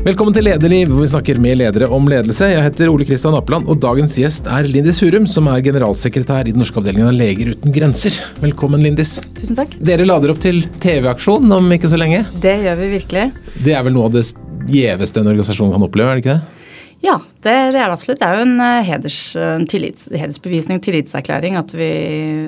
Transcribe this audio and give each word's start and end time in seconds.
Velkommen 0.00 0.32
til 0.32 0.46
Lederliv, 0.46 0.88
hvor 0.88 1.02
vi 1.04 1.10
snakker 1.10 1.36
med 1.44 1.58
ledere 1.60 1.84
om 1.92 2.06
ledelse. 2.08 2.46
Jeg 2.48 2.62
heter 2.64 2.88
Ole 2.88 3.04
Kristian 3.04 3.34
Appeland, 3.36 3.66
og 3.68 3.82
dagens 3.82 4.14
gjest 4.16 4.46
er 4.48 4.64
Lindis 4.64 4.96
Hurum, 5.04 5.26
som 5.28 5.44
er 5.52 5.60
generalsekretær 5.66 6.48
i 6.48 6.54
den 6.54 6.62
norske 6.62 6.80
avdelingen 6.80 7.10
av 7.10 7.18
Leger 7.18 7.50
uten 7.52 7.74
grenser. 7.74 8.16
Velkommen, 8.40 8.80
Lindis. 8.80 9.18
Tusen 9.36 9.58
takk. 9.58 9.74
Dere 9.84 10.06
lader 10.08 10.32
opp 10.32 10.40
til 10.40 10.62
TV-aksjon 10.80 11.52
om 11.52 11.68
ikke 11.76 11.90
så 11.92 12.00
lenge. 12.00 12.22
Det 12.40 12.54
gjør 12.62 12.80
vi 12.80 12.88
virkelig. 12.94 13.26
Det 13.60 13.76
er 13.76 13.84
vel 13.84 13.98
noe 13.98 14.08
av 14.08 14.16
det 14.16 14.24
gjeveste 14.72 15.20
en 15.20 15.28
organisasjon 15.34 15.74
kan 15.74 15.84
oppleve, 15.84 16.14
er 16.14 16.16
det 16.16 16.24
ikke 16.24 16.38
det? 16.38 16.56
Ja, 17.04 17.18
det, 17.44 17.52
det, 17.52 17.80
er 17.82 17.88
det 17.90 17.94
absolutt. 17.98 18.22
Det 18.22 18.28
er 18.30 18.40
jo 18.40 18.46
en 18.46 18.58
eh, 18.64 18.88
heders, 18.88 19.20
en 19.36 19.68
tillits, 19.68 20.08
hedersbevisning, 20.12 20.80
tillitserklæring, 20.84 21.60
at 21.60 21.76
vi, 21.76 21.90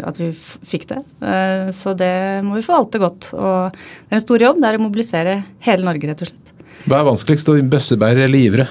at 0.00 0.20
vi 0.20 0.30
fikk 0.32 0.88
det. 0.88 1.02
Eh, 1.20 1.68
så 1.76 1.92
det 1.96 2.14
må 2.48 2.56
vi 2.56 2.64
forvalte 2.64 3.00
godt. 3.00 3.34
Og 3.36 3.76
det 3.76 4.16
er 4.16 4.20
en 4.22 4.24
stor 4.24 4.44
jobb. 4.48 4.60
Det 4.60 4.72
er 4.72 4.80
å 4.80 4.84
mobilisere 4.88 5.42
hele 5.68 5.88
Norge, 5.88 6.08
rett 6.08 6.24
og 6.24 6.32
slett. 6.32 6.51
Hva 6.82 6.98
er 6.98 7.06
vanskeligst, 7.06 7.50
bøssebærere 7.70 8.26
eller 8.26 8.42
givere? 8.42 8.66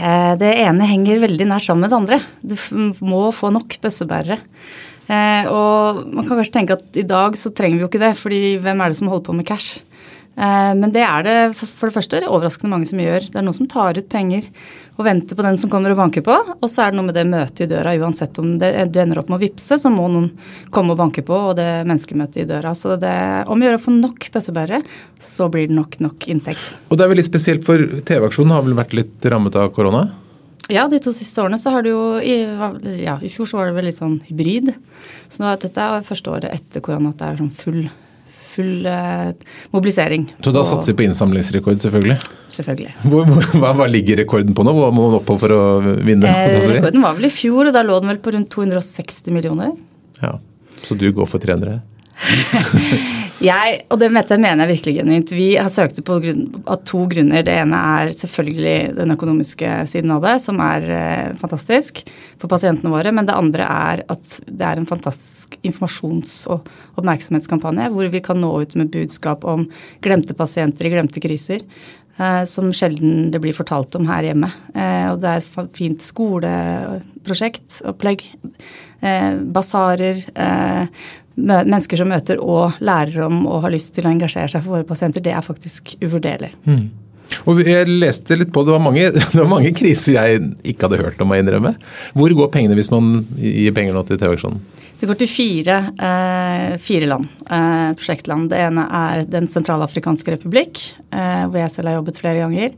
Eh, 0.00 0.34
det 0.40 0.52
ene 0.62 0.86
henger 0.88 1.24
veldig 1.26 1.48
nært 1.50 1.66
sammen 1.66 1.84
med 1.84 1.92
det 1.92 1.98
andre. 1.98 2.20
Du 2.42 2.56
må 3.04 3.26
få 3.34 3.50
nok 3.54 3.76
bøssebærere. 3.82 4.38
Og 5.10 6.04
man 6.06 6.22
kan 6.22 6.36
kanskje 6.38 6.54
tenke 6.54 6.76
at 6.78 6.98
i 7.00 7.02
dag 7.02 7.34
så 7.34 7.50
trenger 7.50 7.80
vi 7.80 7.82
jo 7.82 7.88
ikke 7.90 7.98
det, 7.98 8.12
fordi 8.14 8.42
hvem 8.62 8.78
er 8.78 8.92
det 8.92 8.98
som 9.00 9.08
holder 9.10 9.24
på 9.26 9.34
med 9.34 9.48
cash? 9.48 9.80
Eh, 10.36 10.72
men 10.78 10.92
det 10.94 11.02
er 11.04 11.24
det 11.26 11.36
for 11.58 11.88
det 11.88 11.96
første 11.96 12.20
overraskende 12.26 12.70
mange 12.72 12.88
som 12.88 13.00
gjør. 13.02 13.26
Det 13.28 13.40
er 13.40 13.44
noen 13.44 13.56
som 13.56 13.68
tar 13.70 13.98
ut 13.98 14.08
penger 14.12 14.46
og 15.00 15.06
venter 15.06 15.36
på 15.36 15.44
den 15.44 15.58
som 15.60 15.72
kommer 15.72 15.92
og 15.92 15.98
banker 16.00 16.24
på. 16.24 16.36
Og 16.60 16.68
så 16.70 16.84
er 16.84 16.92
det 16.92 17.00
noe 17.00 17.08
med 17.08 17.16
det 17.16 17.26
møtet 17.28 17.64
i 17.64 17.68
døra. 17.70 17.96
Uansett 17.98 18.38
om 18.42 18.54
det, 18.60 18.72
du 18.92 19.00
ender 19.02 19.22
opp 19.22 19.32
med 19.32 19.40
å 19.40 19.42
vippse, 19.42 19.78
så 19.80 19.92
må 19.92 20.06
noen 20.12 20.30
komme 20.74 20.94
og 20.94 21.00
banke 21.00 21.24
på, 21.26 21.36
og 21.50 21.58
det 21.58 21.68
menneskemøtet 21.88 22.44
i 22.44 22.48
døra. 22.48 22.74
Så 22.78 22.96
det, 23.00 23.14
om 23.50 23.60
å 23.60 23.68
gjøre 23.68 23.80
å 23.80 23.84
få 23.84 23.94
nok 23.96 24.30
bøssebærere, 24.34 24.82
så 25.20 25.48
blir 25.52 25.70
det 25.70 25.78
nok 25.78 26.00
nok 26.04 26.28
inntekt. 26.32 26.74
Og 26.88 27.00
det 27.00 27.06
er 27.06 27.14
veldig 27.14 27.26
spesielt, 27.26 27.64
for 27.66 27.80
TV-aksjonen 28.06 28.56
har 28.56 28.66
vel 28.66 28.76
vært 28.78 28.96
litt 28.96 29.30
rammet 29.32 29.56
av 29.58 29.72
korona? 29.76 30.08
Ja, 30.70 30.84
de 30.86 31.00
to 31.02 31.10
siste 31.10 31.42
årene 31.42 31.58
så 31.58 31.72
har 31.74 31.82
det 31.82 31.90
jo 31.90 32.20
i, 32.22 32.44
ja, 33.02 33.16
I 33.18 33.30
fjor 33.32 33.48
så 33.50 33.58
var 33.58 33.70
det 33.70 33.74
vel 33.80 33.88
litt 33.88 33.98
sånn 33.98 34.20
hybrid. 34.28 34.70
Så 35.26 35.42
nå, 35.42 35.50
dette 35.58 35.82
er 35.82 36.06
første 36.06 36.30
året 36.30 36.52
etter 36.52 36.84
korona 36.84 37.10
at 37.10 37.18
det 37.18 37.26
er 37.26 37.40
sånn 37.40 37.50
full 37.50 37.82
full 38.50 38.86
eh, 38.86 39.30
mobilisering. 39.74 40.26
Så 40.44 40.52
da 40.54 40.64
satser 40.66 40.92
vi 40.92 41.00
på 41.00 41.06
innsamlingsrekord, 41.08 41.80
selvfølgelig? 41.84 42.18
Selvfølgelig. 42.50 42.94
Hvor, 43.10 43.28
hvor, 43.28 43.46
hva, 43.62 43.72
hva, 43.78 43.86
ligger 43.90 44.18
rekorden 44.24 44.56
på 44.56 44.66
nå? 44.66 44.74
Hva 44.74 44.90
må 44.94 45.06
man 45.06 45.20
opp 45.20 45.28
på 45.28 45.36
for 45.40 45.54
å 45.54 45.62
vinne? 46.02 46.30
Eh, 46.30 46.56
rekorden 46.74 47.04
var 47.04 47.16
vel 47.18 47.28
i 47.30 47.32
fjor, 47.34 47.70
og 47.70 47.76
da 47.76 47.84
lå 47.86 48.00
den 48.02 48.12
vel 48.12 48.20
på 48.24 48.34
rundt 48.34 48.50
260 48.52 49.36
millioner. 49.36 49.72
Ja, 50.20 50.36
Så 50.82 50.96
du 50.98 51.06
går 51.12 51.28
for 51.28 51.42
300? 51.42 51.78
Jeg, 53.40 53.76
og 53.88 53.96
det 54.02 54.10
mener 54.12 54.60
jeg 54.60 54.68
virkelig 54.68 54.92
genuint. 54.98 55.30
Vi 55.32 55.46
har 55.56 55.70
søkt 55.72 55.96
på 56.04 56.18
av 56.20 56.82
to 56.84 57.06
grunner. 57.08 57.44
Det 57.46 57.54
ene 57.62 57.78
er 57.96 58.10
selvfølgelig 58.12 58.74
den 58.98 59.14
økonomiske 59.14 59.70
siden 59.88 60.12
av 60.12 60.26
det, 60.26 60.34
som 60.44 60.60
er 60.60 60.84
eh, 60.92 61.30
fantastisk 61.40 62.02
for 62.36 62.52
pasientene 62.52 62.92
våre. 62.92 63.14
Men 63.16 63.28
det 63.28 63.38
andre 63.38 63.64
er 63.64 64.02
at 64.12 64.34
det 64.44 64.66
er 64.66 64.82
en 64.82 64.88
fantastisk 64.88 65.56
informasjons- 65.64 66.42
og 66.52 66.68
oppmerksomhetskampanje 67.00 67.88
hvor 67.94 68.12
vi 68.12 68.20
kan 68.24 68.42
nå 68.44 68.52
ut 68.60 68.76
med 68.76 68.92
budskap 68.92 69.48
om 69.48 69.64
glemte 70.04 70.36
pasienter 70.36 70.90
i 70.90 70.92
glemte 70.92 71.24
kriser. 71.24 71.64
Eh, 72.20 72.44
som 72.44 72.68
sjelden 72.76 73.30
det 73.32 73.40
blir 73.40 73.56
fortalt 73.56 73.96
om 73.96 74.04
her 74.10 74.28
hjemme. 74.28 74.52
Eh, 74.74 75.08
og 75.14 75.24
det 75.24 75.32
er 75.32 75.40
et 75.40 75.76
fint 75.80 76.04
skoleprosjekt, 76.04 77.80
opplegg. 77.88 78.28
Basarer. 79.00 80.18
Mennesker 81.36 82.00
som 82.00 82.10
møter 82.10 82.40
og 82.42 82.80
lærer 82.84 83.26
om 83.26 83.44
og 83.46 83.64
har 83.66 83.74
lyst 83.74 83.94
til 83.96 84.06
å 84.06 84.12
engasjere 84.12 84.50
seg 84.52 84.64
for 84.64 84.78
våre 84.78 84.88
pasienter, 84.88 85.22
det 85.24 85.34
er 85.36 85.44
faktisk 85.44 85.94
uvurderlig. 86.02 86.52
Mm. 86.66 86.88
Og 87.48 87.60
jeg 87.62 87.86
leste 87.88 88.36
litt 88.38 88.50
på, 88.52 88.64
det 88.66 88.74
var, 88.74 88.82
mange, 88.82 89.06
det 89.14 89.38
var 89.38 89.50
mange 89.50 89.72
kriser 89.76 90.18
jeg 90.18 90.50
ikke 90.72 90.88
hadde 90.88 91.02
hørt 91.04 91.22
om, 91.22 91.32
å 91.32 91.38
innrømme. 91.38 91.74
Hvor 92.18 92.36
går 92.36 92.52
pengene 92.52 92.78
hvis 92.78 92.92
man 92.92 93.20
gir 93.38 93.74
penger 93.76 93.96
nå 93.96 94.04
til 94.08 94.20
TV-aksjonen? 94.20 94.62
Det 95.00 95.08
går 95.08 95.16
til 95.16 95.30
fire, 95.32 95.76
eh, 95.96 96.74
fire 96.76 97.06
land, 97.08 97.28
eh, 97.48 97.92
prosjektland. 97.96 98.50
Det 98.52 98.58
ene 98.60 98.82
er 98.92 99.22
Den 99.24 99.46
sentralafrikanske 99.48 100.34
republikk, 100.34 100.76
eh, 101.08 101.46
hvor 101.46 101.56
jeg 101.56 101.72
selv 101.72 101.88
har 101.88 101.96
jobbet 101.96 102.20
flere 102.20 102.42
ganger. 102.42 102.74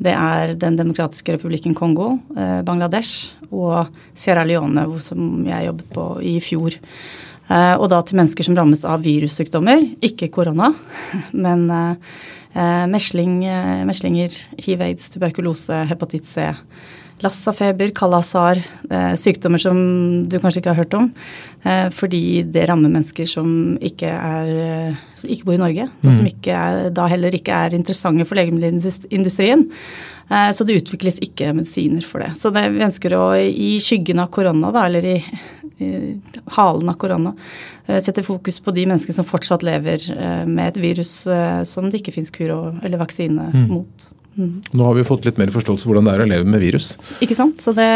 Det 0.00 0.14
er 0.14 0.54
Den 0.54 0.78
demokratiske 0.78 1.36
republikken 1.36 1.76
Kongo, 1.76 2.18
eh, 2.34 2.62
Bangladesh 2.62 3.34
og 3.52 3.88
Sierra 4.14 4.46
Leone, 4.46 4.86
som 5.02 5.44
jeg 5.44 5.66
jobbet 5.66 5.90
på 5.92 6.22
i 6.22 6.40
fjor. 6.40 6.80
Eh, 7.46 7.74
og 7.78 7.90
da 7.92 8.00
til 8.02 8.18
mennesker 8.18 8.46
som 8.46 8.56
rammes 8.58 8.82
av 8.88 9.04
virussykdommer, 9.06 9.84
ikke 10.04 10.32
korona, 10.34 10.72
men 11.46 11.66
eh, 11.70 12.84
mesling, 12.90 13.40
eh, 13.46 13.86
meslinger, 13.86 14.34
hiv-aids, 14.66 15.10
tuberkulose, 15.14 15.84
hepatitt 15.92 16.28
C. 16.30 16.50
Lassafeber, 17.24 17.94
kalasar, 17.96 18.58
sykdommer 19.16 19.56
som 19.56 19.78
du 20.28 20.34
kanskje 20.36 20.60
ikke 20.60 20.74
har 20.74 20.82
hørt 20.82 20.96
om. 20.98 21.06
Fordi 21.96 22.42
det 22.52 22.66
rammer 22.68 22.92
mennesker 22.92 23.24
som 23.24 23.48
ikke, 23.80 24.10
er, 24.10 24.98
som 25.16 25.32
ikke 25.32 25.48
bor 25.48 25.56
i 25.56 25.62
Norge, 25.62 25.86
og 26.02 26.10
som 26.12 26.28
mm. 26.28 26.50
er, 26.52 26.76
da 26.92 27.06
heller 27.08 27.32
ikke 27.32 27.56
er 27.56 27.78
interessante 27.78 28.26
for 28.28 28.36
legemiddelindustrien. 28.36 29.64
Så 30.28 30.68
det 30.68 30.76
utvikles 30.82 31.16
ikke 31.24 31.54
medisiner 31.56 32.04
for 32.04 32.20
det. 32.20 32.34
Så 32.36 32.52
det, 32.52 32.66
vi 32.76 32.84
ønsker 32.84 33.16
å, 33.16 33.30
i 33.32 33.78
skyggen 33.80 34.20
av 34.20 34.28
korona, 34.36 34.74
da, 34.76 34.84
eller 34.90 35.08
i 35.14 35.16
halen 36.44 36.88
av 36.88 36.94
korona. 36.94 37.34
Eh, 37.86 38.00
setter 38.00 38.22
fokus 38.22 38.60
på 38.60 38.70
de 38.70 38.86
menneskene 38.86 39.14
som 39.14 39.28
fortsatt 39.28 39.64
lever 39.66 40.04
eh, 40.16 40.44
med 40.46 40.68
et 40.68 40.80
virus 40.80 41.26
eh, 41.26 41.62
som 41.68 41.90
det 41.90 42.00
ikke 42.00 42.16
finnes 42.16 42.32
kur 42.34 42.52
eller 42.82 43.00
vaksine 43.02 43.50
mm. 43.52 43.66
mot. 43.70 44.08
Mm. 44.36 44.60
Nå 44.76 44.84
har 44.84 44.94
vi 44.94 45.04
fått 45.08 45.24
litt 45.24 45.38
mer 45.40 45.50
forståelse 45.52 45.88
hvordan 45.88 46.08
det 46.08 46.12
er 46.12 46.22
å 46.24 46.28
leve 46.28 46.48
med 46.48 46.60
virus. 46.60 46.90
Ikke 47.24 47.36
sant. 47.38 47.60
Så 47.62 47.72
det, 47.76 47.88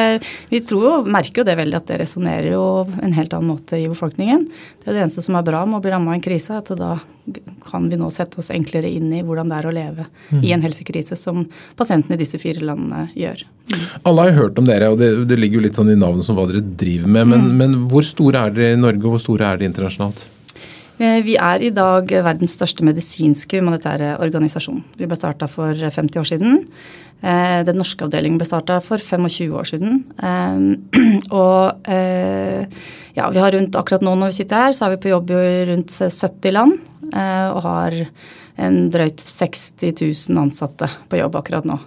vi 0.49 0.63
tror 0.65 0.87
jo, 0.87 0.93
merker 1.05 1.43
jo 1.43 1.47
det 1.47 1.57
veldig 1.59 1.77
at 1.77 1.91
det 1.91 2.01
resonnerer 2.01 2.55
jo 2.55 2.65
en 3.03 3.15
helt 3.17 3.35
annen 3.37 3.53
måte 3.53 3.77
i 3.77 3.89
befolkningen. 3.91 4.47
Det 4.81 4.89
er 4.89 4.97
det 4.97 5.05
eneste 5.05 5.25
som 5.27 5.37
er 5.37 5.45
bra 5.47 5.67
med 5.69 5.81
å 5.81 5.85
bli 5.85 5.93
ramma 5.93 6.15
av 6.15 6.19
en 6.19 6.25
krise, 6.25 6.57
at 6.57 6.73
da 6.81 6.95
kan 7.67 7.91
vi 7.93 8.01
nå 8.01 8.09
sette 8.11 8.41
oss 8.41 8.51
enklere 8.55 8.89
inn 8.89 9.13
i 9.13 9.23
hvordan 9.27 9.53
det 9.53 9.61
er 9.61 9.69
å 9.69 9.75
leve 9.75 10.09
mm. 10.31 10.41
i 10.41 10.55
en 10.57 10.65
helsekrise, 10.65 11.19
som 11.21 11.45
pasientene 11.79 12.17
i 12.17 12.23
disse 12.25 12.41
fire 12.41 12.65
landene 12.65 13.11
gjør. 13.15 13.45
Mm. 13.71 13.87
Alle 14.09 14.25
har 14.25 14.33
jo 14.33 14.41
hørt 14.41 14.59
om 14.59 14.67
dere, 14.67 14.91
og 14.91 14.99
det, 14.99 15.13
det, 15.31 15.39
ligger 15.39 15.61
jo 15.61 15.69
litt 15.69 15.79
sånn 15.79 15.93
i 15.93 16.01
navnet 16.01 16.27
som 16.27 16.41
hva 16.41 16.49
dere 16.49 16.65
driver 16.65 17.13
med. 17.13 17.35
Men, 17.35 17.47
mm. 17.47 17.57
men 17.61 17.81
hvor 17.93 18.07
store 18.07 18.49
er 18.49 18.57
dere 18.57 18.79
i 18.79 18.81
Norge, 18.81 19.05
og 19.05 19.19
hvor 19.19 19.27
store 19.29 19.47
er 19.47 19.61
dere 19.61 19.75
internasjonalt? 19.75 20.27
Eh, 21.01 21.23
vi 21.25 21.37
er 21.41 21.63
i 21.65 21.71
dag 21.73 22.11
verdens 22.27 22.53
største 22.59 22.85
medisinske 22.85 23.57
humanitære 23.57 24.19
organisasjon. 24.21 24.83
Vi 25.01 25.07
ble 25.09 25.17
starta 25.17 25.47
for 25.49 25.73
50 25.73 26.21
år 26.21 26.29
siden. 26.29 26.59
Eh, 27.25 27.61
den 27.65 27.81
norske 27.81 28.05
avdelingen 28.05 28.37
ble 28.41 28.49
starta 28.49 28.77
for 28.85 29.01
25 29.01 29.55
år 29.57 29.71
siden. 29.71 30.03
Eh, 30.21 30.61
og 31.41 31.89
ja, 33.17 33.31
vi 33.33 33.41
har 33.43 33.57
rundt 33.57 33.77
akkurat 33.81 34.05
nå 34.05 34.13
når 34.15 34.31
vi 34.31 34.43
sitter 34.43 34.67
her, 34.67 34.77
så 34.77 34.87
er 34.87 34.95
vi 34.95 35.03
på 35.07 35.15
jobb 35.15 35.33
i 35.33 35.65
rundt 35.73 35.97
70 35.97 36.55
land. 36.55 36.77
Og 37.11 37.65
har 37.65 37.97
en 38.61 38.77
drøyt 38.93 39.25
60 39.25 39.97
000 40.31 40.39
ansatte 40.45 40.87
på 41.11 41.19
jobb 41.19 41.41
akkurat 41.41 41.67
nå. 41.67 41.81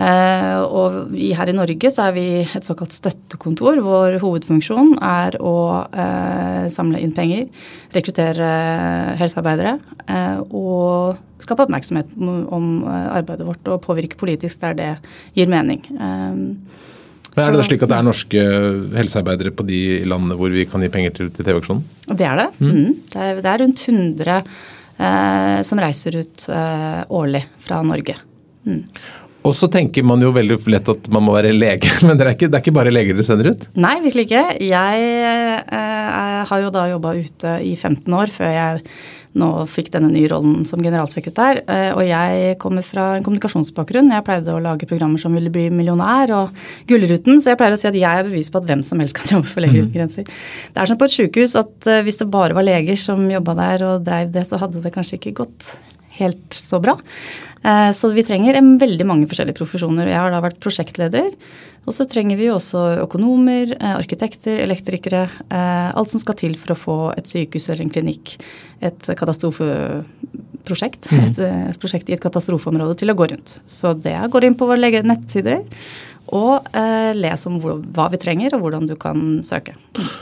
Eh, 0.00 0.58
og 0.64 1.10
her 1.12 1.50
i 1.50 1.56
Norge 1.56 1.90
så 1.92 2.06
er 2.08 2.14
vi 2.16 2.26
et 2.42 2.66
såkalt 2.66 2.94
støttekontor. 2.94 3.82
Vår 3.84 4.18
hovedfunksjon 4.22 4.94
er 5.04 5.36
å 5.44 5.56
eh, 5.92 6.68
samle 6.72 7.02
inn 7.04 7.12
penger, 7.16 7.48
rekruttere 7.92 8.52
helsearbeidere 9.20 9.74
eh, 10.06 10.38
og 10.48 11.20
skape 11.40 11.66
oppmerksomhet 11.66 12.16
om 12.20 12.72
arbeidet 12.86 13.46
vårt 13.48 13.68
og 13.72 13.82
påvirke 13.84 14.18
politisk 14.20 14.60
der 14.60 14.74
det 14.76 14.88
gir 15.36 15.48
mening. 15.48 15.80
Men 17.30 17.46
er 17.46 17.54
det 17.54 17.64
slik 17.68 17.84
at 17.86 17.92
det 17.92 17.96
er 17.96 18.06
norske 18.06 18.42
helsearbeidere 18.96 19.52
på 19.56 19.64
de 19.68 19.80
landene 20.08 20.36
hvor 20.38 20.52
vi 20.52 20.66
kan 20.68 20.82
gi 20.84 20.90
penger 20.92 21.14
til, 21.16 21.30
til 21.32 21.46
TV-aksjonen? 21.46 21.84
Det 22.10 22.26
er 22.26 22.42
det. 22.42 22.48
Mm. 22.58 22.70
Mm. 22.70 22.92
Det, 23.06 23.20
er, 23.22 23.40
det, 23.40 23.52
er, 23.52 23.62
rundt 23.64 23.84
100 23.86 24.36
eh, 24.36 25.60
som 25.70 25.82
reiser 25.82 26.18
ut 26.20 26.48
eh, 26.52 27.00
årlig 27.20 27.44
fra 27.64 27.80
Norge. 27.86 28.18
Mm. 28.68 28.82
Og 29.46 29.54
så 29.56 29.70
tenker 29.72 30.04
man 30.04 30.20
jo 30.20 30.32
veldig 30.36 30.58
lett 30.72 30.90
at 30.92 31.06
man 31.12 31.24
må 31.24 31.36
være 31.36 31.54
lege, 31.54 31.88
men 32.06 32.18
det 32.18 32.26
er 32.26 32.34
ikke, 32.34 32.50
det 32.50 32.58
er 32.58 32.64
ikke 32.64 32.76
bare 32.76 32.92
leger 32.92 33.16
dere 33.16 33.26
sender 33.26 33.52
ut? 33.54 33.64
Nei, 33.80 33.94
virkelig 34.04 34.28
ikke. 34.28 34.44
Jeg 34.66 35.06
eh, 35.64 36.42
har 36.50 36.66
jo 36.66 36.74
da 36.74 36.90
jobba 36.90 37.14
ute 37.16 37.56
i 37.64 37.72
15 37.76 38.20
år 38.20 38.32
før 38.34 38.52
jeg 38.52 38.84
nå 39.40 39.48
fikk 39.70 39.92
denne 39.94 40.08
nye 40.10 40.28
rollen 40.30 40.64
som 40.66 40.82
generalsekretær. 40.82 41.62
Eh, 41.70 41.90
og 41.94 42.02
jeg 42.02 42.56
kommer 42.62 42.84
fra 42.84 43.12
en 43.16 43.26
kommunikasjonsbakgrunn. 43.26 44.10
Jeg 44.12 44.26
pleide 44.26 44.56
å 44.56 44.62
lage 44.62 44.88
programmer 44.90 45.22
som 45.22 45.36
ville 45.38 45.52
bli 45.54 45.68
millionær 45.72 46.34
og 46.34 46.64
Gullruten, 46.90 47.38
så 47.38 47.52
jeg 47.52 47.60
pleier 47.60 47.76
å 47.76 47.80
si 47.80 47.88
at 47.90 47.98
jeg 47.98 48.10
er 48.10 48.26
bevis 48.26 48.50
på 48.50 48.60
at 48.60 48.66
hvem 48.68 48.82
som 48.86 49.00
helst 49.02 49.16
kan 49.16 49.30
jobbe 49.36 49.48
for 49.48 49.64
Leger 49.64 49.86
uten 49.86 49.94
grenser. 49.94 50.26
Mm. 50.26 50.66
Det 50.74 50.82
er 50.82 50.90
som 50.90 51.00
på 51.00 51.06
et 51.06 51.16
sykehus 51.16 51.56
at 51.60 51.90
eh, 51.90 52.02
hvis 52.06 52.20
det 52.20 52.28
bare 52.32 52.58
var 52.58 52.66
leger 52.66 52.98
som 52.98 53.22
jobba 53.30 53.56
der 53.62 53.86
og 53.86 54.04
dreiv 54.08 54.34
det, 54.34 54.44
så 54.50 54.60
hadde 54.60 54.82
det 54.82 54.92
kanskje 54.96 55.20
ikke 55.20 55.38
gått 55.44 55.72
helt 56.20 56.56
så 56.56 56.80
bra. 56.82 56.98
Eh, 57.62 57.90
så 57.92 58.08
vi 58.14 58.24
trenger 58.24 58.60
veldig 58.80 59.06
mange 59.08 59.28
forskjellige 59.28 59.58
profesjoner. 59.58 60.08
Jeg 60.08 60.20
har 60.20 60.32
da 60.32 60.40
vært 60.44 60.60
prosjektleder. 60.62 61.34
Og 61.88 61.94
så 61.96 62.04
trenger 62.08 62.36
vi 62.36 62.50
også 62.52 62.78
økonomer, 63.04 63.72
eh, 63.72 63.96
arkitekter, 63.96 64.60
elektrikere. 64.64 65.28
Eh, 65.50 65.96
alt 65.96 66.10
som 66.10 66.20
skal 66.20 66.34
til 66.34 66.54
for 66.54 66.74
å 66.74 66.78
få 66.78 67.14
et 67.16 67.24
sykehus 67.24 67.68
eller 67.68 67.84
en 67.84 67.90
klinikk, 67.90 68.36
et 68.80 69.00
katastrofeprosjekt. 69.00 71.12
Et, 71.12 71.38
et 71.38 71.80
prosjekt 71.80 72.08
i 72.08 72.16
et 72.16 72.20
katastrofeområde 72.20 72.96
til 73.00 73.10
å 73.10 73.16
gå 73.16 73.26
rundt. 73.32 73.60
Så 73.66 73.94
det 73.96 74.30
går 74.30 74.44
inn 74.44 74.56
på 74.56 74.68
våre 74.68 75.02
nettsider 75.02 75.64
og 76.36 76.66
eh, 76.76 77.10
les 77.18 77.46
om 77.48 77.58
hvor, 77.62 77.80
hva 77.94 78.06
vi 78.12 78.20
trenger 78.22 78.54
og 78.54 78.64
hvordan 78.64 78.86
du 78.86 78.94
kan 79.00 79.40
søke. 79.46 79.74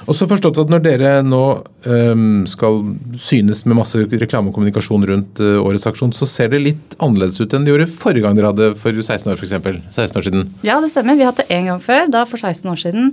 Og 0.08 0.16
så 0.16 0.28
forstått 0.30 0.56
at 0.62 0.70
Når 0.72 0.80
dere 0.84 1.10
nå 1.24 1.42
eh, 1.84 2.22
skal 2.48 2.80
synes 3.20 3.64
med 3.66 3.78
masse 3.78 4.00
reklamekommunikasjon 4.08 5.06
rundt 5.10 5.42
eh, 5.44 5.58
årets 5.60 5.88
aksjon, 5.90 6.14
så 6.16 6.28
ser 6.28 6.52
det 6.54 6.62
litt 6.64 6.96
annerledes 6.98 7.40
ut 7.40 7.52
enn 7.52 7.66
det 7.66 7.74
gjorde 7.74 7.90
forrige 7.92 8.24
gang 8.24 8.38
dere 8.38 8.52
hadde 8.52 8.70
for 8.80 8.96
16 8.96 9.32
år, 9.32 9.36
for 9.36 9.48
eksempel, 9.48 9.80
16 9.90 10.20
år 10.20 10.28
siden? 10.28 10.48
Ja, 10.66 10.78
det 10.82 10.92
stemmer. 10.92 11.18
Vi 11.18 11.26
har 11.26 11.34
hatt 11.34 11.42
det 11.44 11.52
én 11.54 11.68
gang 11.68 11.82
før, 11.84 12.08
da 12.12 12.24
for 12.28 12.40
16 12.40 12.72
år 12.72 12.80
siden. 12.80 13.12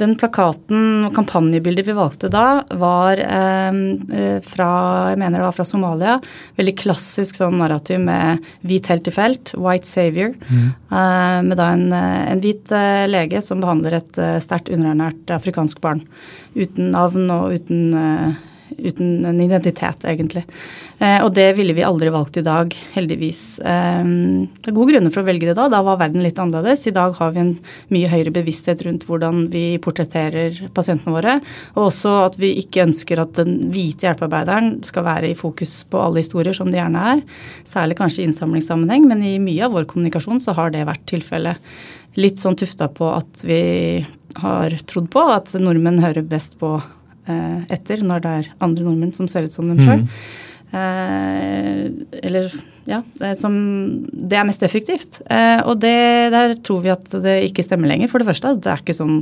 Den 0.00 0.16
plakaten 0.18 1.04
og 1.06 1.12
kampanjebildet 1.14 1.86
vi 1.86 1.94
valgte 1.94 2.30
da, 2.32 2.64
var 2.80 3.20
eh, 3.22 4.40
fra 4.42 4.70
jeg 5.12 5.20
mener 5.20 5.38
det 5.38 5.46
var 5.46 5.54
fra 5.54 5.66
Somalia. 5.68 6.16
Veldig 6.58 6.74
klassisk 6.80 7.38
sånn 7.38 7.60
narrativ 7.60 8.02
med 8.02 8.42
hvit 8.66 8.90
helt 8.90 9.10
i 9.10 9.14
felt, 9.14 9.54
white 9.54 9.86
savior. 9.86 10.34
Mm. 10.48 10.72
Eh, 10.72 11.38
med 11.46 11.58
da 11.60 11.68
en, 11.76 11.86
en 11.94 12.42
hvit 12.42 12.74
eh, 12.74 13.04
lege 13.10 13.42
som 13.44 13.62
behandler 13.62 14.00
et 14.00 14.18
uh, 14.18 14.36
sterkt 14.42 14.72
underernært 14.72 15.30
afrikansk 15.34 15.80
barn 15.84 16.02
uten 16.54 16.90
navn 16.94 17.30
og 17.30 17.54
uten, 17.54 17.94
uh, 17.94 18.53
uten 18.78 19.24
en 19.28 19.40
identitet, 19.40 20.04
egentlig. 20.08 20.44
Uh, 21.00 21.24
og 21.24 21.32
det 21.36 21.48
ville 21.58 21.74
vi 21.76 21.84
aldri 21.86 22.10
valgt 22.14 22.38
i 22.40 22.44
dag, 22.46 22.74
heldigvis. 22.94 23.42
Uh, 23.64 24.46
det 24.58 24.70
er 24.70 24.76
gode 24.76 24.94
grunner 24.94 25.14
for 25.14 25.24
å 25.24 25.28
velge 25.28 25.48
det 25.50 25.56
da. 25.58 25.68
Da 25.72 25.82
var 25.86 26.00
verden 26.02 26.24
litt 26.24 26.40
annerledes. 26.40 26.86
I 26.90 26.94
dag 26.96 27.16
har 27.18 27.34
vi 27.34 27.42
en 27.42 27.54
mye 27.94 28.10
høyere 28.12 28.34
bevissthet 28.34 28.84
rundt 28.86 29.06
hvordan 29.08 29.48
vi 29.54 29.64
portretterer 29.84 30.60
pasientene 30.76 31.16
våre. 31.16 31.38
Og 31.76 31.88
også 31.88 32.16
at 32.24 32.38
vi 32.40 32.54
ikke 32.62 32.86
ønsker 32.86 33.22
at 33.22 33.36
den 33.40 33.72
hvite 33.74 34.08
hjelpearbeideren 34.08 34.78
skal 34.86 35.06
være 35.08 35.32
i 35.32 35.38
fokus 35.38 35.82
på 35.90 36.00
alle 36.02 36.24
historier, 36.24 36.56
som 36.56 36.70
det 36.72 36.80
gjerne 36.80 37.08
er. 37.14 37.24
Særlig 37.68 37.98
kanskje 38.00 38.24
i 38.24 38.30
innsamlingssammenheng, 38.30 39.08
men 39.10 39.24
i 39.24 39.36
mye 39.42 39.66
av 39.66 39.76
vår 39.76 39.88
kommunikasjon 39.90 40.42
så 40.42 40.56
har 40.58 40.74
det 40.74 40.86
vært 40.88 41.06
tilfellet 41.10 41.60
litt 42.20 42.38
sånn 42.38 42.56
tufta 42.58 42.88
på 42.94 43.08
at 43.10 43.42
vi 43.46 44.04
har 44.38 44.74
trodd 44.88 45.10
på 45.12 45.22
at 45.34 45.54
nordmenn 45.60 46.02
hører 46.02 46.26
best 46.26 46.58
på 46.60 46.76
eh, 46.78 46.90
etter 47.24 48.02
når 48.04 48.20
det 48.20 48.32
er 48.38 48.48
andre 48.64 48.84
nordmenn 48.84 49.14
som 49.16 49.28
ser 49.30 49.46
ut 49.46 49.54
som 49.54 49.70
dem 49.70 49.78
sjøl. 49.80 50.02
Mm. 50.04 50.10
Eh, 50.74 51.90
eller 52.26 52.48
ja, 52.84 52.98
det 53.20 53.28
er, 53.28 53.34
som, 53.38 53.54
det 54.10 54.36
er 54.36 54.46
mest 54.48 54.64
effektivt. 54.66 55.20
Eh, 55.30 55.60
og 55.62 55.78
det, 55.84 55.94
der 56.34 56.56
tror 56.66 56.82
vi 56.84 56.90
at 56.92 57.14
det 57.22 57.36
ikke 57.48 57.64
stemmer 57.64 57.90
lenger. 57.90 58.10
For 58.10 58.20
det 58.20 58.28
første, 58.28 58.56
det 58.58 58.72
er 58.72 58.82
ikke 58.82 58.96
sånn 58.96 59.20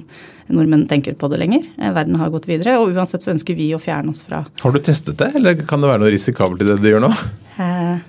nordmenn 0.52 0.86
tenker 0.90 1.16
på 1.18 1.28
det 1.32 1.42
lenger. 1.42 1.66
Eh, 1.76 1.92
verden 1.92 2.16
har 2.20 2.32
gått 2.32 2.48
videre, 2.48 2.78
og 2.80 2.96
uansett 2.96 3.24
så 3.24 3.34
ønsker 3.34 3.58
vi 3.58 3.68
å 3.76 3.82
fjerne 3.82 4.14
oss 4.14 4.24
fra 4.26 4.44
Har 4.62 4.72
du 4.72 4.80
testet 4.80 5.20
det, 5.20 5.32
eller 5.38 5.60
kan 5.60 5.84
det 5.84 5.92
være 5.92 6.04
noe 6.04 6.14
risikabelt 6.14 6.64
i 6.64 6.70
det 6.70 6.78
du 6.80 6.88
gjør 6.88 7.04
nå? 7.04 7.12
Eh, 7.60 8.00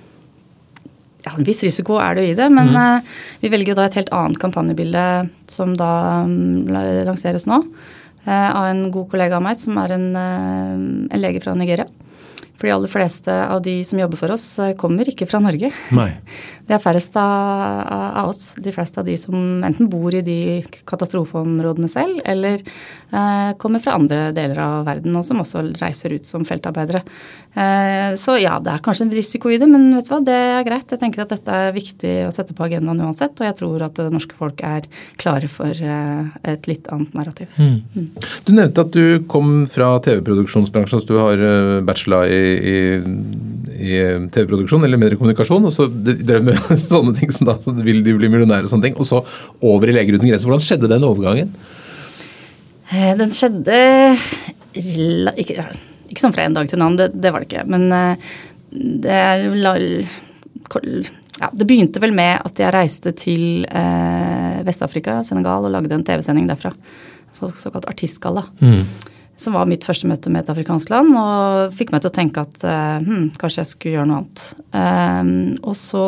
ja, 1.24 1.34
En 1.34 1.44
viss 1.44 1.60
risiko 1.66 1.98
er 2.00 2.16
det 2.16 2.24
jo 2.24 2.32
i 2.32 2.38
det, 2.38 2.48
men 2.52 2.72
mm. 2.72 3.12
vi 3.44 3.52
velger 3.52 3.74
jo 3.74 3.78
da 3.82 3.90
et 3.90 3.98
helt 4.00 4.12
annet 4.12 4.40
kampanjebilde 4.40 5.04
som 5.52 5.76
da 5.76 6.24
um, 6.24 6.64
lanseres 6.68 7.46
nå. 7.48 7.62
Uh, 8.24 8.50
av 8.56 8.70
en 8.70 8.86
god 8.94 9.10
kollega 9.12 9.36
av 9.36 9.44
meg 9.44 9.58
som 9.60 9.76
er 9.82 9.96
en, 9.98 10.08
uh, 10.16 11.10
en 11.12 11.20
lege 11.20 11.42
fra 11.44 11.56
Nigeria. 11.58 11.88
For 12.54 12.68
de 12.68 12.72
aller 12.72 12.90
fleste 12.90 13.32
av 13.34 13.62
de 13.64 13.74
som 13.84 13.98
jobber 13.98 14.18
for 14.20 14.32
oss, 14.32 14.44
kommer 14.78 15.08
ikke 15.10 15.26
fra 15.26 15.40
Norge. 15.42 15.72
Nei. 15.94 16.10
Det 16.64 16.72
er 16.72 16.80
færrest 16.80 17.16
av, 17.20 17.80
av, 17.90 18.30
oss. 18.30 18.54
De 18.62 18.72
fleste 18.72 19.02
av 19.02 19.04
de 19.04 19.18
som 19.20 19.34
enten 19.66 19.90
bor 19.92 20.14
i 20.16 20.22
de 20.24 20.62
katastrofeområdene 20.88 21.90
selv, 21.92 22.22
eller 22.24 22.62
eh, 22.62 23.50
kommer 23.60 23.82
fra 23.84 23.98
andre 23.98 24.30
deler 24.32 24.62
av 24.64 24.86
verden, 24.86 25.12
og 25.18 25.26
som 25.28 25.42
også 25.44 25.66
reiser 25.82 26.14
ut 26.16 26.24
som 26.24 26.46
feltarbeidere. 26.48 27.02
Eh, 27.54 28.14
så 28.18 28.34
ja, 28.40 28.56
det 28.58 28.72
er 28.72 28.82
kanskje 28.82 29.04
en 29.06 29.12
risiko 29.14 29.50
i 29.52 29.60
det, 29.62 29.68
men 29.70 29.92
vet 29.94 30.08
du 30.08 30.10
hva, 30.10 30.18
det 30.26 30.34
er 30.34 30.64
greit. 30.66 30.90
Jeg 30.90 31.00
tenker 31.00 31.22
at 31.22 31.34
dette 31.36 31.58
er 31.66 31.76
viktig 31.76 32.14
å 32.26 32.32
sette 32.34 32.56
på 32.56 32.64
agendaen 32.66 33.04
uansett, 33.06 33.38
og 33.38 33.46
jeg 33.46 33.56
tror 33.60 33.84
at 33.86 34.00
det 34.00 34.08
norske 34.10 34.34
folk 34.38 34.62
er 34.66 34.88
klare 35.20 35.50
for 35.50 35.70
eh, 35.70 36.32
et 36.50 36.66
litt 36.70 36.90
annet 36.94 37.14
narrativ. 37.14 37.52
Mm. 37.54 37.76
Mm. 37.94 38.08
Du 38.48 38.50
nevnte 38.56 38.86
at 38.86 38.96
du 38.96 39.22
kom 39.30 39.52
fra 39.70 39.92
TV-produksjonsbransjen, 40.02 41.04
så 41.04 41.10
du 41.12 41.20
har 41.20 41.46
eh, 41.50 41.78
bachelor 41.86 42.26
i 42.26 42.42
i, 42.64 42.76
i 43.84 43.94
TV-produksjon 44.34 44.84
eller 44.86 45.00
mediekommunikasjon, 45.00 45.70
og 45.70 45.74
så 45.74 45.86
drev 45.88 46.44
med 46.50 46.58
sånne 46.80 47.14
ting 47.18 47.32
som 47.34 47.48
da 47.50 47.58
så 47.62 47.74
vil 47.76 48.02
de 48.06 48.16
bli 48.18 48.30
millionærer 48.32 48.66
og 48.66 48.74
sånne 48.74 48.90
ting, 48.90 48.98
og 48.98 49.08
så 49.08 49.22
over 49.62 49.90
i 49.90 49.94
Leger 49.96 50.18
uten 50.18 50.28
grenser. 50.28 50.50
Hvordan 50.50 50.66
skjedde 50.66 50.90
den 50.90 51.06
overgangen? 51.06 51.54
Den 52.94 53.32
skjedde 53.34 53.78
ikke, 54.74 55.64
ikke 56.08 56.22
sånn 56.22 56.34
fra 56.36 56.44
en 56.46 56.56
dag 56.56 56.68
til 56.70 56.78
en 56.78 56.86
annen, 56.86 57.00
det, 57.00 57.10
det 57.20 57.32
var 57.32 57.42
det 57.42 57.50
ikke. 57.50 57.66
Men 57.70 57.88
det 57.90 58.18
det, 58.74 60.06
ja, 61.40 61.50
det 61.52 61.66
begynte 61.66 62.02
vel 62.02 62.14
med 62.14 62.42
at 62.42 62.58
jeg 62.58 62.74
reiste 62.74 63.12
til 63.18 63.64
eh, 63.70 64.62
Vest-Afrika, 64.66 65.20
Senegal, 65.26 65.66
og 65.66 65.74
lagde 65.74 65.94
en 65.94 66.06
TV-sending 66.06 66.48
derfra. 66.50 66.74
Så, 67.34 67.50
såkalt 67.58 67.90
artistgalla. 67.90 68.46
Mm 68.62 69.10
som 69.36 69.56
var 69.56 69.66
mitt 69.66 69.82
første 69.82 70.06
møte 70.06 70.30
med 70.30 70.44
et 70.44 70.50
afrikansk 70.52 70.92
land, 70.92 71.10
og 71.18 71.72
fikk 71.74 71.90
meg 71.90 72.04
til 72.04 72.12
å 72.12 72.14
tenke 72.14 72.44
at 72.44 72.62
hm, 73.02 73.32
kanskje 73.34 73.64
jeg 73.64 73.70
skulle 73.72 73.96
gjøre 73.96 74.06
noe 74.06 74.20
annet. 74.20 74.44
Eh, 74.78 75.58
og 75.64 75.74
så 75.78 76.04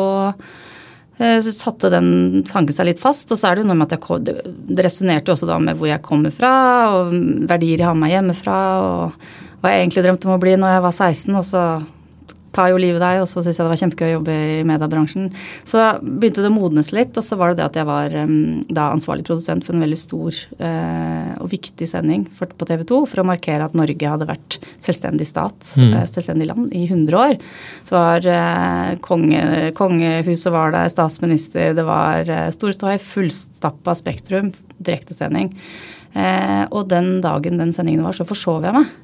så 1.17 1.49
satte 1.49 1.89
den 1.89 2.43
tanken 2.45 2.75
seg 2.75 2.91
litt 2.91 2.99
fast, 3.01 3.31
og 3.33 3.39
så 3.39 3.49
er 3.49 3.57
det 3.57 3.63
jo 3.63 3.69
noe 3.71 3.79
med 3.79 3.89
at 3.89 3.95
jeg, 3.97 4.19
det, 4.21 4.83
resonnerte 4.85 5.31
jo 5.31 5.33
også 5.33 5.47
da 5.49 5.55
med 5.57 5.79
hvor 5.79 5.89
jeg 5.89 6.03
kommer 6.05 6.33
fra, 6.33 6.51
og 6.93 7.15
verdier 7.49 7.81
jeg 7.81 7.89
har 7.89 7.97
med 7.97 8.13
hjemmefra, 8.13 8.57
og 8.85 9.31
hva 9.61 9.73
jeg 9.73 9.85
egentlig 9.85 10.05
drømte 10.05 10.29
om 10.29 10.35
å 10.35 10.41
bli 10.41 10.57
når 10.59 10.75
jeg 10.75 10.83
var 10.87 10.97
16, 10.97 11.37
og 11.37 11.45
så 11.45 11.63
tar 12.57 12.71
jo 12.71 12.79
livet 12.81 13.01
deg, 13.01 13.21
og 13.21 13.27
så 13.29 13.41
syntes 13.41 13.59
jeg 13.59 13.65
det 13.65 13.71
var 13.71 13.79
kjempegøy 13.81 14.07
å 14.07 14.15
jobbe 14.15 14.35
i 14.35 14.61
mediebransjen. 14.67 15.27
Så 15.67 15.83
begynte 16.01 16.43
det 16.43 16.49
å 16.49 16.55
modnes 16.55 16.89
litt, 16.95 17.17
og 17.19 17.25
så 17.25 17.37
var 17.39 17.53
det 17.53 17.59
det 17.59 17.67
at 17.67 17.79
jeg 17.79 17.87
var 17.89 18.15
um, 18.23 18.33
da 18.65 18.87
ansvarlig 18.95 19.27
produsent 19.27 19.65
for 19.65 19.77
en 19.77 19.83
veldig 19.85 19.99
stor 19.99 20.39
eh, 20.57 21.33
og 21.37 21.51
viktig 21.51 21.87
sending 21.89 22.25
for, 22.37 22.49
på 22.49 22.67
TV 22.69 22.85
2 22.89 23.01
for 23.11 23.21
å 23.21 23.27
markere 23.27 23.67
at 23.67 23.77
Norge 23.77 24.13
hadde 24.13 24.29
vært 24.29 24.59
selvstendig 24.83 25.29
stat, 25.29 25.73
mm. 25.77 25.93
uh, 25.93 26.05
selvstendig 26.09 26.49
land, 26.49 26.71
i 26.73 26.85
100 26.87 27.19
år. 27.19 27.37
Så 27.87 27.97
var 27.97 28.29
eh, 28.33 28.93
konge, 29.05 29.43
kongehuset 29.77 30.53
var 30.53 30.73
der, 30.73 30.93
statsminister, 30.93 31.75
det 31.77 31.85
var 31.87 32.25
eh, 32.25 32.47
stor 32.55 32.73
ståhei, 32.73 32.97
fullstappa 33.01 33.97
Spektrum, 33.97 34.53
direktesending. 34.77 35.53
Eh, 36.17 36.63
og 36.71 36.87
den 36.89 37.19
dagen 37.21 37.61
den 37.61 37.75
sendingen 37.75 38.07
var, 38.07 38.17
så 38.17 38.25
forsov 38.25 38.65
jeg 38.65 38.79
meg. 38.79 38.95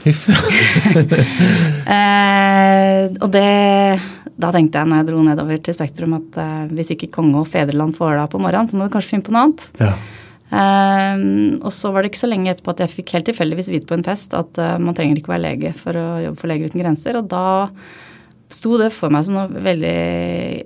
eh, 1.94 3.02
og 3.20 3.28
det 3.34 4.00
Da 4.40 4.48
tenkte 4.54 4.80
jeg 4.80 4.88
når 4.88 4.96
jeg 5.02 5.08
dro 5.10 5.18
nedover 5.26 5.60
til 5.60 5.76
Spektrum 5.76 6.14
at 6.16 6.38
eh, 6.40 6.72
hvis 6.72 6.94
ikke 6.94 7.12
konge 7.12 7.42
og 7.42 7.50
fedreland 7.50 7.92
får 7.96 8.14
det 8.14 8.22
av 8.24 8.30
på 8.32 8.40
morgenen, 8.40 8.68
så 8.70 8.74
må 8.78 8.82
du 8.86 8.94
kanskje 8.94 9.12
finne 9.12 9.26
på 9.26 9.34
noe 9.34 9.44
annet. 9.48 9.62
Ja. 9.82 9.92
Eh, 10.50 11.16
og 11.60 11.72
så 11.74 11.92
var 11.92 12.02
det 12.02 12.10
ikke 12.10 12.22
så 12.24 12.30
lenge 12.30 12.50
etterpå 12.52 12.72
at 12.74 12.80
jeg 12.84 12.94
fikk 12.94 13.08
helt 13.16 13.28
tilfeldigvis 13.30 13.70
vite 13.70 13.88
på 13.90 13.96
en 13.98 14.06
fest 14.06 14.34
at 14.34 14.52
uh, 14.58 14.78
man 14.82 14.96
trenger 14.98 15.20
ikke 15.20 15.34
være 15.34 15.44
lege 15.44 15.70
for 15.78 15.92
å 15.94 16.06
jobbe 16.24 16.40
for 16.40 16.50
Leger 16.50 16.72
uten 16.72 16.82
grenser. 16.82 17.20
Og 17.20 17.28
da 17.30 17.44
sto 18.50 18.78
det 18.80 18.90
for 18.94 19.12
meg 19.14 19.26
som 19.26 19.36
noe 19.38 19.62
veldig 19.68 19.98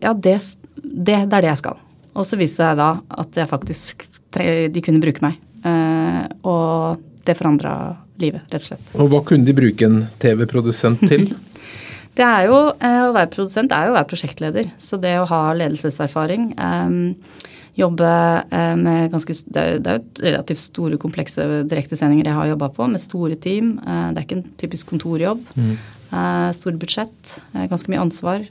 Ja, 0.00 0.14
det, 0.14 0.38
det, 0.78 1.18
det 1.18 1.18
er 1.18 1.44
det 1.44 1.50
jeg 1.50 1.62
skal. 1.64 1.82
Og 2.14 2.25
så 2.25 2.38
viste 2.40 2.62
det 2.62 2.70
seg 2.70 2.78
da 2.80 2.90
at 3.25 3.42
jeg 3.42 3.50
faktisk 3.50 4.06
de 4.35 4.82
kunne 4.82 5.02
bruke 5.02 5.23
meg. 5.23 5.37
Uh, 5.64 6.25
og 6.47 7.02
det 7.25 7.37
forandra 7.38 7.75
livet, 8.23 8.44
rett 8.50 8.62
og 8.62 8.68
slett. 8.68 8.92
Og 8.99 9.11
hva 9.12 9.23
kunne 9.26 9.47
de 9.47 9.56
bruke 9.56 9.88
en 9.88 10.04
TV-produsent 10.23 11.02
til? 11.09 11.30
det 12.18 12.26
er 12.26 12.47
jo, 12.50 12.61
eh, 12.78 13.00
Å 13.09 13.14
være 13.14 13.33
produsent 13.33 13.75
er 13.75 13.88
jo 13.88 13.94
å 13.94 13.99
være 13.99 14.11
prosjektleder. 14.12 14.71
Så 14.78 15.00
det 15.02 15.16
å 15.21 15.26
ha 15.30 15.42
ledelseserfaring 15.59 16.52
um, 16.59 17.00
Jobbe 17.75 18.06
uh, 18.54 18.76
med 18.78 19.11
ganske 19.11 19.35
Det 19.50 19.59
er 19.59 19.73
jo 19.75 19.97
relativt 20.23 20.62
store, 20.62 20.99
komplekse 21.02 21.42
direktesendinger 21.66 22.30
jeg 22.30 22.38
har 22.38 22.52
jobba 22.52 22.71
på, 22.76 22.87
med 22.92 23.02
store 23.02 23.35
team. 23.35 23.75
Det 23.83 24.21
er 24.21 24.26
ikke 24.28 24.38
en 24.38 24.47
typisk 24.62 24.92
kontorjobb. 24.92 25.42
Mm. 25.59 25.75
Store 26.54 26.78
budsjett, 26.78 27.33
ganske 27.50 27.90
mye 27.90 28.04
ansvar. 28.04 28.44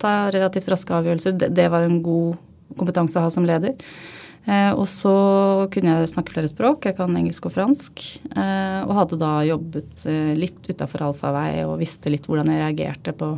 Ta 0.00 0.12
relativt 0.32 0.70
raske 0.72 0.96
avgjørelser. 0.96 1.36
Det 1.52 1.66
var 1.68 1.84
en 1.84 1.98
god 2.00 2.38
kompetanse 2.74 3.20
å 3.20 3.26
ha 3.26 3.32
som 3.32 3.46
leder. 3.46 3.76
Eh, 4.46 4.72
og 4.78 4.86
så 4.86 5.14
kunne 5.74 5.96
jeg 5.96 6.10
snakke 6.12 6.36
flere 6.36 6.50
språk. 6.50 6.86
Jeg 6.86 6.98
kan 6.98 7.16
engelsk 7.18 7.48
og 7.48 7.56
fransk. 7.56 8.04
Eh, 8.30 8.80
og 8.86 8.94
hadde 9.00 9.18
da 9.22 9.32
jobbet 9.46 10.04
eh, 10.06 10.34
litt 10.38 10.62
utafor 10.70 11.08
allfarvei 11.08 11.64
og 11.66 11.80
visste 11.82 12.12
litt 12.12 12.28
hvordan 12.30 12.52
jeg 12.52 12.62
reagerte 12.62 13.16
på 13.16 13.32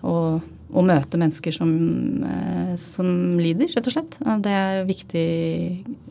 å, 0.00 0.14
å 0.70 0.84
møte 0.86 1.18
mennesker 1.18 1.54
som, 1.54 1.70
som, 2.78 3.08
lider, 3.40 3.70
rett 3.74 3.88
og 3.90 3.94
slett. 3.94 4.18
Det 4.44 4.52
er 4.54 4.84
viktig 4.88 5.24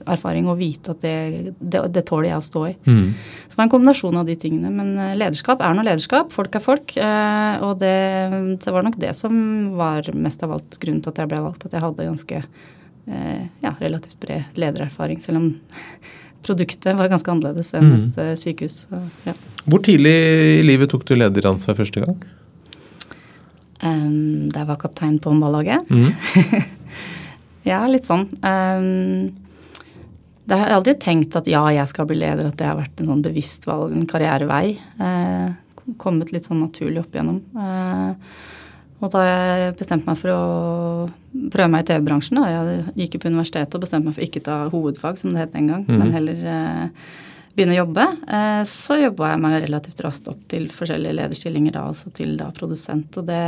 erfaring 0.10 0.50
å 0.50 0.58
vite 0.60 0.96
at 0.96 1.04
det, 1.04 1.54
det, 1.60 1.84
det 1.96 2.04
tåler 2.08 2.32
jeg 2.32 2.42
å 2.42 2.48
stå 2.48 2.64
i. 2.68 2.74
Mm. 2.90 3.06
Så 3.46 3.54
det 3.54 3.60
var 3.60 3.68
en 3.68 3.74
kombinasjon 3.76 4.20
av 4.20 4.28
de 4.28 4.36
tingene. 4.40 4.72
Men 4.74 5.16
lederskap 5.20 5.64
er 5.64 5.78
noe 5.78 5.88
lederskap. 5.88 6.34
Folk 6.36 6.58
er 6.60 6.66
folk. 6.66 6.98
Og 6.98 7.80
det, 7.80 7.96
det 8.66 8.76
var 8.76 8.88
nok 8.88 9.00
det 9.00 9.14
som 9.18 9.40
var 9.80 10.12
mest 10.18 10.44
av 10.44 10.58
alt 10.58 10.82
grunnen 10.82 11.06
til 11.06 11.14
at 11.14 11.24
jeg 11.24 11.32
ble 11.32 11.46
valgt. 11.48 11.70
At 11.70 11.78
jeg 11.78 11.86
hadde 11.86 12.10
ganske 12.12 12.44
Eh, 13.10 13.46
ja, 13.60 13.76
relativt 13.80 14.20
bred 14.20 14.44
ledererfaring, 14.54 15.22
selv 15.22 15.38
om 15.38 15.54
produktet 16.46 16.98
var 16.98 17.10
ganske 17.10 17.32
annerledes 17.32 17.74
enn 17.74 17.88
mm. 17.88 18.04
et 18.04 18.20
uh, 18.22 18.34
sykehus. 18.38 18.84
Så, 18.86 19.00
ja. 19.26 19.34
Hvor 19.66 19.82
tidlig 19.84 20.14
i 20.60 20.62
livet 20.64 20.92
tok 20.94 21.08
du 21.10 21.16
lederansvar 21.18 21.78
første 21.80 22.04
gang? 22.06 22.20
Um, 23.80 24.50
da 24.52 24.64
jeg 24.64 24.70
var 24.70 24.80
kaptein 24.82 25.20
på 25.24 25.32
håndballaget. 25.32 25.92
Mm. 25.92 26.66
ja, 27.70 27.80
litt 27.88 28.08
sånn. 28.10 28.26
Um, 28.44 29.30
det 30.50 30.58
har 30.58 30.72
jeg 30.72 30.80
aldri 30.80 30.96
tenkt 31.00 31.38
at 31.38 31.48
ja, 31.48 31.62
jeg 31.72 31.92
skal 31.92 32.08
bli 32.10 32.18
leder, 32.20 32.50
at 32.50 32.58
det 32.60 32.68
har 32.68 32.80
vært 32.80 33.00
en 33.00 33.12
sånn 33.14 33.24
bevisst 33.24 33.68
valg, 33.70 33.94
en 33.96 34.08
karrierevei. 34.10 34.76
Uh, 35.00 35.54
kommet 36.02 36.34
litt 36.34 36.48
sånn 36.50 36.62
naturlig 36.64 37.04
opp 37.04 37.16
igjennom. 37.16 37.40
Uh, 37.56 38.18
og 39.00 39.14
da 39.14 39.24
jeg 39.24 39.76
bestemte 39.80 40.10
meg 40.10 40.20
for 40.20 40.34
å 40.34 40.44
prøve 41.54 41.70
meg 41.72 41.86
i 41.86 41.88
TV-bransjen, 41.88 42.42
da 42.42 42.50
jeg 42.52 42.82
gikk 43.00 43.16
jo 43.16 43.24
på 43.24 43.32
universitetet 43.32 43.78
og 43.78 43.86
bestemte 43.86 44.10
meg 44.10 44.18
for 44.18 44.26
ikke 44.26 44.44
ta 44.44 44.58
hovedfag, 44.74 45.22
som 45.22 45.32
det 45.32 45.46
het 45.46 45.56
den 45.56 45.70
gang, 45.72 45.86
mm. 45.88 45.96
men 46.02 46.16
heller 46.18 46.42
uh, 46.44 47.12
begynne 47.60 47.76
å 47.76 47.82
jobbe, 47.84 48.06
uh, 48.32 48.64
så 48.68 48.98
jobba 49.02 49.34
jeg 49.34 49.44
meg 49.44 49.58
relativt 49.66 50.04
raskt 50.06 50.32
opp 50.32 50.42
til 50.52 50.66
forskjellige 50.74 51.18
lederstillinger 51.20 51.76
da, 51.76 51.86
også 51.92 52.14
til 52.16 52.34
da 52.40 52.50
produsent. 52.56 53.20
Og 53.22 53.30
det 53.30 53.44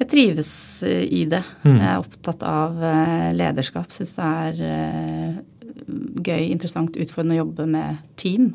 Jeg 0.00 0.08
trives 0.10 0.50
i 0.82 1.26
det. 1.30 1.42
Mm. 1.62 1.76
Jeg 1.76 1.88
er 1.90 2.00
opptatt 2.00 2.40
av 2.48 2.78
lederskap. 3.36 3.92
Syns 3.92 4.16
det 4.16 4.24
er 4.24 5.36
gøy, 6.26 6.48
interessant, 6.48 6.96
utfordrende 6.96 7.36
å 7.36 7.42
jobbe 7.44 7.66
med 7.70 8.00
team, 8.18 8.48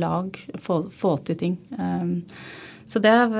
lag, 0.00 0.34
få, 0.58 0.80
få 0.90 1.12
til 1.28 1.38
ting. 1.38 1.54
så 2.88 3.02
det 3.04 3.14
har 3.14 3.36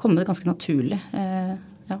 kommet 0.00 0.28
ganske 0.28 0.48
naturlig. 0.48 0.98
Eh, 1.12 1.52
ja. 1.90 1.98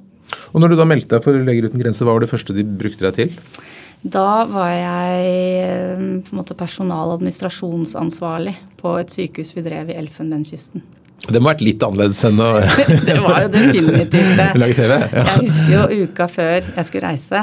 Og 0.52 0.62
når 0.62 0.72
du 0.72 0.80
da 0.80 0.88
meldte 0.88 1.16
deg 1.16 1.26
for 1.26 1.36
Leger 1.36 1.68
uten 1.68 1.82
grenser, 1.82 2.06
hva 2.06 2.16
var 2.16 2.24
det 2.24 2.32
første 2.32 2.56
de 2.56 2.64
brukte 2.64 3.06
deg 3.06 3.18
til? 3.18 3.66
Da 4.00 4.46
var 4.48 4.70
jeg 4.72 5.24
eh, 5.60 5.98
på 6.24 6.32
en 6.32 6.38
måte 6.38 6.56
personal- 6.56 7.10
og 7.10 7.18
administrasjonsansvarlig 7.18 8.54
på 8.80 8.94
et 8.96 9.12
sykehus 9.12 9.52
vi 9.56 9.64
drev 9.66 9.92
i 9.92 9.98
Elfenbenskysten. 10.00 10.82
Det 11.28 11.36
må 11.36 11.50
ha 11.50 11.52
vært 11.52 11.66
litt 11.66 11.82
annerledes 11.84 12.22
enn 12.24 12.40
å 12.40 12.48
Det 13.08 13.18
var 13.20 13.42
jo 13.44 13.50
definitivt 13.52 14.38
det. 14.38 14.48
Lage 14.62 14.76
TV? 14.78 14.94
Ja. 14.96 15.24
Jeg 15.26 15.44
husker 15.44 15.74
jo 15.74 16.06
uka 16.08 16.28
før 16.32 16.56
jeg 16.64 16.88
skulle 16.88 17.10
reise, 17.12 17.42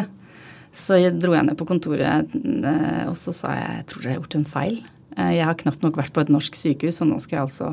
så 0.73 0.97
dro 1.13 1.37
jeg 1.37 1.45
ned 1.45 1.59
på 1.59 1.67
kontoret 1.69 2.37
eh, 2.37 3.03
og 3.05 3.13
så 3.19 3.35
sa 3.35 3.53
jeg 3.53 3.75
jeg 3.77 3.89
tror 3.91 4.01
dere 4.01 4.15
har 4.15 4.21
gjort 4.21 4.39
en 4.39 4.47
feil. 4.55 4.79
Jeg 5.17 5.45
har 5.49 5.57
knapt 5.57 5.85
nok 5.85 5.97
vært 5.97 6.13
på 6.13 6.21
et 6.21 6.33
norsk 6.33 6.57
sykehus, 6.57 6.99
og 7.01 7.09
nå 7.09 7.21
skal 7.21 7.39
jeg 7.39 7.45
altså 7.47 7.69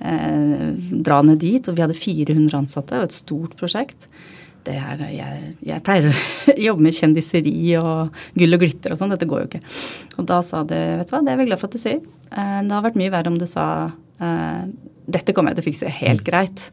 eh, 0.00 0.68
dra 1.04 1.20
ned 1.24 1.40
dit. 1.40 1.68
Og 1.68 1.76
vi 1.76 1.84
hadde 1.84 1.96
400 1.96 2.56
ansatte 2.56 3.00
og 3.00 3.08
et 3.08 3.16
stort 3.16 3.56
prosjekt. 3.60 4.08
Det 4.66 4.76
er, 4.76 5.04
jeg, 5.14 5.54
jeg, 5.66 5.82
pleier 5.86 6.10
å 6.10 6.14
jobbe 6.68 6.86
med 6.86 6.96
kjendiseri 6.96 7.56
og 7.80 8.22
gull 8.38 8.58
og 8.58 8.62
glitter 8.64 8.94
og 8.94 9.00
sånn. 9.00 9.14
Dette 9.14 9.28
går 9.30 9.44
jo 9.44 9.50
ikke. 9.50 9.62
Og 10.20 10.28
da 10.28 10.42
sa 10.46 10.62
det 10.68 10.80
Vet 11.00 11.10
du 11.10 11.16
hva, 11.16 11.24
det 11.24 11.32
er 11.32 11.36
jeg 11.36 11.42
veldig 11.42 11.52
glad 11.52 11.62
for 11.62 11.70
at 11.70 11.76
du 11.76 11.82
sier. 11.82 12.00
Eh, 12.30 12.60
det 12.66 12.76
har 12.76 12.86
vært 12.86 13.00
mye 13.00 13.12
verre 13.14 13.32
om 13.32 13.38
du 13.40 13.46
sa 13.48 13.66
eh, 14.20 14.64
dette 15.10 15.34
kommer 15.34 15.52
jeg 15.52 15.60
til 15.60 15.64
å 15.64 15.68
fikse 15.68 15.92
helt 16.00 16.24
greit. 16.26 16.66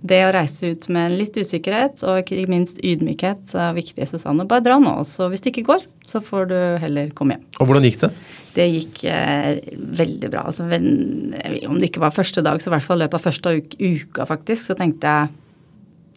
Det 0.00 0.20
å 0.24 0.32
reise 0.34 0.72
ut 0.72 0.86
med 0.92 1.16
litt 1.18 1.36
usikkerhet 1.36 2.04
og 2.08 2.22
ikke 2.22 2.46
minst 2.50 2.80
ydmykhet 2.86 3.54
er 3.56 3.74
viktig. 3.76 4.06
Susanne. 4.10 4.46
bare 4.48 4.64
dra 4.64 4.78
nå, 4.82 4.94
så 5.08 5.28
hvis 5.30 5.44
det 5.44 5.52
ikke 5.54 5.66
går, 5.72 5.86
så 6.08 6.22
får 6.24 6.50
du 6.50 6.58
heller 6.82 7.10
komme 7.16 7.36
hjem. 7.36 7.48
Og 7.58 7.68
hvordan 7.68 7.86
gikk 7.88 8.00
det? 8.04 8.12
Det 8.54 8.66
gikk 8.66 9.04
eh, 9.10 9.60
veldig 10.00 10.30
bra. 10.32 10.46
Altså, 10.50 10.66
om 10.66 11.78
det 11.78 11.90
ikke 11.90 12.02
var 12.02 12.14
første 12.14 12.42
dag, 12.46 12.62
så 12.62 12.70
i 12.70 12.74
hvert 12.74 12.86
fall 12.86 13.00
i 13.00 13.04
løpet 13.04 13.20
av 13.20 13.26
første 13.28 13.54
uka, 13.60 14.26
faktisk, 14.28 14.70
så 14.70 14.78
tenkte 14.78 15.14
jeg 15.14 15.36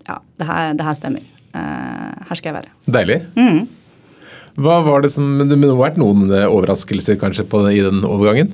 ja, 0.07 0.19
det 0.39 0.49
her, 0.49 0.73
det 0.79 0.87
her 0.87 0.97
stemmer. 0.97 1.31
Eh, 1.53 2.27
her 2.29 2.39
skal 2.39 2.51
jeg 2.51 2.59
være. 2.61 2.75
Deilig. 2.97 3.21
Mm. 3.37 3.63
Hva 4.63 4.81
var 4.85 5.01
det 5.01 5.09
som 5.09 5.39
Det 5.49 5.57
må 5.57 5.71
ha 5.71 5.79
vært 5.79 5.97
noen 5.97 6.27
overraskelser 6.29 7.17
kanskje 7.21 7.47
på, 7.49 7.63
i 7.73 7.81
den 7.81 8.03
overgangen? 8.05 8.53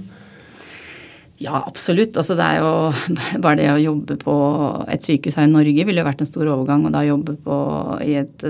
Ja, 1.40 1.62
absolutt. 1.64 2.18
Altså, 2.20 2.36
det 2.36 2.44
er 2.44 2.60
jo 2.60 2.72
bare 3.44 3.60
det 3.62 3.70
å 3.72 3.80
jobbe 3.80 4.18
på 4.20 4.36
et 4.92 5.06
sykehus 5.06 5.38
her 5.40 5.48
i 5.48 5.52
Norge 5.52 5.86
ville 5.88 6.04
jo 6.04 6.08
vært 6.08 6.24
en 6.24 6.30
stor 6.30 6.52
overgang. 6.52 6.84
Og 6.88 6.94
da 6.96 7.06
jobbe 7.08 7.38
på 7.46 7.60
i 8.04 8.18
et 8.20 8.44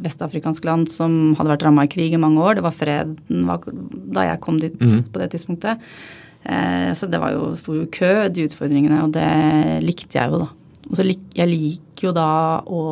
vestafrikansk 0.00 0.66
land 0.68 0.88
som 0.92 1.36
hadde 1.36 1.52
vært 1.52 1.66
ramma 1.68 1.84
i 1.84 1.92
krig 1.92 2.16
i 2.16 2.20
mange 2.20 2.40
år. 2.40 2.58
Det 2.58 2.66
var 2.66 2.76
fred 2.76 3.14
da 3.28 4.26
jeg 4.30 4.42
kom 4.44 4.60
dit 4.62 4.76
mm. 4.80 4.98
på 5.12 5.22
det 5.22 5.30
tidspunktet. 5.34 5.84
Eh, 6.42 6.90
så 6.96 7.06
det 7.12 7.20
var 7.22 7.36
jo, 7.36 7.52
sto 7.60 7.76
jo 7.76 7.86
kø, 7.92 8.28
de 8.32 8.48
utfordringene, 8.48 9.04
og 9.04 9.12
det 9.14 9.28
likte 9.84 10.16
jeg 10.18 10.32
jo, 10.32 10.42
da. 10.46 10.50
Og 10.88 10.96
så 10.98 11.06
lik, 11.06 11.22
jeg 11.36 11.50
liker 11.50 12.08
jo 12.08 12.14
da 12.16 12.30
å, 12.66 12.82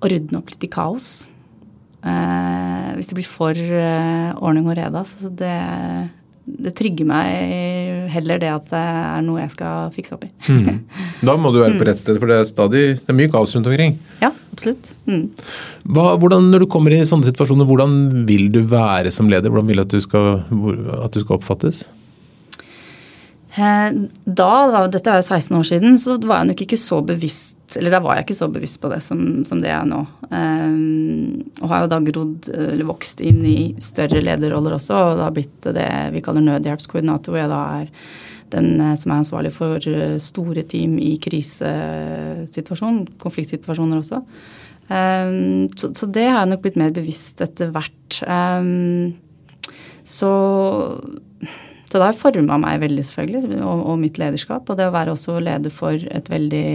å 0.00 0.10
rydde 0.10 0.38
opp 0.38 0.52
litt 0.52 0.64
i 0.66 0.72
kaos. 0.72 1.10
Eh, 2.00 2.88
hvis 2.96 3.10
det 3.10 3.18
blir 3.18 3.28
for 3.28 3.56
eh, 3.56 4.30
ordning 4.40 4.70
og 4.70 4.78
rede. 4.78 5.04
Så 5.08 5.32
det 5.36 5.58
det 6.58 6.72
trigger 6.76 7.06
meg 7.08 8.08
heller 8.10 8.40
det 8.42 8.50
at 8.50 8.70
det 8.72 8.80
er 8.80 9.24
noe 9.24 9.42
jeg 9.42 9.52
skal 9.54 9.90
fikse 9.94 10.16
opp 10.16 10.26
i. 10.26 10.30
Mm. 10.50 10.80
Da 11.28 11.34
må 11.36 11.52
du 11.52 11.60
være 11.60 11.76
på 11.76 11.84
rett 11.84 12.00
sted, 12.00 12.16
for 12.16 12.30
det 12.30 12.38
er 12.40 12.48
stadig 12.48 12.82
det 12.96 13.12
er 13.12 13.16
mye 13.18 13.30
kaos 13.32 13.52
rundt 13.54 13.68
omkring. 13.68 13.98
Ja, 14.22 14.30
absolutt. 14.54 14.94
Mm. 15.04 15.26
Hva, 15.84 16.14
hvordan, 16.20 16.48
når 16.52 16.64
du 16.64 16.70
kommer 16.72 16.94
i 16.96 17.02
sånne 17.06 17.28
situasjoner, 17.28 17.68
hvordan 17.68 18.24
vil 18.28 18.48
du 18.54 18.62
være 18.70 19.12
som 19.14 19.28
leder? 19.30 19.52
Hvordan 19.52 19.68
vil 19.68 19.82
du 19.82 19.84
at 19.84 19.92
du 19.92 20.00
skal, 20.00 20.40
at 21.04 21.12
du 21.12 21.20
skal 21.20 21.36
oppfattes? 21.36 21.84
Eh, 23.50 23.94
da, 24.24 24.50
dette 24.86 25.10
er 25.10 25.18
jo 25.18 25.26
16 25.26 25.56
år 25.58 25.64
siden, 25.66 25.96
så 25.98 26.14
var 26.22 26.40
jeg 26.40 26.50
nok 26.52 26.60
ikke 26.62 26.78
så 26.78 27.00
bevisst 27.02 27.74
Eller 27.80 27.90
da 27.90 27.98
var 28.02 28.18
jeg 28.18 28.28
ikke 28.28 28.36
så 28.38 28.46
bevisst 28.50 28.78
på 28.82 28.90
det 28.92 29.00
som, 29.02 29.42
som 29.46 29.58
det 29.62 29.72
er 29.74 29.86
nå. 29.86 30.00
Um, 30.30 31.42
og 31.60 31.70
har 31.70 31.84
jo 31.84 31.90
da 31.90 32.00
grodd 32.06 32.48
eller 32.50 32.88
vokst 32.88 33.22
inn 33.22 33.44
i 33.46 33.58
større 33.82 34.22
lederroller 34.22 34.74
også, 34.74 34.96
og 34.98 35.18
det 35.18 35.24
har 35.26 35.36
blitt 35.36 35.68
det 35.78 35.90
vi 36.16 36.22
kaller 36.26 36.46
nødhjelpskoordinator, 36.46 37.30
hvor 37.30 37.42
jeg 37.42 37.52
da 37.52 37.60
er 37.78 37.92
den 38.50 38.82
som 38.98 39.12
er 39.12 39.20
ansvarlig 39.20 39.52
for 39.54 39.86
store 40.18 40.64
team 40.66 40.96
i 40.98 41.12
krisesituasjon, 41.22 43.04
konfliktsituasjoner 43.22 44.02
også. 44.02 44.18
Så, 44.90 46.10
det 46.10 46.26
har 46.26 46.40
jeg 46.40 46.50
nok 46.50 46.64
blitt 46.64 46.80
mer 46.82 46.90
bevisst 46.96 47.38
etter 47.46 47.70
hvert. 47.70 48.18
Så 50.02 50.32
så 51.90 51.98
det 51.98 52.06
har 52.06 52.14
forma 52.14 52.54
meg 52.62 52.84
veldig, 52.84 53.02
selvfølgelig, 53.08 53.56
og, 53.66 53.80
og, 53.90 53.96
mitt 53.98 54.18
lederskap. 54.20 54.68
Og 54.70 54.78
det 54.78 54.86
å 54.86 54.94
være 54.94 55.14
også 55.16 55.40
leder 55.42 55.72
for 55.74 55.98
et 55.98 56.30
veldig 56.30 56.68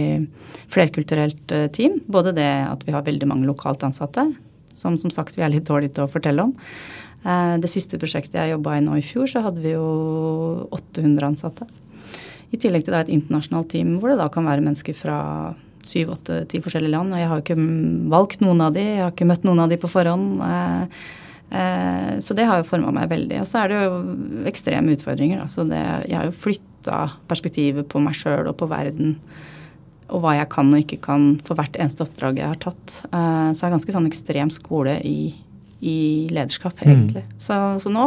flerkulturelt 0.72 1.54
eh, 1.56 1.70
team. 1.72 2.02
Både 2.04 2.34
det 2.36 2.50
at 2.66 2.84
vi 2.84 2.92
har 2.92 3.06
veldig 3.06 3.30
mange 3.30 3.48
lokalt 3.48 3.86
ansatte, 3.88 4.26
som 4.76 5.00
som 5.00 5.14
sagt 5.14 5.38
vi 5.38 5.46
er 5.46 5.54
litt 5.54 5.68
dårlige 5.70 5.96
til 5.96 6.04
å 6.04 6.12
fortelle 6.12 6.44
om. 6.44 6.52
Eh, 7.24 7.56
det 7.62 7.72
siste 7.72 7.96
prosjektet 8.02 8.36
jeg 8.42 8.52
jobba 8.52 8.76
i 8.76 8.84
nå 8.84 9.00
i 9.00 9.06
fjor, 9.06 9.24
så 9.32 9.40
hadde 9.46 9.64
vi 9.64 9.72
jo 9.72 9.88
800 10.76 11.30
ansatte. 11.32 11.68
I 12.52 12.60
tillegg 12.60 12.84
til 12.84 13.00
et 13.00 13.08
internasjonalt 13.16 13.72
team 13.72 13.96
hvor 13.96 14.12
det 14.12 14.20
da 14.20 14.28
kan 14.32 14.44
være 14.44 14.68
mennesker 14.68 14.94
fra 14.94 15.18
syv, 15.86 16.12
åtte, 16.12 16.42
ti 16.50 16.60
forskjellige 16.60 16.92
land. 16.92 17.16
Og 17.16 17.22
jeg 17.22 17.30
har 17.32 17.40
ikke 17.40 17.62
valgt 18.12 18.44
noen 18.44 18.68
av 18.68 18.76
de, 18.76 18.84
jeg 18.84 19.06
har 19.06 19.16
ikke 19.16 19.32
møtt 19.32 19.48
noen 19.48 19.64
av 19.64 19.72
de 19.72 19.80
på 19.80 19.90
forhånd. 19.90 20.44
Eh, 21.50 22.18
så 22.18 22.34
det 22.34 22.46
har 22.48 22.60
jo 22.60 22.68
forma 22.68 22.92
meg 22.94 23.10
veldig. 23.12 23.40
Og 23.42 23.48
så 23.48 23.62
er 23.62 23.72
det 23.72 23.82
jo 23.84 23.98
ekstreme 24.50 24.96
utfordringer. 24.96 25.42
Altså 25.42 25.66
det, 25.68 25.82
jeg 26.08 26.18
har 26.18 26.28
jo 26.28 26.38
flytta 26.44 27.02
perspektivet 27.30 27.88
på 27.90 28.02
meg 28.02 28.16
sjøl 28.18 28.50
og 28.50 28.56
på 28.60 28.70
verden. 28.70 29.16
Og 30.06 30.22
hva 30.22 30.36
jeg 30.38 30.50
kan 30.52 30.70
og 30.72 30.82
ikke 30.82 31.00
kan 31.02 31.28
for 31.46 31.58
hvert 31.58 31.78
eneste 31.78 32.06
oppdrag 32.06 32.42
jeg 32.42 32.52
har 32.52 32.62
tatt. 32.62 33.00
Eh, 33.10 33.50
så 33.52 33.60
det 33.60 33.68
er 33.68 33.76
ganske 33.78 33.96
sånn 33.98 34.10
ekstrem 34.10 34.52
skole 34.54 34.98
i, 35.06 35.30
i 35.82 35.98
lederskap, 36.34 36.76
mm. 36.80 36.90
egentlig. 36.90 37.24
Mm. 37.28 37.38
Så, 37.48 37.62
så, 37.84 37.94
nå 37.94 38.06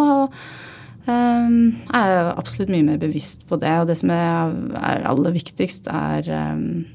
um, 1.07 1.57
er 1.95 2.13
jeg 2.13 2.29
absolutt 2.35 2.71
mye 2.75 2.87
mer 2.91 3.01
bevisst 3.01 3.47
på 3.49 3.59
det. 3.61 3.75
Og 3.81 3.89
det 3.89 3.99
som 4.01 4.13
er 4.15 5.03
aller 5.09 5.35
viktigst, 5.35 5.91
er 5.91 6.31
um, 6.53 6.87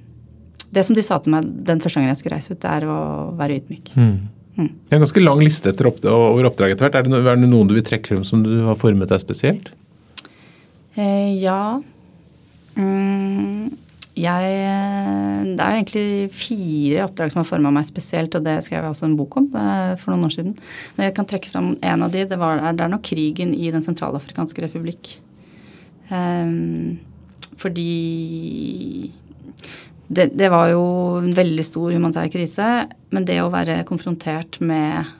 Det 0.74 0.82
som 0.82 0.96
de 0.96 1.02
sa 1.06 1.20
til 1.22 1.30
meg 1.30 1.46
den 1.68 1.78
første 1.78 2.00
gangen 2.00 2.10
jeg 2.10 2.18
skulle 2.18 2.36
reise 2.40 2.50
ut, 2.52 2.60
det 2.60 2.70
er 2.70 2.88
å 2.90 3.00
være 3.38 3.60
ydmyk. 3.60 3.92
Mm. 3.94 4.16
Mm. 4.54 4.68
Det 4.70 4.94
er 4.94 5.00
en 5.00 5.02
ganske 5.02 5.22
lang 5.24 5.40
liste 5.42 5.72
etter 5.72 5.88
opp, 5.90 6.04
over 6.06 6.46
oppdrag 6.46 6.74
etter 6.74 6.86
hvert. 6.86 6.98
Er 7.00 7.08
det, 7.08 7.22
er 7.24 7.40
det, 7.40 7.50
noen 7.50 7.70
du 7.70 7.74
vil 7.76 7.86
trekke 7.86 8.12
frem 8.12 8.26
som 8.26 8.44
du 8.44 8.52
har 8.68 8.78
formet 8.78 9.10
deg 9.10 9.22
spesielt? 9.22 9.72
Eh, 10.94 11.34
ja. 11.42 11.80
Mm, 12.78 13.74
jeg 14.18 14.52
Det 15.54 15.62
er 15.62 15.74
egentlig 15.74 16.30
fire 16.34 17.04
oppdrag 17.08 17.32
som 17.32 17.40
har 17.42 17.48
forma 17.48 17.72
meg 17.74 17.86
spesielt, 17.86 18.34
og 18.38 18.46
det 18.46 18.60
skrev 18.66 18.82
jeg 18.82 18.94
også 18.94 19.08
en 19.08 19.16
bok 19.18 19.36
om 19.40 19.48
eh, 19.58 19.94
for 19.98 20.14
noen 20.14 20.28
år 20.28 20.36
siden. 20.36 20.54
Men 20.94 21.08
jeg 21.08 21.16
kan 21.18 21.28
trekke 21.30 21.50
frem 21.50 21.74
en 21.74 22.06
av 22.06 22.14
de. 22.14 22.22
Det, 22.30 22.38
var, 22.38 22.62
det 22.72 22.86
er 22.86 22.94
nok 22.94 23.04
krigen 23.06 23.54
i 23.54 23.72
Den 23.74 23.82
sentralafrikanske 23.82 24.68
republikk. 24.68 25.16
Eh, 26.14 26.54
fordi 27.58 27.90
det, 30.08 30.30
det, 30.36 30.50
var 30.52 30.68
jo 30.72 30.84
en 31.22 31.32
veldig 31.34 31.64
stor 31.64 31.92
humanitær 31.94 32.30
krise. 32.32 32.68
Men 33.14 33.26
det 33.28 33.40
å 33.42 33.52
være 33.52 33.82
konfrontert 33.88 34.60
med 34.60 35.12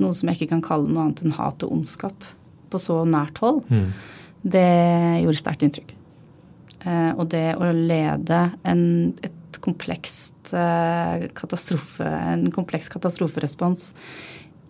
noe 0.00 0.16
som 0.16 0.30
jeg 0.30 0.40
ikke 0.40 0.54
kan 0.54 0.64
kalle 0.64 0.88
noe 0.88 1.08
annet 1.08 1.24
enn 1.24 1.36
hat 1.36 1.64
og 1.66 1.74
ondskap 1.76 2.26
på 2.70 2.80
så 2.80 3.02
nært 3.08 3.40
hold, 3.42 3.64
mm. 3.68 3.88
det 4.54 4.68
gjorde 5.24 5.40
sterkt 5.42 5.66
inntrykk. 5.66 5.94
Eh, 6.86 7.10
og 7.12 7.26
det 7.34 7.48
å 7.60 7.68
lede 7.74 8.44
en, 8.64 8.84
et 9.26 9.60
komplekst 9.60 10.54
eh, 10.56 11.26
katastrofe, 11.36 12.06
en 12.06 12.46
kompleks 12.54 12.88
katastroferespons 12.94 13.90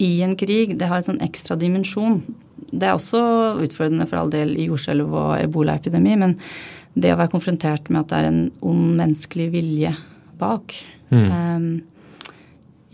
i 0.01 0.15
en 0.25 0.35
krig, 0.41 0.75
det 0.81 0.89
har 0.89 0.99
en 0.99 1.11
sånn 1.13 1.23
ekstra 1.23 1.59
dimensjon. 1.61 2.23
Det 2.71 2.89
er 2.89 2.97
også 2.97 3.21
utfordrende 3.63 4.09
for 4.09 4.23
all 4.23 4.33
del 4.33 4.57
i 4.57 4.67
jordskjelv 4.71 5.13
og 5.13 5.33
ebolaepidemi, 5.39 6.17
men 6.23 6.39
det 6.99 7.13
å 7.13 7.19
være 7.21 7.33
konfrontert 7.33 7.91
med 7.91 8.03
at 8.03 8.11
det 8.11 8.19
er 8.19 8.31
en 8.31 8.43
ond 8.67 8.97
menneskelig 8.99 9.49
vilje 9.53 9.93
bak. 10.41 10.75
Um, 11.11 11.83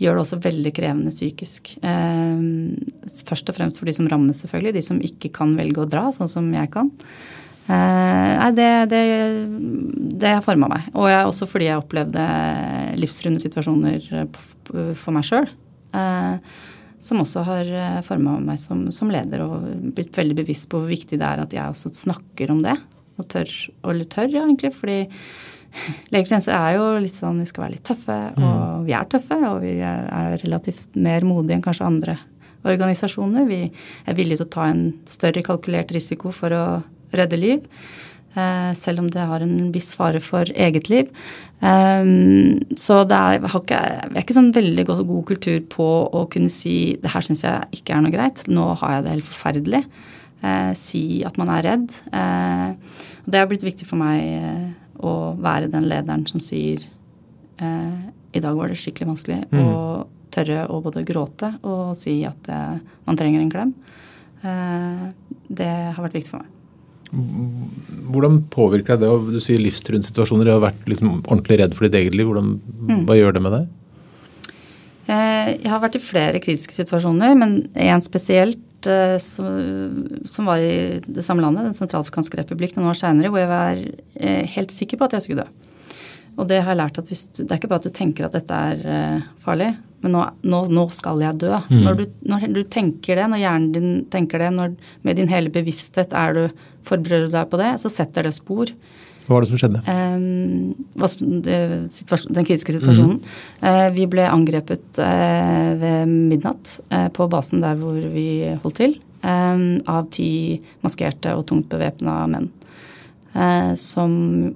gjør 0.01 0.17
det 0.17 0.23
også 0.23 0.39
veldig 0.43 0.73
krevende 0.77 1.13
psykisk. 1.13 1.73
Um, 1.81 2.77
først 3.27 3.49
og 3.49 3.57
fremst 3.57 3.81
for 3.81 3.89
de 3.89 3.95
som 3.97 4.09
rammes, 4.11 4.43
selvfølgelig. 4.43 4.77
De 4.77 4.85
som 4.85 5.01
ikke 5.01 5.31
kan 5.33 5.55
velge 5.57 5.83
å 5.83 5.89
dra, 5.89 6.07
sånn 6.13 6.31
som 6.31 6.49
jeg 6.53 6.71
kan. 6.73 6.91
Uh, 7.67 7.73
nei, 7.73 8.51
det, 8.55 8.69
det, 8.93 9.03
det 10.21 10.37
har 10.37 10.45
forma 10.45 10.69
meg. 10.71 10.89
Og 10.93 11.09
jeg, 11.09 11.27
også 11.27 11.49
fordi 11.49 11.71
jeg 11.71 11.81
opplevde 11.81 12.25
livstruende 13.01 13.43
situasjoner 13.43 14.27
for 14.67 15.15
meg 15.15 15.25
sjøl. 15.27 15.49
Uh, 15.95 16.37
som 17.01 17.21
også 17.21 17.43
har 17.45 17.67
forma 18.05 18.39
meg 18.41 18.57
som, 18.57 18.87
som, 18.93 19.11
leder 19.13 19.43
og 19.45 19.67
blitt 19.93 20.15
veldig 20.17 20.39
bevisst 20.39 20.65
på 20.71 20.79
hvor 20.81 20.89
viktig 20.89 21.19
det 21.21 21.27
er 21.27 21.43
at 21.43 21.51
jeg 21.53 21.73
også 21.73 21.91
snakker 21.93 22.49
om 22.53 22.63
det. 22.65 22.73
Og 23.17 23.27
tør, 23.31 23.51
og 23.83 24.01
tørr 24.13 24.33
ja, 24.33 24.45
egentlig. 24.45 24.73
Fordi 24.75 24.97
legetjenester 26.13 26.55
er 26.55 26.77
jo 26.77 26.87
litt 27.03 27.17
sånn 27.17 27.41
vi 27.41 27.49
skal 27.49 27.65
være 27.65 27.75
litt 27.75 27.85
tøffe, 27.87 28.17
og 28.37 28.41
mm. 28.41 28.87
vi 28.87 28.97
er 28.97 29.11
tøffe. 29.11 29.39
Og 29.51 29.61
vi 29.65 29.77
er 29.81 30.41
relativt 30.43 30.97
mer 30.97 31.27
modige 31.27 31.57
enn 31.57 31.65
kanskje 31.65 31.87
andre 31.87 32.17
organisasjoner. 32.67 33.47
Vi 33.49 33.61
er 33.67 34.17
villige 34.17 34.41
til 34.41 34.49
å 34.49 34.55
ta 34.57 34.67
en 34.71 34.83
større 35.07 35.45
kalkulert 35.45 35.93
risiko 35.95 36.33
for 36.35 36.55
å 36.55 36.65
redde 37.15 37.39
liv. 37.39 37.65
Eh, 38.37 38.73
selv 38.77 39.01
om 39.01 39.07
det 39.09 39.23
har 39.25 39.41
en 39.41 39.71
viss 39.73 39.93
fare 39.97 40.19
for 40.21 40.45
eget 40.53 40.91
liv. 40.91 41.07
Um, 41.57 42.59
så 42.77 42.99
det 43.09 43.17
er, 43.17 43.47
ikke, 43.47 43.79
vi 44.11 44.19
er 44.19 44.21
ikke 44.21 44.35
sånn 44.35 44.51
veldig 44.53 44.83
god, 44.85 44.99
god, 45.09 45.23
kultur 45.31 45.63
på 45.73 45.87
å 46.13 46.27
kunne 46.29 46.51
si 46.53 46.75
det 47.01 47.15
her 47.15 47.25
syns 47.25 47.41
jeg 47.47 47.79
ikke 47.79 47.95
er 47.95 48.03
noe 48.05 48.13
greit. 48.13 48.43
Nå 48.51 48.67
har 48.83 48.97
jeg 48.97 49.07
det 49.07 49.15
helt 49.15 49.29
forferdelig. 49.31 49.81
Eh, 50.37 50.73
si 50.77 51.23
at 51.25 51.37
man 51.41 51.49
er 51.49 51.65
redd. 51.65 51.93
Eh, 52.13 52.67
det 53.25 53.39
har 53.39 53.47
blitt 53.49 53.65
viktig 53.65 53.87
for 53.89 53.97
meg 53.99 54.21
eh, 54.21 54.67
å 55.01 55.33
være 55.41 55.71
den 55.71 55.87
lederen 55.89 56.27
som 56.29 56.41
sier 56.43 56.83
eh, 57.57 57.97
i 58.37 58.43
dag 58.43 58.57
var 58.57 58.69
det 58.69 58.77
skikkelig 58.77 59.09
vanskelig, 59.13 59.39
mm. 59.49 59.63
og 59.63 60.33
tørre 60.33 60.67
å 60.69 60.81
både 60.83 61.05
gråte 61.07 61.55
og 61.65 61.95
si 61.97 62.19
at 62.27 62.51
eh, 62.53 62.77
man 63.07 63.17
trenger 63.17 63.41
en 63.41 63.53
klem. 63.53 63.73
Eh, 64.45 65.07
det 65.47 65.71
har 65.95 66.03
vært 66.03 66.19
viktig 66.19 66.35
for 66.35 66.43
meg. 66.43 66.53
Hvordan 68.11 68.41
påvirker 68.51 68.99
det? 68.99 69.09
Du 69.31 69.39
sier 69.41 69.61
livstruende 69.63 70.05
situasjoner. 70.05 70.45
Du 70.45 70.53
har 70.57 70.65
vært 70.65 70.89
liksom 70.91 71.21
ordentlig 71.21 71.61
redd 71.61 71.73
for 71.73 71.87
ditt 71.87 71.95
eget 71.95 72.17
liv. 72.19 72.27
Hvordan, 72.27 72.57
mm. 72.59 73.05
Hva 73.07 73.15
gjør 73.15 73.37
det 73.37 73.43
med 73.45 73.55
deg? 73.55 73.73
Jeg 75.07 75.71
har 75.71 75.79
vært 75.79 75.95
i 75.95 76.03
flere 76.03 76.41
kritiske 76.43 76.75
situasjoner, 76.75 77.31
men 77.39 77.53
én 77.79 78.03
spesielt 78.03 78.59
eh, 78.85 79.17
som, 79.17 80.45
var 80.45 80.61
i 80.61 80.99
det 81.01 81.23
samme 81.25 81.41
landet, 81.41 81.65
Den 81.65 81.77
sentralafrikanske 81.77 82.37
republikk, 82.43 82.75
noen 82.77 82.91
år 82.91 82.99
seinere, 82.99 83.31
hvor 83.33 83.41
jeg 83.41 83.49
var 83.49 83.81
eh, 83.81 84.43
helt 84.53 84.75
sikker 84.75 84.99
på 84.99 85.07
at 85.07 85.17
jeg 85.17 85.25
skulle 85.25 85.47
dø. 85.47 85.65
Og 86.37 86.45
det 86.45 86.61
har 86.61 86.75
jeg 86.75 86.81
lært 86.83 86.99
at 87.01 87.07
hvis 87.09 87.23
Det 87.33 87.49
er 87.49 87.57
ikke 87.57 87.71
bare 87.71 87.81
at 87.81 87.89
du 87.89 87.95
tenker 87.97 88.27
at 88.27 88.35
dette 88.37 88.53
er 88.53 89.23
farlig, 89.41 89.71
men 90.05 90.13
nå, 90.13 90.23
nå, 90.45 90.59
nå 90.69 90.83
skal 90.93 91.23
jeg 91.23 91.39
dø. 91.41 91.55
Mm. 91.71 91.79
Når, 91.81 91.97
du, 91.97 92.03
når, 92.29 92.45
du, 92.53 92.61
tenker 92.69 93.17
det, 93.17 93.25
når 93.31 93.41
hjernen 93.41 93.71
din 93.73 93.89
tenker 94.13 94.43
det, 94.43 94.51
når 94.53 94.75
med 95.07 95.17
din 95.17 95.31
hele 95.31 95.49
bevissthet 95.53 96.13
er 96.13 96.37
du 96.37 96.43
forbereder 96.85 97.31
deg 97.33 97.49
på 97.49 97.59
det, 97.61 97.71
så 97.81 97.89
setter 97.91 98.27
det 98.27 98.35
spor. 98.37 98.69
Hva 99.27 99.35
var 99.35 99.43
det 99.43 99.49
som 99.49 99.59
skjedde? 99.59 99.81
den 102.31 102.45
kritiske 102.47 102.77
situasjonen. 102.77 103.17
Mm. 103.59 103.95
vi 103.95 104.05
ble 104.07 104.27
angrepet 104.29 104.99
eh, 105.03 105.71
ved 105.81 106.13
midnatt 106.31 106.77
eh, 106.87 107.09
på 107.11 107.27
basen 107.31 107.63
der 107.63 107.75
hvor 107.79 107.97
vi 108.13 108.55
holdt 108.63 108.79
til, 108.79 108.95
av 109.27 110.07
ti 110.13 110.29
maskerte 110.85 111.33
og 111.35 111.43
tungt 111.49 111.67
bevæpna 111.67 112.21
menn. 112.31 112.47
som, 113.77 114.11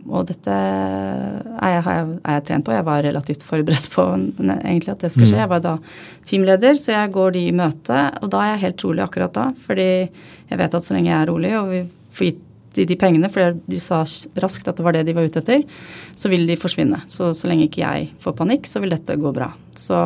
og 0.07 0.29
dette 0.29 0.53
er 0.53 1.73
jeg, 1.73 1.81
er 1.83 2.13
jeg, 2.37 2.43
trent 2.47 2.65
på. 2.65 2.71
Jeg 2.73 2.85
var 2.87 3.03
relativt 3.03 3.43
forberedt 3.43 3.89
på 3.91 4.05
egentlig 4.39 4.93
at 4.93 5.03
det 5.03 5.11
skulle 5.11 5.27
skje. 5.27 5.35
Mm. 5.35 5.43
Jeg 5.43 5.51
var 5.51 5.65
da 5.65 5.73
teamleder, 6.29 6.79
så 6.79 6.95
jeg 6.95 7.11
går 7.17 7.35
de 7.35 7.43
i 7.49 7.57
møte. 7.57 7.99
Og 8.21 8.31
da 8.31 8.45
er 8.45 8.53
jeg 8.53 8.63
helt 8.67 8.85
rolig 8.87 9.03
akkurat 9.03 9.35
da. 9.35 9.49
Fordi 9.65 9.89
jeg 10.07 10.61
vet 10.63 10.79
at 10.79 10.87
så 10.87 10.95
lenge 10.95 11.11
jeg 11.11 11.19
er 11.19 11.29
rolig, 11.33 11.51
og 11.59 11.73
vi 11.73 11.83
får 12.15 12.29
gitt 12.29 12.47
de, 12.75 12.85
de 12.87 12.97
pengene, 12.99 13.29
for 13.31 13.57
de 13.67 13.79
sa 13.81 14.01
raskt 14.39 14.69
at 14.69 14.79
det 14.79 14.85
var 14.85 14.95
det 14.95 15.03
de 15.07 15.15
var 15.15 15.27
ute 15.27 15.41
etter, 15.41 15.63
så 16.15 16.31
vil 16.31 16.45
de 16.47 16.59
forsvinne. 16.59 17.01
Så 17.11 17.31
så 17.37 17.49
lenge 17.49 17.67
ikke 17.67 17.83
jeg 17.83 18.11
får 18.23 18.37
panikk, 18.37 18.69
så 18.69 18.81
vil 18.83 18.93
dette 18.95 19.17
gå 19.19 19.33
bra. 19.35 19.49
Så, 19.77 19.97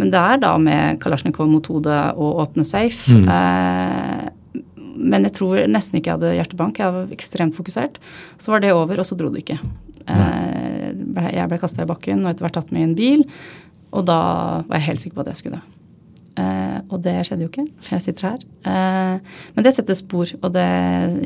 men 0.00 0.10
det 0.14 0.20
er 0.20 0.40
da 0.42 0.54
med 0.58 1.00
Kalasjnikov 1.02 1.50
mot 1.50 1.70
hodet 1.70 2.00
å 2.18 2.32
åpne 2.42 2.66
safe. 2.66 3.14
Mm. 3.14 3.28
Eh, 3.36 4.62
men 4.94 5.26
jeg 5.28 5.36
tror 5.38 5.64
nesten 5.70 5.98
ikke 5.98 6.12
jeg 6.12 6.18
hadde 6.18 6.36
hjertebank. 6.38 6.80
Jeg 6.80 6.96
var 6.96 7.14
ekstremt 7.14 7.56
fokusert. 7.56 8.00
Så 8.38 8.54
var 8.54 8.62
det 8.64 8.74
over, 8.74 9.00
og 9.02 9.06
så 9.06 9.18
dro 9.18 9.30
det 9.34 9.44
ikke. 9.44 9.58
Eh, 10.10 10.90
jeg 11.34 11.50
ble 11.50 11.60
kasta 11.62 11.84
i 11.84 11.90
bakken 11.90 12.24
og 12.24 12.32
etter 12.32 12.46
hvert 12.46 12.58
tatt 12.58 12.74
med 12.74 12.82
i 12.82 12.88
en 12.88 12.98
bil. 12.98 13.24
Og 13.94 14.06
da 14.08 14.18
var 14.66 14.78
jeg 14.78 14.88
helt 14.90 15.04
sikker 15.04 15.18
på 15.18 15.26
at 15.26 15.32
jeg 15.32 15.42
skulle 15.42 15.60
dø. 15.60 15.74
Uh, 16.34 16.80
og 16.90 16.98
det 17.04 17.14
skjedde 17.26 17.44
jo 17.44 17.50
ikke, 17.50 17.66
for 17.78 17.94
jeg 17.94 18.04
sitter 18.08 18.26
her. 18.32 18.44
Eh, 18.66 19.34
men 19.54 19.66
det 19.66 19.72
setter 19.76 19.96
spor, 19.98 20.30
og 20.40 20.54
det 20.54 20.66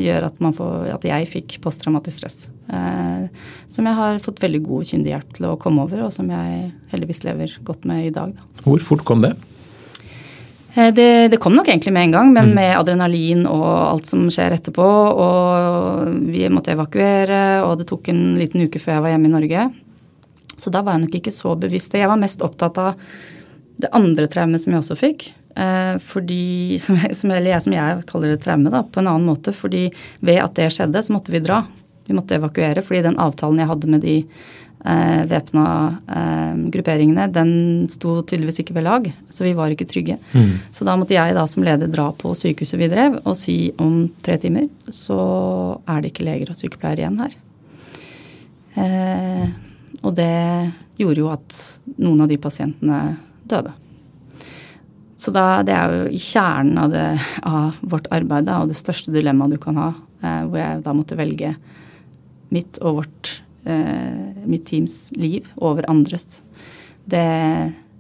gjør 0.05 0.27
at, 0.29 0.41
får, 0.59 0.75
at 0.95 1.07
jeg 1.09 1.29
fikk 1.33 1.59
posttraumatisk 1.65 2.21
stress. 2.21 2.39
Eh, 2.69 3.29
som 3.71 3.89
jeg 3.89 3.99
har 3.99 4.21
fått 4.25 4.43
veldig 4.45 4.61
god 4.67 4.89
kyndig 4.91 5.15
hjelp 5.15 5.37
til 5.39 5.49
å 5.49 5.59
komme 5.61 5.85
over, 5.87 6.05
og 6.07 6.13
som 6.15 6.29
jeg 6.33 6.73
heldigvis 6.93 7.25
lever 7.25 7.57
godt 7.67 7.89
med 7.89 8.09
i 8.09 8.13
dag. 8.15 8.35
Da. 8.37 8.65
Hvor 8.67 8.85
fort 8.85 9.07
kom 9.09 9.25
det? 9.25 9.35
Det, 10.79 11.33
det, 11.33 11.41
kom 11.43 11.57
nok 11.57 11.67
egentlig 11.67 11.91
med 11.97 12.07
en 12.07 12.13
gang, 12.15 12.29
men 12.37 12.53
med 12.55 12.77
adrenalin 12.77 13.49
og 13.51 13.65
alt 13.67 14.07
som 14.07 14.29
skjer 14.31 14.55
etterpå. 14.55 14.85
Og 15.25 16.29
vi 16.29 16.45
måtte 16.53 16.77
evakuere, 16.77 17.65
og 17.67 17.81
det 17.81 17.89
tok 17.89 18.13
en 18.13 18.37
liten 18.39 18.63
uke 18.63 18.79
før 18.79 18.95
jeg 18.99 19.07
var 19.07 19.15
hjemme 19.15 19.31
i 19.31 19.33
Norge. 19.33 19.65
Så 20.59 20.71
da 20.75 20.85
var 20.87 20.95
jeg 20.95 21.07
nok 21.07 21.17
ikke 21.19 21.35
så 21.35 21.57
bevisst. 21.59 21.97
Jeg 21.99 22.11
var 22.11 22.21
mest 22.21 22.45
opptatt 22.47 22.79
av 22.83 23.11
det 23.79 23.91
andre 23.95 24.29
traumet 24.31 24.63
som 24.63 24.75
jeg 24.75 24.83
også 24.83 24.99
fikk, 24.99 25.29
eh, 25.57 25.97
fordi, 26.03 26.79
som, 26.85 26.99
som, 26.99 27.35
jeg, 27.35 27.65
som 27.65 27.75
jeg 27.77 28.07
kaller 28.11 28.35
det 28.35 28.43
traume, 28.45 28.73
da, 28.75 28.85
på 28.85 29.03
en 29.03 29.11
annen 29.11 29.29
måte, 29.31 29.55
fordi 29.57 29.89
ved 30.21 30.43
at 30.45 30.57
det 30.59 30.71
skjedde, 30.75 31.05
så 31.05 31.17
måtte 31.17 31.35
vi 31.35 31.43
dra. 31.45 31.63
Vi 32.09 32.17
måtte 32.17 32.39
evakuere, 32.39 32.85
fordi 32.85 33.05
den 33.05 33.21
avtalen 33.21 33.61
jeg 33.61 33.69
hadde 33.69 33.93
med 33.93 34.03
de 34.05 34.17
eh, 34.85 35.25
væpna 35.29 35.65
eh, 36.17 36.55
grupperingene, 36.73 37.27
den 37.33 37.53
sto 37.93 38.19
tydeligvis 38.23 38.63
ikke 38.63 38.79
ved 38.79 38.87
lag. 38.87 39.11
Så 39.29 39.45
vi 39.45 39.53
var 39.59 39.73
ikke 39.73 39.89
trygge. 39.89 40.17
Mm. 40.33 40.55
Så 40.73 40.89
da 40.89 40.97
måtte 40.97 41.17
jeg 41.17 41.37
da 41.37 41.45
som 41.51 41.67
leder 41.67 41.91
dra 41.93 42.09
på 42.17 42.33
sykehuset 42.39 42.81
vi 42.81 42.91
drev 42.93 43.21
og 43.25 43.37
si 43.39 43.59
om 43.83 44.07
tre 44.25 44.39
timer 44.41 44.69
så 44.89 45.21
er 45.89 46.03
det 46.03 46.13
ikke 46.15 46.27
leger 46.29 46.53
og 46.53 46.59
sykepleiere 46.59 47.05
igjen 47.05 47.23
her. 47.23 47.39
Eh, 48.79 49.47
og 50.07 50.15
det 50.17 50.35
gjorde 50.99 51.23
jo 51.23 51.31
at 51.33 51.63
noen 51.99 52.25
av 52.25 52.31
de 52.31 52.39
pasientene 52.41 53.01
døde. 53.51 53.75
Så 55.19 55.33
da, 55.35 55.65
det 55.67 55.75
er 55.75 55.91
jo 55.95 56.13
i 56.15 56.21
kjernen 56.23 56.79
av, 56.79 56.93
det, 56.95 57.07
av 57.49 57.81
vårt 57.83 58.07
arbeid 58.15 58.47
da, 58.47 58.61
og 58.63 58.71
det 58.71 58.79
største 58.79 59.11
dilemmaet 59.15 59.57
du 59.57 59.59
kan 59.63 59.81
ha, 59.81 59.89
eh, 60.23 60.45
hvor 60.47 60.61
jeg 60.61 60.85
da 60.87 60.95
måtte 60.95 61.19
velge 61.19 61.57
mitt 62.55 62.79
og 62.79 63.01
vårt, 63.01 63.33
eh, 63.67 64.39
mitt 64.47 64.69
teams 64.71 65.09
liv 65.19 65.51
over 65.59 65.89
andres. 65.91 66.45
Det 67.09 67.27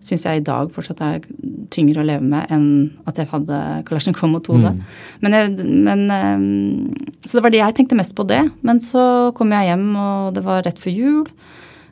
syns 0.05 0.25
jeg 0.29 0.41
i 0.41 0.47
dag 0.47 0.71
fortsatt 0.71 1.03
er 1.03 1.27
tyngre 1.75 2.05
å 2.05 2.07
leve 2.07 2.23
med 2.23 2.55
enn 2.55 2.69
at 3.11 3.19
jeg 3.19 3.33
hadde 3.33 3.59
Kalasjnikov 3.89 4.31
mot 4.31 4.51
hodet. 4.53 4.77
Mm. 4.79 4.97
Men, 5.25 5.37
jeg, 5.37 5.69
men 5.89 6.07
eh, 6.15 7.19
Så 7.27 7.39
det 7.39 7.47
var 7.49 7.57
det 7.57 7.65
jeg 7.65 7.81
tenkte 7.81 7.99
mest 7.99 8.15
på 8.15 8.29
det. 8.31 8.45
Men 8.63 8.79
så 8.85 9.35
kom 9.35 9.51
jeg 9.53 9.73
hjem, 9.73 9.89
og 9.99 10.39
det 10.39 10.47
var 10.47 10.63
rett 10.63 10.79
før 10.79 10.95
jul. 10.95 11.25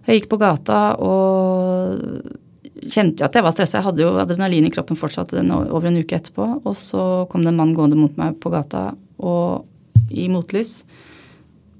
Jeg 0.06 0.20
gikk 0.20 0.30
på 0.30 0.38
gata 0.38 0.82
og 1.02 2.45
kjente 2.90 3.22
jeg 3.22 3.28
at 3.28 3.36
jeg 3.38 3.44
var 3.46 3.54
stressa. 3.54 3.78
Jeg 3.78 3.86
hadde 3.88 4.04
jo 4.04 4.14
adrenalin 4.20 4.66
i 4.68 4.72
kroppen 4.72 4.98
fortsatt 4.98 5.34
over 5.36 5.88
en 5.88 5.98
uke 6.00 6.18
etterpå. 6.18 6.48
Og 6.64 6.76
så 6.78 7.02
kom 7.32 7.44
det 7.44 7.52
en 7.52 7.60
mann 7.60 7.74
gående 7.76 7.98
mot 7.98 8.16
meg 8.20 8.38
på 8.42 8.52
gata 8.54 8.88
og 9.18 9.66
i 10.10 10.28
motlys. 10.32 10.80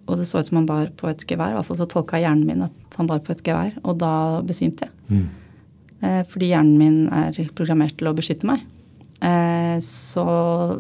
Og 0.06 0.20
det 0.20 0.28
så 0.28 0.40
ut 0.40 0.48
som 0.48 0.60
han 0.60 0.68
bar 0.68 0.92
på 0.98 1.08
et 1.10 1.24
gevær. 1.26 1.52
I 1.52 1.58
hvert 1.58 1.68
fall 1.68 1.80
så 1.80 1.88
tolka 1.90 2.20
hjernen 2.22 2.46
min 2.46 2.66
at 2.68 2.98
han 2.98 3.08
bar 3.10 3.22
på 3.26 3.34
et 3.34 3.42
gevær. 3.46 3.74
Og 3.84 3.98
da 4.00 4.42
besvimte 4.46 4.86
jeg. 4.86 4.94
Mm. 5.10 5.26
Eh, 6.06 6.22
fordi 6.28 6.50
hjernen 6.52 6.76
min 6.80 6.98
er 7.14 7.40
programmert 7.58 7.96
til 7.98 8.10
å 8.10 8.14
beskytte 8.16 8.48
meg. 8.48 8.62
Eh, 9.24 9.78
så 9.82 10.26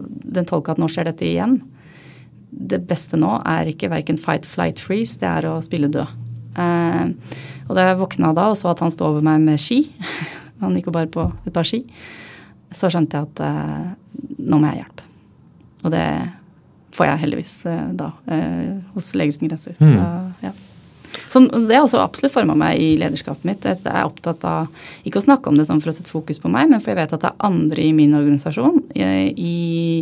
den 0.04 0.46
tolka 0.48 0.74
at 0.74 0.82
nå 0.82 0.90
skjer 0.92 1.10
dette 1.10 1.26
igjen. 1.26 1.58
Det 2.50 2.80
beste 2.88 3.18
nå 3.20 3.34
er 3.42 3.72
ikke 3.72 3.90
verken 3.92 4.20
fight, 4.20 4.46
flight, 4.48 4.80
freeze. 4.82 5.18
Det 5.20 5.28
er 5.28 5.50
å 5.50 5.58
spille 5.64 5.90
død. 5.92 6.25
Eh, 6.56 7.34
og 7.66 7.74
da 7.76 7.88
jeg 7.88 8.00
våkna 8.00 8.32
da 8.36 8.50
og 8.52 8.58
så 8.58 8.70
at 8.72 8.82
han 8.84 8.92
sto 8.94 9.08
over 9.08 9.24
meg 9.24 9.42
med 9.44 9.60
ski, 9.60 9.82
han 10.62 10.76
gikk 10.78 10.90
jo 10.90 10.96
bare 10.96 11.10
på 11.12 11.28
et 11.44 11.54
par 11.54 11.66
ski, 11.68 11.82
så 12.74 12.90
skjønte 12.92 13.18
jeg 13.18 13.30
at 13.30 13.44
eh, 13.46 13.90
nå 14.46 14.60
må 14.60 14.70
jeg 14.72 14.84
hjelpe. 14.84 15.10
Og 15.84 15.92
det 15.94 16.06
får 16.96 17.10
jeg 17.10 17.22
heldigvis 17.26 17.58
eh, 17.68 17.82
da 17.98 18.14
hos 18.94 19.12
Leger 19.18 19.36
uten 19.36 19.52
grenser. 19.52 19.76
Så 19.78 19.92
mm. 19.92 20.32
ja. 20.46 20.54
Som, 21.28 21.46
det 21.48 21.74
har 21.74 21.84
også 21.84 22.00
absolutt 22.02 22.34
forma 22.34 22.54
meg 22.58 22.80
i 22.80 22.90
lederskapet 23.00 23.46
mitt. 23.48 23.64
Jeg 23.66 23.88
er 23.88 24.06
opptatt 24.06 24.44
av 24.46 24.68
ikke 25.08 25.20
å 25.20 25.24
snakke 25.24 25.50
om 25.50 25.58
det 25.58 25.66
sånn 25.68 25.80
for 25.82 25.90
å 25.90 25.94
sette 25.96 26.10
fokus 26.10 26.38
på 26.42 26.50
meg, 26.52 26.68
men 26.70 26.82
for 26.82 26.92
jeg 26.92 27.00
vet 27.00 27.14
at 27.16 27.24
det 27.24 27.30
er 27.30 27.46
andre 27.48 27.82
i 27.82 27.94
min 27.96 28.14
organisasjon, 28.16 28.82
i, 28.94 29.56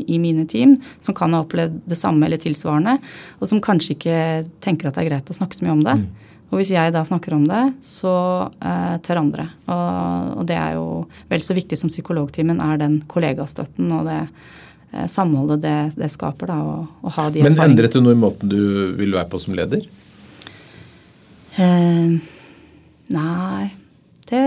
i 0.04 0.20
mine 0.22 0.46
team, 0.50 0.76
som 1.04 1.16
kan 1.16 1.34
ha 1.36 1.44
opplevd 1.44 1.80
det 1.90 1.98
samme 2.00 2.28
eller 2.28 2.42
tilsvarende, 2.42 2.98
og 3.38 3.50
som 3.50 3.62
kanskje 3.64 3.96
ikke 3.96 4.18
tenker 4.64 4.90
at 4.90 4.98
det 4.98 5.04
er 5.04 5.10
greit 5.12 5.32
å 5.32 5.38
snakke 5.38 5.58
så 5.58 5.66
mye 5.66 5.76
om 5.76 5.84
det. 5.86 5.96
Mm. 6.02 6.30
Og 6.52 6.60
hvis 6.60 6.70
jeg 6.74 6.92
da 6.94 7.02
snakker 7.06 7.34
om 7.34 7.46
det, 7.48 7.62
så 7.82 8.14
eh, 8.62 8.96
tør 9.02 9.22
andre. 9.24 9.48
Og, 9.66 10.28
og, 10.38 10.44
det 10.46 10.58
er 10.60 10.76
jo 10.76 10.86
vel 11.30 11.42
så 11.42 11.56
viktig 11.56 11.78
som 11.80 11.90
psykologtimen 11.90 12.60
er 12.62 12.78
den 12.82 13.00
kollegastøtten 13.10 13.90
og 13.96 14.06
det 14.06 14.20
eh, 14.20 15.08
samholdet 15.10 15.64
det, 15.64 15.76
det, 15.98 16.12
skaper. 16.14 16.52
da, 16.52 16.60
å, 16.60 17.14
ha 17.16 17.26
de 17.34 17.42
Men 17.46 17.58
endret 17.64 17.96
det 17.96 18.04
noe 18.04 18.14
i 18.14 18.20
måten 18.20 18.52
du 18.52 18.60
vil 19.00 19.16
være 19.16 19.30
på 19.32 19.42
som 19.42 19.56
leder? 19.58 19.82
Eh, 21.58 22.14
nei 23.14 23.66
Det 24.26 24.42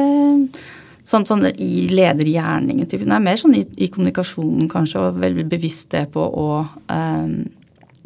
Sånn, 1.07 1.23
sånn 1.23 1.45
i 1.47 1.85
ledergjerningen. 1.87 2.87
typ. 2.91 3.05
Nei, 3.07 3.21
mer 3.23 3.37
sånn 3.39 3.53
i, 3.55 3.61
i, 3.79 3.87
kommunikasjonen 3.87 4.67
kanskje, 4.67 5.05
og 5.05 5.21
veldig 5.21 5.45
bevisst 5.47 5.93
det 5.93 6.01
på 6.11 6.19
å 6.19 6.47
eh, 6.91 7.29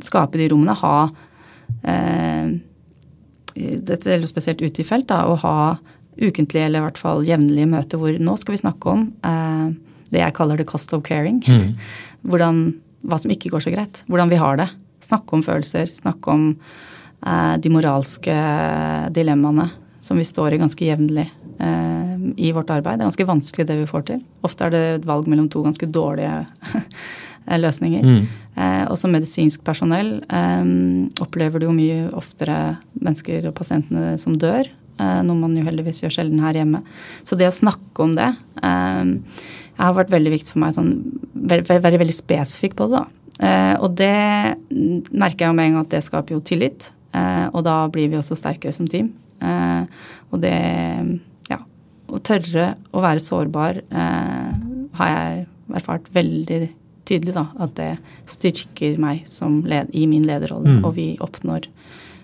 skape 0.05 0.37
de 0.37 0.49
rommene. 0.51 0.75
Ha 0.77 0.97
eh, 1.81 2.51
dette 3.55 4.11
gjelder 4.11 4.29
spesielt 4.29 4.61
ute 4.61 4.83
i 4.83 4.87
felt, 4.87 5.09
da, 5.11 5.25
å 5.27 5.37
ha 5.43 5.55
ukentlige 6.21 6.67
eller 6.67 6.81
i 6.81 6.85
hvert 6.85 6.99
fall 6.99 7.25
jevnlige 7.25 7.69
møter 7.71 7.99
hvor 7.99 8.15
nå 8.19 8.35
skal 8.39 8.55
vi 8.55 8.61
snakke 8.61 8.91
om 8.91 9.07
eh, 9.25 9.67
det 10.11 10.19
jeg 10.19 10.35
kaller 10.35 10.59
the 10.59 10.67
cost 10.67 10.93
of 10.93 11.03
caring. 11.07 11.39
Mm. 11.47 11.75
Hvordan, 12.29 12.63
hva 13.07 13.19
som 13.21 13.31
ikke 13.33 13.51
går 13.53 13.63
så 13.65 13.73
greit. 13.73 14.03
Hvordan 14.11 14.31
vi 14.31 14.39
har 14.41 14.59
det. 14.59 14.67
Snakke 15.01 15.37
om 15.37 15.43
følelser. 15.45 15.87
Snakke 15.89 16.33
om 16.33 16.49
eh, 16.51 17.55
de 17.63 17.71
moralske 17.73 18.35
dilemmaene 19.15 19.69
som 20.01 20.17
vi 20.17 20.25
står 20.25 20.55
i 20.55 20.59
ganske 20.61 20.85
jevnlig 20.85 21.27
eh, 21.61 22.13
i 22.41 22.51
vårt 22.51 22.73
arbeid. 22.73 22.99
Det 22.99 23.05
er 23.05 23.11
ganske 23.11 23.29
vanskelig 23.29 23.67
det 23.69 23.79
vi 23.79 23.89
får 23.89 24.07
til. 24.09 24.23
Ofte 24.45 24.67
er 24.67 24.73
det 24.73 24.85
et 24.97 25.07
valg 25.09 25.29
mellom 25.31 25.49
to 25.49 25.63
ganske 25.65 25.87
dårlige 25.87 26.41
løsninger. 27.47 28.05
Mm. 28.05 28.27
Eh, 28.51 28.83
og 28.91 28.97
som 28.99 29.13
medisinsk 29.13 29.63
personell 29.63 30.17
eh, 30.27 30.65
opplever 31.23 31.61
du 31.61 31.69
jo 31.69 31.75
mye 31.75 32.03
oftere 32.17 32.77
mennesker 32.99 33.47
og 33.49 33.55
pasientene 33.57 34.17
som 34.21 34.35
dør. 34.39 34.69
Eh, 35.01 35.21
noe 35.25 35.39
man 35.39 35.55
jo 35.57 35.65
heldigvis 35.65 36.03
gjør 36.03 36.15
sjelden 36.17 36.43
her 36.43 36.59
hjemme. 36.59 36.83
Så 37.23 37.37
det 37.39 37.49
å 37.49 37.55
snakke 37.55 38.05
om 38.05 38.15
det 38.17 38.29
eh, 38.61 39.13
har 39.81 39.97
vært 39.97 40.13
veldig 40.13 40.35
viktig 40.35 40.53
for 40.53 40.63
meg. 40.63 40.75
Sånn, 40.77 40.93
være, 41.33 41.79
være 41.81 42.01
veldig 42.01 42.17
spesifikk 42.17 42.77
på 42.79 42.89
det. 42.91 43.01
da. 43.01 43.05
Eh, 43.41 43.75
og 43.81 43.95
det 43.97 44.13
merker 45.09 45.45
jeg 45.45 45.49
jo 45.49 45.57
med 45.57 45.69
en 45.69 45.77
gang 45.77 45.87
at 45.87 45.95
det 45.95 46.03
skaper 46.05 46.37
jo 46.37 46.43
tillit. 46.45 46.91
Eh, 47.17 47.47
og 47.49 47.65
da 47.67 47.81
blir 47.91 48.11
vi 48.11 48.19
også 48.19 48.37
sterkere 48.39 48.75
som 48.75 48.89
team. 48.91 49.13
og 50.31 50.37
det 50.43 50.53
Ja. 51.49 51.57
Å 52.07 52.19
tørre 52.21 52.75
å 52.93 53.01
være 53.01 53.19
sårbar 53.19 53.81
har 53.89 55.07
jeg 55.09 55.47
erfart 55.73 56.05
veldig 56.13 56.69
tydelig 57.09 57.35
da, 57.35 57.47
at 57.61 57.75
det 57.79 57.91
styrker 58.29 58.97
meg 59.01 59.25
led, 59.67 59.91
i 59.93 60.07
min 60.09 60.25
lederrolle. 60.27 60.79
Mm. 60.79 60.83
Og 60.87 60.95
vi 60.97 61.07
oppnår 61.23 61.69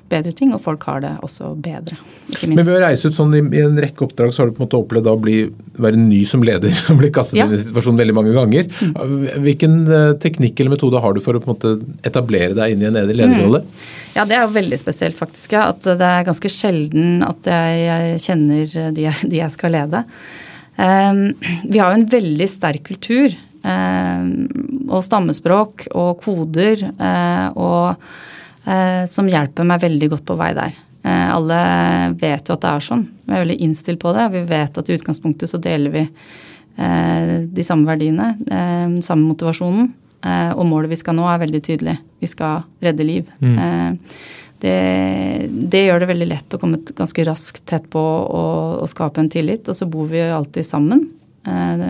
bedre 0.08 0.32
ting, 0.36 0.54
og 0.56 0.62
folk 0.64 0.86
har 0.88 1.02
det 1.04 1.12
også 1.26 1.52
bedre. 1.60 1.98
ikke 2.32 2.48
minst. 2.48 2.56
Men 2.56 2.66
ved 2.68 2.78
å 2.78 2.84
reise 2.86 3.10
ut 3.10 3.16
sånn 3.16 3.34
i, 3.36 3.42
i, 3.58 3.64
en 3.64 3.78
rekke 3.82 4.06
oppdrag, 4.06 4.32
så 4.34 4.44
har 4.44 4.50
du 4.50 4.56
på 4.56 4.62
en 4.62 4.68
måte 4.68 4.80
opplevd 4.80 5.10
å 5.12 5.16
bli, 5.20 5.38
være 5.84 6.00
ny 6.00 6.22
som 6.30 6.44
leder 6.48 6.72
og 6.94 7.02
bli 7.02 7.12
kastet 7.16 7.42
ja. 7.42 7.48
inn 7.48 7.58
i 7.58 7.62
situasjonen 7.62 8.02
veldig 8.04 8.16
mange 8.16 8.36
ganger. 8.36 8.70
Mm. 8.80 9.16
Hvilken 9.46 9.78
uh, 9.90 10.14
teknikk 10.24 10.62
eller 10.64 10.78
metode 10.78 11.04
har 11.04 11.16
du 11.16 11.22
for 11.24 11.38
å 11.38 11.44
på 11.44 11.52
en 11.52 11.58
måte 11.58 12.08
etablere 12.08 12.56
deg 12.58 12.76
inn 12.76 12.86
i 12.86 12.90
en 12.90 13.00
lederrolle? 13.02 13.64
Mm. 13.66 13.88
Ja, 14.16 14.26
Det 14.26 14.38
er 14.38 14.46
jo 14.46 14.54
veldig 14.56 14.82
spesielt, 14.82 15.20
faktisk. 15.20 15.58
Ja, 15.58 15.68
at 15.74 15.84
det 15.84 16.12
er 16.12 16.28
ganske 16.28 16.52
sjelden 16.52 17.20
at 17.28 17.50
jeg, 17.52 18.22
kjenner 18.24 18.94
de 18.96 19.10
jeg, 19.10 19.28
de 19.28 19.42
jeg, 19.42 19.54
skal 19.54 19.76
lede. 19.76 20.06
Um, 20.78 21.22
vi 21.66 21.82
har 21.82 21.92
jo 21.92 22.00
en 22.00 22.10
veldig 22.12 22.48
sterk 22.50 22.86
kultur 22.88 23.34
Eh, 23.34 23.47
og 23.68 25.04
stammespråk 25.06 25.88
og 25.98 26.22
koder 26.24 26.84
eh, 26.90 27.48
og, 27.58 28.10
eh, 28.66 29.04
som 29.10 29.30
hjelper 29.30 29.68
meg 29.68 29.84
veldig 29.84 30.12
godt 30.16 30.28
på 30.28 30.38
vei 30.40 30.52
der. 30.58 30.84
Alle 31.08 31.58
vet 32.20 32.50
jo 32.50 32.56
at 32.58 32.64
det 32.66 32.72
er 32.74 32.84
sånn. 32.84 33.06
Vi 33.24 33.32
er 33.32 33.44
veldig 33.46 33.56
innstilt 33.64 34.00
på 34.02 34.12
det. 34.12 34.26
Vi 34.34 34.42
vet 34.50 34.80
at 34.82 34.90
i 34.90 34.96
utgangspunktet 34.98 35.48
så 35.48 35.60
deler 35.64 35.94
vi 35.94 36.02
de 36.76 37.64
samme 37.64 37.88
verdiene, 37.88 38.34
den 38.44 38.98
samme 39.06 39.30
motivasjonen. 39.30 39.88
Og 40.60 40.68
målet 40.68 40.92
vi 40.92 40.98
skal 41.00 41.16
nå, 41.16 41.24
er 41.32 41.40
veldig 41.46 41.62
tydelig. 41.64 41.96
Vi 42.20 42.28
skal 42.28 42.66
redde 42.84 43.08
liv. 43.08 43.30
Mm. 43.40 44.04
Det, 44.60 44.76
det, 45.48 45.86
gjør 45.86 46.04
det 46.04 46.12
veldig 46.12 46.28
lett 46.34 46.58
å 46.58 46.60
komme 46.60 46.82
ganske 46.98 47.26
raskt 47.30 47.64
tett 47.72 47.88
på 47.94 48.04
og, 48.04 48.82
og 48.82 48.92
skape 48.92 49.24
en 49.24 49.32
tillit. 49.32 49.64
Og 49.70 49.80
så 49.80 49.88
bor 49.88 50.12
vi 50.12 50.26
alltid 50.28 50.68
sammen. 50.68 51.08
Eh, 51.48 51.86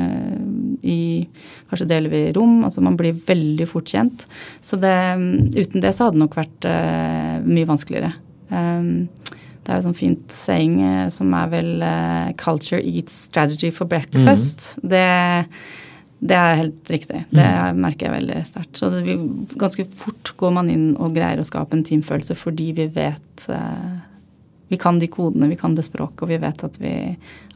I, 0.88 1.28
kanskje 1.70 1.90
deler 1.90 2.14
vi 2.14 2.22
rom. 2.34 2.64
altså 2.64 2.82
Man 2.82 2.98
blir 3.00 3.18
veldig 3.28 3.68
fort 3.70 3.90
kjent. 3.90 4.28
Så 4.62 4.80
det, 4.82 4.94
uten 5.58 5.84
det 5.84 5.94
så 5.96 6.08
hadde 6.08 6.20
det 6.20 6.26
nok 6.26 6.38
vært 6.38 6.70
uh, 6.70 7.38
mye 7.48 7.70
vanskeligere. 7.70 8.14
Um, 8.50 9.10
det 9.66 9.74
er 9.74 9.82
jo 9.82 9.88
sånn 9.90 9.98
fint 9.98 10.32
saying 10.32 10.78
som 11.12 11.34
er 11.36 11.50
vel 11.52 11.74
uh, 11.84 12.30
'culture 12.40 12.80
eats 12.80 13.18
strategy 13.28 13.72
for 13.74 13.90
breakfast'. 13.90 14.78
Mm. 14.80 14.90
Det, 14.94 15.08
det, 16.22 16.38
er 16.38 16.62
helt 16.62 16.92
riktig. 16.94 17.26
Det 17.34 17.48
mm. 17.48 17.82
merker 17.84 18.08
jeg 18.08 18.16
veldig 18.16 18.44
sterkt. 18.48 18.78
Så 18.80 18.94
det, 18.94 19.18
ganske 19.60 19.88
fort 20.00 20.32
går 20.40 20.56
man 20.56 20.72
inn 20.72 20.94
og 20.96 21.18
greier 21.18 21.42
å 21.42 21.48
skape 21.48 21.76
en 21.76 21.84
teamfølelse 21.88 22.38
fordi 22.40 22.72
vi 22.78 22.88
vet 22.96 23.50
uh, 23.52 23.98
vi 24.68 24.78
kan 24.78 25.00
de 25.00 25.08
kodene, 25.08 25.48
vi 25.48 25.56
kan 25.60 25.76
det 25.76 25.84
språket, 25.86 26.24
og 26.24 26.30
vi 26.32 26.38
vet 26.42 26.64
at 26.64 26.80
vi 26.82 26.94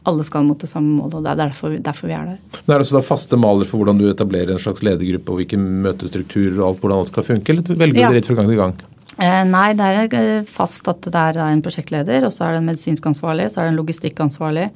alle 0.08 0.24
skal 0.26 0.44
mot 0.46 0.58
det 0.58 0.70
samme 0.70 0.96
målet. 0.96 1.14
og 1.18 1.24
Det 1.24 1.30
er 1.32 1.36
derfor, 1.42 1.68
derfor 1.78 2.06
vi 2.08 2.14
er 2.16 2.24
der. 2.32 2.38
Men 2.66 2.74
Er 2.74 2.78
det 2.78 2.86
så 2.88 2.96
da 2.96 3.02
faste 3.06 3.36
maler 3.36 3.64
for 3.68 3.76
hvordan 3.82 3.98
du 4.00 4.10
etablerer 4.10 4.50
en 4.52 4.58
slags 4.58 4.82
ledergruppe, 4.82 5.30
og 5.30 5.36
hvilke 5.42 5.58
møtestrukturer 5.60 6.60
og 6.60 6.66
alt, 6.70 6.80
hvordan 6.80 6.98
alt 6.98 7.08
skal 7.12 7.28
funke, 7.28 7.52
eller 7.52 7.62
velger 7.68 7.94
du 7.94 8.00
ja. 8.00 8.08
det 8.08 8.16
litt 8.20 8.30
fra 8.30 8.38
gang 8.40 8.48
til 8.48 8.62
gang? 8.62 8.74
Eh, 9.20 9.44
nei, 9.44 9.74
det 9.76 9.84
er 9.84 10.08
eh, 10.18 10.44
fast 10.48 10.88
at 10.88 11.00
det 11.04 11.20
er 11.20 11.38
en 11.44 11.62
prosjektleder, 11.62 12.24
og 12.24 12.32
så 12.32 12.44
er 12.46 12.50
det 12.56 12.60
en 12.62 12.70
medisinsk 12.72 13.06
ansvarlig, 13.12 13.50
så 13.52 13.60
er 13.60 13.64
det 13.68 13.72
en 13.74 13.82
logistikkansvarlig 13.82 14.68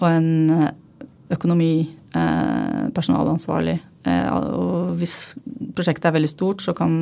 og 0.00 0.08
en 0.08 0.28
økonomipersonalansvarlig. 1.30 3.74
økonomi, 3.74 3.74
eh, 3.74 3.80
Eh, 3.80 3.89
og 4.08 4.96
hvis 5.00 5.14
prosjektet 5.76 6.08
er 6.08 6.14
veldig 6.16 6.30
stort, 6.32 6.62
så 6.64 6.72
kan 6.76 6.92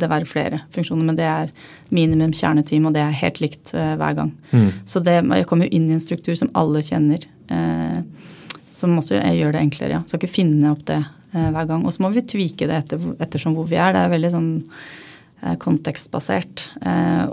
det 0.00 0.08
være 0.10 0.28
flere 0.28 0.60
funksjoner. 0.74 1.04
Men 1.10 1.18
det 1.18 1.26
er 1.28 1.52
minimum 1.94 2.32
kjerneteam, 2.36 2.88
og 2.88 2.96
det 2.96 3.04
er 3.04 3.18
helt 3.20 3.40
likt 3.44 3.74
eh, 3.76 3.94
hver 4.00 4.16
gang. 4.16 4.32
Mm. 4.52 4.70
Så 4.88 5.04
det, 5.04 5.18
jeg 5.20 5.48
kommer 5.50 5.68
jo 5.68 5.76
inn 5.76 5.90
i 5.90 5.96
en 5.98 6.04
struktur 6.04 6.36
som 6.38 6.52
alle 6.56 6.82
kjenner, 6.84 7.28
eh, 7.52 8.00
som 8.70 8.96
også 8.98 9.20
gjør 9.20 9.54
det 9.54 9.64
enklere. 9.66 9.98
Ja. 9.98 10.02
Skal 10.08 10.22
ikke 10.22 10.36
finne 10.40 10.72
opp 10.72 10.84
det 10.88 11.02
hver 11.34 11.66
gang. 11.66 11.82
Og 11.82 11.90
så 11.90 12.04
må 12.04 12.12
vi 12.14 12.22
tvike 12.22 12.68
det 12.70 12.76
etter, 12.78 13.08
ettersom 13.22 13.56
hvor 13.56 13.66
vi 13.66 13.74
er. 13.74 13.90
Det 13.94 14.04
er 14.04 14.12
veldig 14.12 14.28
sånn 14.30 14.52
kontekstbasert. 15.60 16.62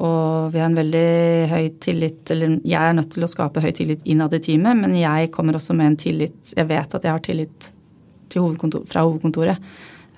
Og 0.02 0.50
vi 0.52 0.60
har 0.60 0.68
en 0.68 0.76
veldig 0.76 1.12
høy 1.48 1.68
tillit 1.80 2.32
Eller 2.34 2.58
jeg 2.68 2.82
er 2.82 2.98
nødt 2.98 3.14
til 3.14 3.24
å 3.24 3.30
skape 3.30 3.62
høy 3.64 3.70
tillit 3.78 4.02
innad 4.10 4.34
i 4.36 4.42
teamet, 4.44 4.82
men 4.82 4.98
jeg 5.00 5.30
kommer 5.32 5.56
også 5.56 5.78
med 5.78 5.94
en 5.94 6.00
tillit 6.02 6.52
Jeg 6.58 6.68
vet 6.68 6.98
at 6.98 7.08
jeg 7.08 7.14
har 7.14 7.24
tillit 7.24 7.70
hovedkontor, 8.40 8.86
fra 8.88 9.04
hovedkontoret. 9.04 9.60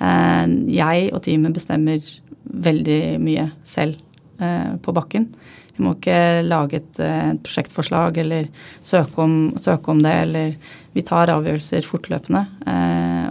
Eh, 0.04 0.54
jeg 0.74 1.10
og 1.14 1.24
teamet 1.26 1.56
bestemmer 1.56 2.14
veldig 2.44 3.02
mye 3.24 3.50
selv 3.68 3.98
eh, 4.40 4.74
på 4.84 4.96
bakken. 4.96 5.30
Vi 5.74 5.82
må 5.82 5.96
ikke 5.96 6.44
lage 6.46 6.82
et, 6.82 7.00
eh, 7.02 7.32
et 7.32 7.42
prosjektforslag 7.46 8.20
eller 8.22 8.50
søke 8.86 9.24
om, 9.24 9.38
søke 9.58 9.94
om, 9.94 10.04
det, 10.04 10.14
eller 10.28 10.54
vi 10.94 11.06
tar 11.06 11.32
avgjørelser 11.34 11.88
fortløpende. 11.88 12.44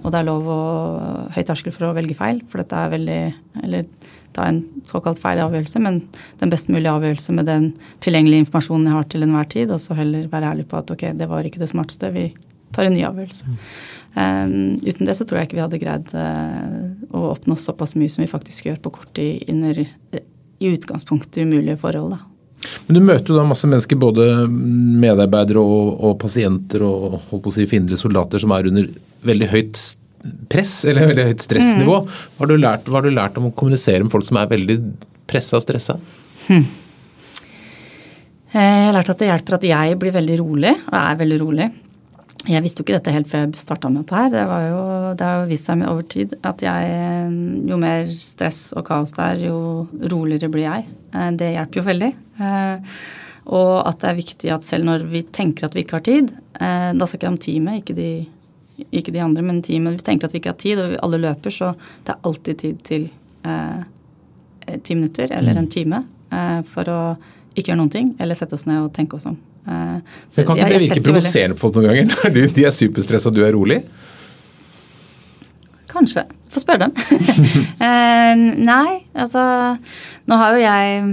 Og 0.02 0.08
det 0.10 0.18
er 0.18 0.26
lov 0.26 0.48
å 0.50 0.62
høy 1.30 1.44
terskel 1.46 1.74
for 1.74 1.86
å 1.86 1.94
velge 1.94 2.16
feil, 2.18 2.40
for 2.50 2.58
dette 2.58 2.74
er 2.74 2.90
veldig 2.90 3.20
Eller 3.62 3.86
ta 4.32 4.46
en 4.48 4.62
såkalt 4.88 5.20
feil 5.20 5.42
avgjørelse, 5.44 5.80
men 5.84 6.00
den 6.40 6.52
best 6.52 6.70
mulige 6.72 6.92
avgjørelse 6.92 7.34
med 7.36 7.46
den 7.50 7.66
tilgjengelige 8.00 8.46
informasjonen 8.46 8.88
jeg 8.88 8.96
har 8.96 9.08
til 9.12 9.26
enhver 9.26 9.50
tid, 9.54 9.70
og 9.74 9.82
så 9.82 9.96
heller 9.98 10.30
være 10.32 10.54
ærlig 10.54 10.64
på 10.70 10.78
at 10.80 10.90
ok, 10.94 11.04
det 11.18 11.28
var 11.28 11.44
ikke 11.44 11.60
det 11.60 11.68
smarteste, 11.70 12.08
vi 12.16 12.30
tar 12.74 12.88
en 12.88 12.96
ny 12.96 13.04
avgjørelse. 13.08 13.56
Um, 14.12 14.76
uten 14.84 15.08
det 15.08 15.14
så 15.16 15.24
tror 15.24 15.40
jeg 15.40 15.48
ikke 15.48 15.56
vi 15.56 15.64
hadde 15.64 15.80
greid 15.80 16.10
uh, 16.12 16.90
å 17.16 17.30
oppnå 17.30 17.56
såpass 17.56 17.94
mye 17.96 18.12
som 18.12 18.24
vi 18.24 18.28
faktisk 18.28 18.68
gjør 18.68 18.82
på 18.84 18.92
kort 18.98 19.14
tid 19.16 19.48
under 19.48 19.80
i 19.82 20.68
utgangspunktet 20.68 21.46
umulige 21.46 21.78
forhold. 21.80 22.14
Da. 22.14 22.20
Men 22.86 22.98
Du 22.98 23.02
møter 23.04 23.32
jo 23.32 23.38
da 23.38 23.46
masse 23.46 23.68
mennesker, 23.68 23.98
både 23.98 24.26
medarbeidere 24.48 25.62
og, 25.62 25.96
og 25.98 26.18
pasienter 26.22 26.84
og 26.86 27.18
holdt 27.30 27.44
på 27.46 27.50
å 27.50 27.56
si 27.56 27.66
fiendtlige 27.70 28.04
soldater 28.04 28.42
som 28.42 28.54
er 28.54 28.68
under 28.70 28.92
veldig 29.26 29.50
høyt 29.54 29.80
press 30.52 30.82
eller 30.86 31.10
veldig 31.10 31.26
høyt 31.32 31.42
stressnivå. 31.42 31.96
Mm. 32.04 32.12
Hva, 32.36 32.46
har 32.46 32.60
lært, 32.60 32.86
hva, 32.86 33.00
har 33.00 33.08
du 33.08 33.14
lært, 33.14 33.40
om 33.40 33.48
å 33.50 33.56
kommunisere 33.56 34.04
med 34.04 34.14
folk 34.14 34.26
som 34.28 34.38
er 34.38 34.50
veldig 34.52 34.78
pressa 35.30 35.58
og 35.58 35.64
stressa? 35.64 35.98
Hmm. 36.46 36.66
Eh, 38.52 38.60
jeg 38.60 38.86
har 38.86 38.94
lært 38.98 39.10
at 39.10 39.22
det 39.22 39.30
hjelper 39.30 39.58
at 39.58 39.66
jeg 39.66 39.98
blir 39.98 40.14
veldig 40.14 40.38
rolig, 40.42 40.76
og 40.86 40.98
er 41.00 41.18
veldig 41.24 41.40
rolig. 41.42 41.68
Jeg 42.50 42.62
visste 42.64 42.82
jo 42.82 42.86
ikke 42.86 42.96
dette 42.96 43.12
helt 43.14 43.28
før 43.30 43.44
jeg 43.44 43.60
starta 43.60 43.88
med 43.90 44.02
dette 44.02 44.18
her. 44.18 44.30
Det, 44.32 44.42
jo, 44.66 44.82
det 45.18 45.26
har 45.26 45.42
jo 45.42 45.50
vist 45.50 45.68
seg 45.68 45.82
over 45.86 46.06
tid 46.10 46.34
at 46.42 46.62
jeg, 46.64 46.94
jo 47.70 47.78
mer 47.78 48.08
stress 48.10 48.62
og 48.74 48.86
kaos 48.88 49.14
det 49.14 49.26
er, 49.28 49.42
jo 49.46 49.58
roligere 50.10 50.50
blir 50.50 50.66
jeg. 50.66 50.88
Eh, 51.14 51.28
det 51.38 51.52
hjelper 51.52 51.80
jo 51.80 51.84
veldig. 51.86 52.08
Eh, 52.42 52.96
og 53.52 53.72
at 53.86 54.00
det 54.02 54.10
er 54.10 54.18
viktig 54.18 54.52
at 54.54 54.66
selv 54.66 54.88
når 54.88 55.06
vi 55.12 55.22
tenker 55.34 55.68
at 55.68 55.76
vi 55.76 55.84
ikke 55.84 56.00
har 56.00 56.06
tid, 56.08 56.32
eh, 56.58 56.88
da 56.98 57.06
snakker 57.06 57.28
jeg 57.28 57.34
om 57.34 57.42
teamet, 57.46 57.82
ikke 57.82 57.96
de, 57.98 58.10
ikke 58.90 59.14
de 59.14 59.22
andre, 59.22 59.46
men 59.46 59.62
teamet. 59.62 60.00
Vi 60.00 60.08
tenker 60.10 60.26
at 60.26 60.34
vi 60.34 60.42
ikke 60.42 60.54
har 60.54 60.60
tid, 60.62 60.82
og 60.82 60.98
alle 61.06 61.22
løper, 61.22 61.54
så 61.54 61.72
det 62.02 62.16
er 62.16 62.26
alltid 62.30 62.62
tid 62.62 62.86
til 62.86 63.10
ti 64.86 64.94
minutter 64.94 65.32
eller 65.34 65.58
en 65.58 65.66
time 65.66 66.04
time 66.30 66.62
for 66.70 66.86
å 66.86 66.98
ikke 67.56 67.72
gjøre 67.72 67.80
noen 67.80 67.90
ting, 67.90 68.12
eller 68.22 68.38
sette 68.38 68.54
oss 68.54 68.68
ned 68.70 68.78
og 68.84 68.92
tenke 68.94 69.18
oss 69.18 69.26
om. 69.26 69.34
Uh, 69.62 69.98
så 70.26 70.42
kan 70.42 70.58
ikke 70.58 70.70
det 70.72 70.78
virke 70.88 71.02
provoserende 71.06 71.54
på 71.54 71.62
folk 71.62 71.76
noen 71.78 71.92
ganger 71.92 72.08
når 72.34 72.54
de 72.56 72.64
er 72.66 72.74
superstressa 72.74 73.30
du 73.30 73.44
er 73.46 73.54
rolig? 73.54 73.82
Kanskje. 75.92 76.24
Få 76.52 76.62
spørre 76.62 76.88
dem. 76.88 76.96
uh, 77.78 78.42
nei, 78.72 79.04
altså 79.14 79.44
Nå 80.28 80.40
har 80.40 80.56
jo 80.56 80.64
jeg 80.64 81.04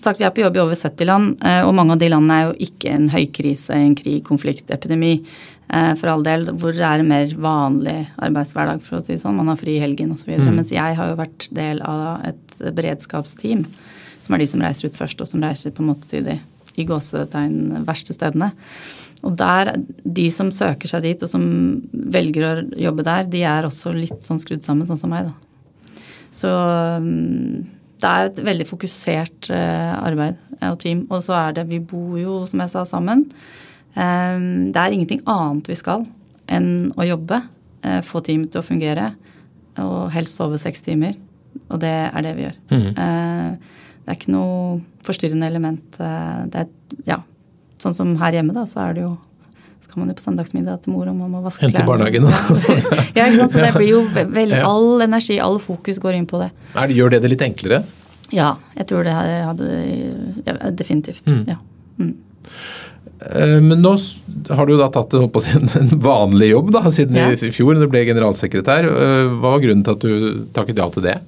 sagt 0.00 0.20
vi 0.20 0.24
er 0.24 0.34
på 0.34 0.42
jobb 0.42 0.56
i 0.56 0.62
over 0.62 0.76
70 0.78 1.08
land, 1.08 1.32
uh, 1.44 1.62
og 1.68 1.74
mange 1.76 1.94
av 1.94 2.02
de 2.02 2.10
landene 2.10 2.36
er 2.36 2.50
jo 2.50 2.68
ikke 2.68 2.92
en 2.96 3.08
høykrise, 3.12 3.76
en 3.76 3.96
krig, 3.98 4.20
konflikt, 4.26 4.70
epidemi. 4.74 5.18
For 5.70 6.10
all 6.10 6.24
del, 6.26 6.48
hvor 6.58 6.74
det 6.74 6.82
er 6.82 6.98
en 6.98 7.06
mer 7.06 7.30
vanlig 7.38 7.92
arbeidshverdag, 8.18 8.80
for 8.82 8.98
å 8.98 9.02
si 9.04 9.12
det 9.12 9.20
sånn. 9.22 9.36
Man 9.38 9.52
har 9.52 9.58
fri 9.60 9.76
i 9.76 9.82
helgen 9.84 10.10
osv. 10.10 10.32
Mm. 10.34 10.48
Mens 10.56 10.72
jeg 10.74 10.96
har 10.98 11.12
jo 11.12 11.18
vært 11.20 11.46
del 11.54 11.78
av 11.86 12.24
et 12.26 12.56
beredskapsteam 12.74 13.62
som 14.18 14.34
er 14.34 14.42
de 14.42 14.48
som 14.50 14.64
reiser 14.64 14.90
ut 14.90 14.98
først, 14.98 15.22
og 15.22 15.30
som 15.30 15.44
reiser 15.46 15.70
på 15.70 15.84
en 15.84 15.92
måte 15.92 16.10
til 16.10 16.26
de 16.26 16.40
i 16.80 16.88
gåsetegn 16.88 17.84
verste 17.86 18.16
stedene. 18.16 18.52
Og 19.26 19.36
der, 19.36 19.74
de 20.04 20.26
som 20.32 20.48
søker 20.54 20.88
seg 20.88 21.04
dit, 21.04 21.22
og 21.22 21.28
som 21.28 21.44
velger 21.92 22.46
å 22.46 22.54
jobbe 22.88 23.04
der, 23.04 23.26
de 23.28 23.44
er 23.44 23.68
også 23.68 23.92
litt 23.92 24.24
sånn 24.24 24.40
skrudd 24.40 24.64
sammen, 24.64 24.88
sånn 24.88 25.00
som 25.00 25.12
meg, 25.12 25.28
da. 25.28 25.36
Så 26.30 26.50
mm, 27.02 27.80
det 28.00 28.10
er 28.10 28.28
et 28.28 28.42
veldig 28.46 28.66
fokusert 28.68 29.50
eh, 29.52 29.94
arbeid 29.98 30.38
og 30.70 30.78
team. 30.80 31.04
Og 31.10 31.24
så 31.26 31.36
er 31.38 31.56
det 31.58 31.68
Vi 31.70 31.80
bor 31.82 32.16
jo, 32.20 32.40
som 32.48 32.62
jeg 32.62 32.72
sa, 32.72 32.84
sammen. 32.88 33.26
Ehm, 33.98 34.70
det 34.72 34.80
er 34.80 34.94
ingenting 34.94 35.24
annet 35.28 35.68
vi 35.68 35.78
skal 35.78 36.06
enn 36.50 36.92
å 36.96 37.06
jobbe. 37.06 37.42
Eh, 37.82 38.00
få 38.06 38.22
teamet 38.24 38.52
til 38.54 38.62
å 38.62 38.66
fungere. 38.66 39.10
Og 39.82 40.12
helst 40.14 40.38
sove 40.38 40.60
seks 40.62 40.86
timer. 40.86 41.18
Og 41.68 41.82
det 41.82 41.92
er 42.08 42.24
det 42.24 42.36
vi 42.36 42.46
gjør. 42.46 42.56
Mm. 42.70 42.88
Det 44.00 44.12
er 44.12 44.16
ikke 44.18 44.32
noe 44.34 44.80
forstyrrende 45.06 45.48
element. 45.48 46.00
Eh, 46.00 46.38
det 46.52 46.64
er, 46.64 46.70
ja, 47.08 47.20
sånn 47.82 47.96
som 47.96 48.14
her 48.20 48.38
hjemme, 48.38 48.54
da, 48.56 48.66
så 48.68 48.84
er 48.86 48.96
det 48.98 49.04
jo 49.06 49.16
skal 49.90 50.04
man 50.04 50.12
jo 50.12 50.14
på 50.20 50.22
søndagsmiddag 50.22 50.84
til 50.84 50.94
mor 50.94 51.08
og 51.10 51.16
mamma 51.18 51.40
vaske 51.42 51.64
klærne. 51.64 51.80
Hente 51.80 51.88
barnehagen 51.88 52.26
og 52.28 52.34
ja, 53.16 53.24
ikke 53.24 53.40
sant? 53.40 53.54
Så 53.56 53.62
det 53.62 53.72
blir 53.80 53.88
jo 53.90 54.02
vel, 54.14 54.54
all 54.60 55.02
energi, 55.02 55.40
all 55.42 55.58
fokus 55.62 55.98
går 56.02 56.20
inn 56.20 56.28
på 56.30 56.38
det. 56.42 56.52
det. 56.76 56.94
Gjør 56.94 57.16
det 57.16 57.24
det 57.24 57.32
litt 57.32 57.42
enklere? 57.42 57.82
Ja, 58.30 58.52
jeg 58.76 58.86
tror 58.86 59.02
det 59.02 59.16
hadde 59.16 59.70
ja, 60.46 60.54
Definitivt. 60.70 61.26
Mm. 61.26 61.42
ja. 61.50 61.58
Mm. 61.98 62.14
Eh, 63.20 63.56
men 63.60 63.82
nå 63.82 63.92
har 64.56 64.68
du 64.68 64.76
da 64.78 64.88
tatt 64.94 65.14
en 65.80 65.90
vanlig 66.00 66.52
jobb 66.52 66.70
da, 66.76 66.84
siden 66.94 67.18
ja. 67.18 67.32
i 67.34 67.52
fjor, 67.52 67.74
da 67.74 67.84
du 67.84 67.92
ble 67.92 68.04
generalsekretær. 68.08 68.86
Eh, 68.88 69.26
hva 69.40 69.56
var 69.56 69.64
grunnen 69.64 69.84
til 69.86 69.96
at 69.96 70.06
du 70.06 70.46
takket 70.56 70.80
ja 70.80 70.88
til 70.94 71.06
det? 71.08 71.18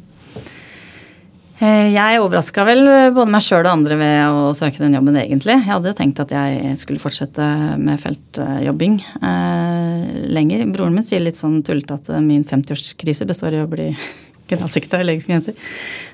Eh, 1.62 1.92
jeg 1.94 2.18
overraska 2.18 2.64
vel 2.66 2.82
både 3.14 3.30
meg 3.30 3.44
sjøl 3.44 3.62
og 3.62 3.70
andre 3.70 3.98
ved 4.00 4.16
å 4.34 4.54
søke 4.56 4.82
den 4.82 4.96
jobben, 4.96 5.18
egentlig. 5.20 5.54
Jeg 5.54 5.68
hadde 5.68 5.92
jo 5.92 5.98
tenkt 5.98 6.22
at 6.24 6.34
jeg 6.34 6.72
skulle 6.80 7.02
fortsette 7.02 7.46
med 7.78 8.00
feltjobbing 8.02 8.96
eh, 9.22 10.08
lenger. 10.34 10.64
Broren 10.74 10.96
min 10.96 11.06
sier 11.06 11.22
litt 11.22 11.38
sånn 11.38 11.60
tullete 11.66 12.00
at 12.00 12.10
min 12.24 12.42
50-årskrise 12.48 13.28
består 13.30 13.54
i 13.54 13.62
å 13.62 13.70
bli 13.70 13.92
generalsekretær 14.50 15.04
i 15.04 15.08
Legeforeningen. 15.12 15.62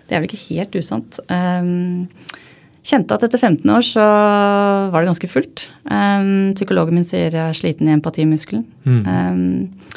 Det 0.08 0.16
er 0.16 0.20
vel 0.20 0.28
ikke 0.28 0.42
helt 0.50 0.76
usant. 0.76 1.22
Eh, 1.32 1.72
kjente 2.88 3.16
at 3.16 3.24
etter 3.30 3.40
15 3.40 3.72
år 3.72 3.88
så 3.88 4.04
var 4.92 5.00
det 5.00 5.14
ganske 5.14 5.32
fullt. 5.32 5.70
Eh, 5.88 6.30
psykologen 6.60 7.00
min 7.00 7.08
sier 7.08 7.32
jeg 7.32 7.40
er 7.46 7.56
sliten 7.56 7.88
i 7.88 7.96
empatimuskelen. 7.96 8.68
Mm. 8.84 9.00
Eh, 9.00 9.92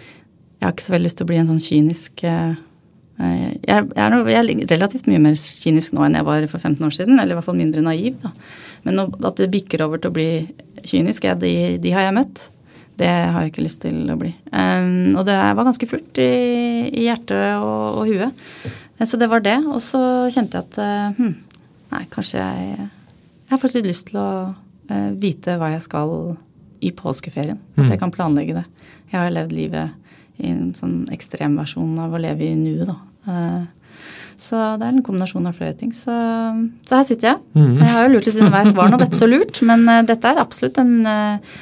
jeg 0.61 0.69
har 0.69 0.77
ikke 0.77 0.87
så 0.87 0.95
veldig 0.95 1.09
lyst 1.09 1.19
til 1.19 1.27
å 1.27 1.33
bli 1.33 1.43
en 1.43 1.51
sånn 1.51 1.65
kynisk 1.67 2.21
eh, 2.23 2.51
Eh, 2.51 2.57
jeg, 3.21 3.57
jeg, 3.67 3.89
er 3.95 4.13
no, 4.13 4.21
jeg, 4.29 4.39
er 4.41 4.71
relativt 4.73 5.07
mye 5.09 5.21
mer 5.21 5.35
kynisk 5.37 5.93
nå 5.95 6.05
enn 6.05 6.17
jeg 6.17 6.27
var 6.27 6.47
for 6.51 6.61
15 6.61 6.87
år 6.87 6.95
siden. 6.95 7.19
Eller 7.19 7.35
i 7.35 7.37
hvert 7.39 7.47
fall 7.47 7.59
mindre 7.59 7.83
naiv. 7.85 8.17
Da. 8.23 8.31
Men 8.87 9.03
at 9.03 9.37
det 9.39 9.51
bikker 9.53 9.85
over 9.85 10.01
til 10.01 10.11
å 10.11 10.15
bli 10.15 10.29
kynisk, 10.87 11.27
jeg, 11.27 11.39
de, 11.43 11.53
de, 11.83 11.93
har 11.95 12.07
jeg 12.07 12.17
møtt. 12.17 12.47
Det 13.01 13.09
har 13.09 13.43
jeg 13.43 13.53
ikke 13.53 13.65
lyst 13.65 13.81
til 13.83 14.09
å 14.13 14.17
bli. 14.19 14.33
Um, 14.53 15.13
og 15.15 15.25
det 15.29 15.37
var 15.37 15.67
ganske 15.67 15.89
fullt 15.89 16.21
i, 16.21 16.31
i 16.89 17.05
hjertet 17.07 17.61
og, 17.61 18.01
og, 18.01 18.09
huet. 18.09 18.41
Eh, 18.97 19.05
så 19.07 19.19
det 19.21 19.29
var 19.31 19.45
det. 19.45 19.57
Og 19.69 19.79
så 19.85 20.01
kjente 20.33 20.59
jeg 20.59 20.69
at 20.69 21.17
hm, 21.19 21.37
nei, 21.93 22.03
kanskje 22.13 22.41
jeg 22.41 22.89
Jeg 23.51 23.57
har 23.57 23.59
faktisk 23.59 23.81
litt 23.81 23.89
lyst 23.91 24.05
til 24.07 24.21
å 24.21 24.29
uh, 24.55 25.09
vite 25.19 25.57
hva 25.59 25.73
jeg 25.73 25.83
skal 25.83 26.13
i 26.81 26.93
påskeferien. 26.95 27.59
At 27.75 27.89
jeg 27.89 27.97
mm. 27.97 28.03
kan 28.05 28.13
planlegge 28.13 28.61
det. 28.61 28.67
Jeg 29.11 29.19
har 29.19 29.33
levd 29.33 29.51
livet 29.53 29.97
i 30.41 30.49
en 30.49 30.71
sånn 30.73 31.03
ekstremversjon 31.13 31.99
av 32.01 32.15
å 32.15 32.21
leve 32.21 32.47
i 32.47 32.55
nuet, 32.57 32.87
da. 32.89 32.95
Eh, 33.27 33.63
så 34.41 34.61
det 34.79 34.87
er 34.87 34.95
en 34.95 35.03
kombinasjon 35.05 35.45
av 35.45 35.57
flere 35.57 35.75
ting. 35.77 35.91
Så, 35.93 36.13
så 36.89 36.97
her 36.97 37.05
sitter 37.05 37.33
jeg. 37.33 37.41
Mm. 37.53 37.75
Jeg 37.77 37.91
har 37.93 38.07
jo 38.07 38.13
lurt 38.15 38.29
litt 38.29 38.39
underveis. 38.39 38.73
Var 38.77 38.89
nå 38.89 38.99
dette 39.01 39.19
så 39.19 39.27
lurt? 39.29 39.61
Men 39.67 39.85
uh, 39.85 39.99
dette 40.07 40.31
er 40.31 40.41
absolutt 40.41 40.79
en, 40.81 40.95
uh, 41.05 41.59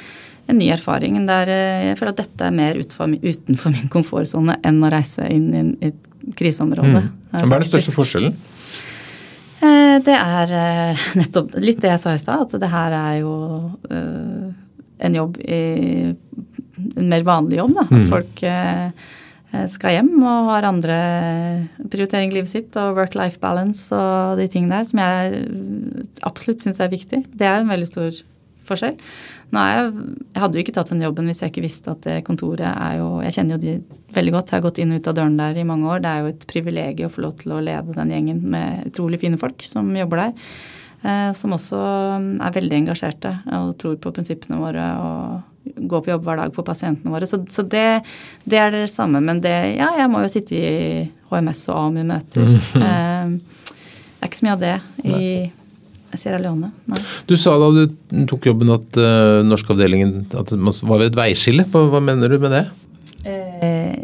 en 0.48 0.58
ny 0.60 0.70
erfaring. 0.72 1.18
Der, 1.28 1.52
jeg 1.90 1.98
føler 2.00 2.14
at 2.14 2.22
dette 2.22 2.48
er 2.48 2.56
mer 2.56 2.80
utenfor, 2.80 3.74
min 3.74 3.92
komfortsone 3.92 4.56
enn 4.64 4.80
å 4.80 4.92
reise 4.94 5.28
inn 5.28 5.50
i 5.52 5.90
et 5.90 6.32
kriseområde. 6.38 7.04
Mm. 7.04 7.12
Hva 7.34 7.44
er 7.44 7.52
den 7.58 7.68
største 7.68 7.96
forskjellen? 7.98 8.40
Det 9.60 10.16
er 10.16 10.52
nettopp 11.20 11.52
litt 11.60 11.82
det 11.84 11.92
jeg 11.92 12.00
sa 12.00 12.16
i 12.16 12.20
stad, 12.22 12.48
at 12.48 12.62
det 12.62 12.72
her 12.72 12.96
er 12.96 13.20
jo 13.20 13.34
en 15.00 15.16
jobb 15.16 15.36
i 15.44 15.62
En 16.96 17.10
mer 17.12 17.20
vanlig 17.26 17.58
jobb, 17.58 17.74
da. 17.76 17.82
Mm. 17.92 18.04
Folk 18.08 18.40
Eh, 18.48 19.08
skal 19.70 19.96
hjem 19.96 20.12
og 20.20 20.50
har 20.52 20.68
andre 20.68 20.96
prioriteringer 21.90 22.30
i 22.30 22.38
livet 22.38 22.52
sitt 22.52 22.76
og 22.78 22.98
work-life 22.98 23.40
balance 23.42 23.88
og 23.94 24.38
de 24.38 24.46
tingene 24.50 24.78
der 24.78 24.86
som 24.86 25.00
jeg 25.02 26.04
absolutt 26.26 26.62
syns 26.62 26.78
er 26.78 26.92
viktig. 26.92 27.24
Det 27.34 27.48
er 27.48 27.58
en 27.58 27.72
veldig 27.72 27.88
stor 27.88 28.20
forskjell. 28.70 28.96
Jeg, 29.50 29.86
jeg, 29.90 30.38
hadde 30.38 30.58
jo 30.58 30.62
ikke 30.62 30.74
tatt 30.76 30.92
den 30.92 31.02
jobben 31.02 31.26
hvis 31.26 31.42
jeg 31.42 31.50
ikke 31.50 31.64
visste 31.64 31.90
at 31.90 32.04
det 32.06 32.20
kontoret 32.26 32.68
er 32.70 33.00
jo 33.00 33.08
Jeg 33.24 33.34
kjenner 33.34 33.56
jo 33.56 33.62
de 33.64 33.72
veldig 34.14 34.34
godt. 34.36 34.52
Jeg 34.52 34.60
har 34.60 34.66
gått 34.68 34.80
inn 34.82 34.94
og 34.94 35.00
ut 35.00 35.10
av 35.10 35.16
døren 35.18 35.38
der 35.40 35.58
i 35.58 35.66
mange 35.66 35.88
år. 35.90 36.02
Det 36.04 36.10
er 36.10 36.22
jo 36.22 36.30
et 36.30 36.46
privilegium 36.50 37.10
å 37.10 37.14
få 37.14 37.24
lov 37.26 37.38
til 37.40 37.56
å 37.56 37.62
lede 37.64 37.96
den 37.96 38.12
gjengen 38.14 38.44
med 38.54 38.90
utrolig 38.92 39.20
fine 39.22 39.40
folk 39.40 39.66
som 39.66 39.90
jobber 39.98 40.24
der. 40.24 40.52
Eh, 41.00 41.30
som 41.36 41.56
også 41.56 41.80
er 42.44 42.56
veldig 42.56 42.82
engasjerte 42.82 43.38
og 43.56 43.74
tror 43.80 43.96
på 44.02 44.12
prinsippene 44.14 44.60
våre 44.60 44.86
og 45.00 45.49
gå 45.76 46.02
på 46.02 46.12
jobb 46.12 46.26
hver 46.26 46.42
dag 46.42 46.54
for 46.56 46.66
pasientene 46.66 47.12
våre. 47.12 47.28
Så, 47.28 47.42
så 47.52 47.62
det, 47.62 48.02
det, 48.44 48.58
er 48.58 48.74
det 48.74 48.84
samme. 48.92 49.22
Men 49.24 49.42
det, 49.44 49.54
ja, 49.78 49.92
jeg 49.98 50.10
må 50.12 50.24
jo 50.24 50.32
sitte 50.32 50.58
i 50.58 51.06
HMS 51.30 51.64
og 51.72 51.86
AMU-møter. 51.86 52.50
Mm. 52.50 52.60
Eh, 52.90 53.56
det 54.20 54.26
er 54.26 54.28
ikke 54.28 54.36
så 54.36 54.44
mye 54.44 54.52
av 54.52 54.60
det 54.60 54.72
i 55.08 56.18
Sierra 56.18 56.40
Leone. 56.42 56.68
Nei. 56.90 56.98
Du 57.24 57.32
sa 57.40 57.54
da 57.56 57.70
du 57.72 57.94
tok 58.28 58.50
jobben 58.50 58.68
at 58.74 58.98
uh, 59.00 59.40
norskavdelingen 59.46 60.26
at 60.36 60.52
det 60.52 60.58
var 60.60 61.00
ved 61.00 61.06
et 61.08 61.16
veiskille. 61.16 61.64
Hva 61.70 62.02
mener 62.04 62.28
du 62.28 62.36
med 62.42 62.52
det? 62.52 62.64
Eh, 63.24 63.94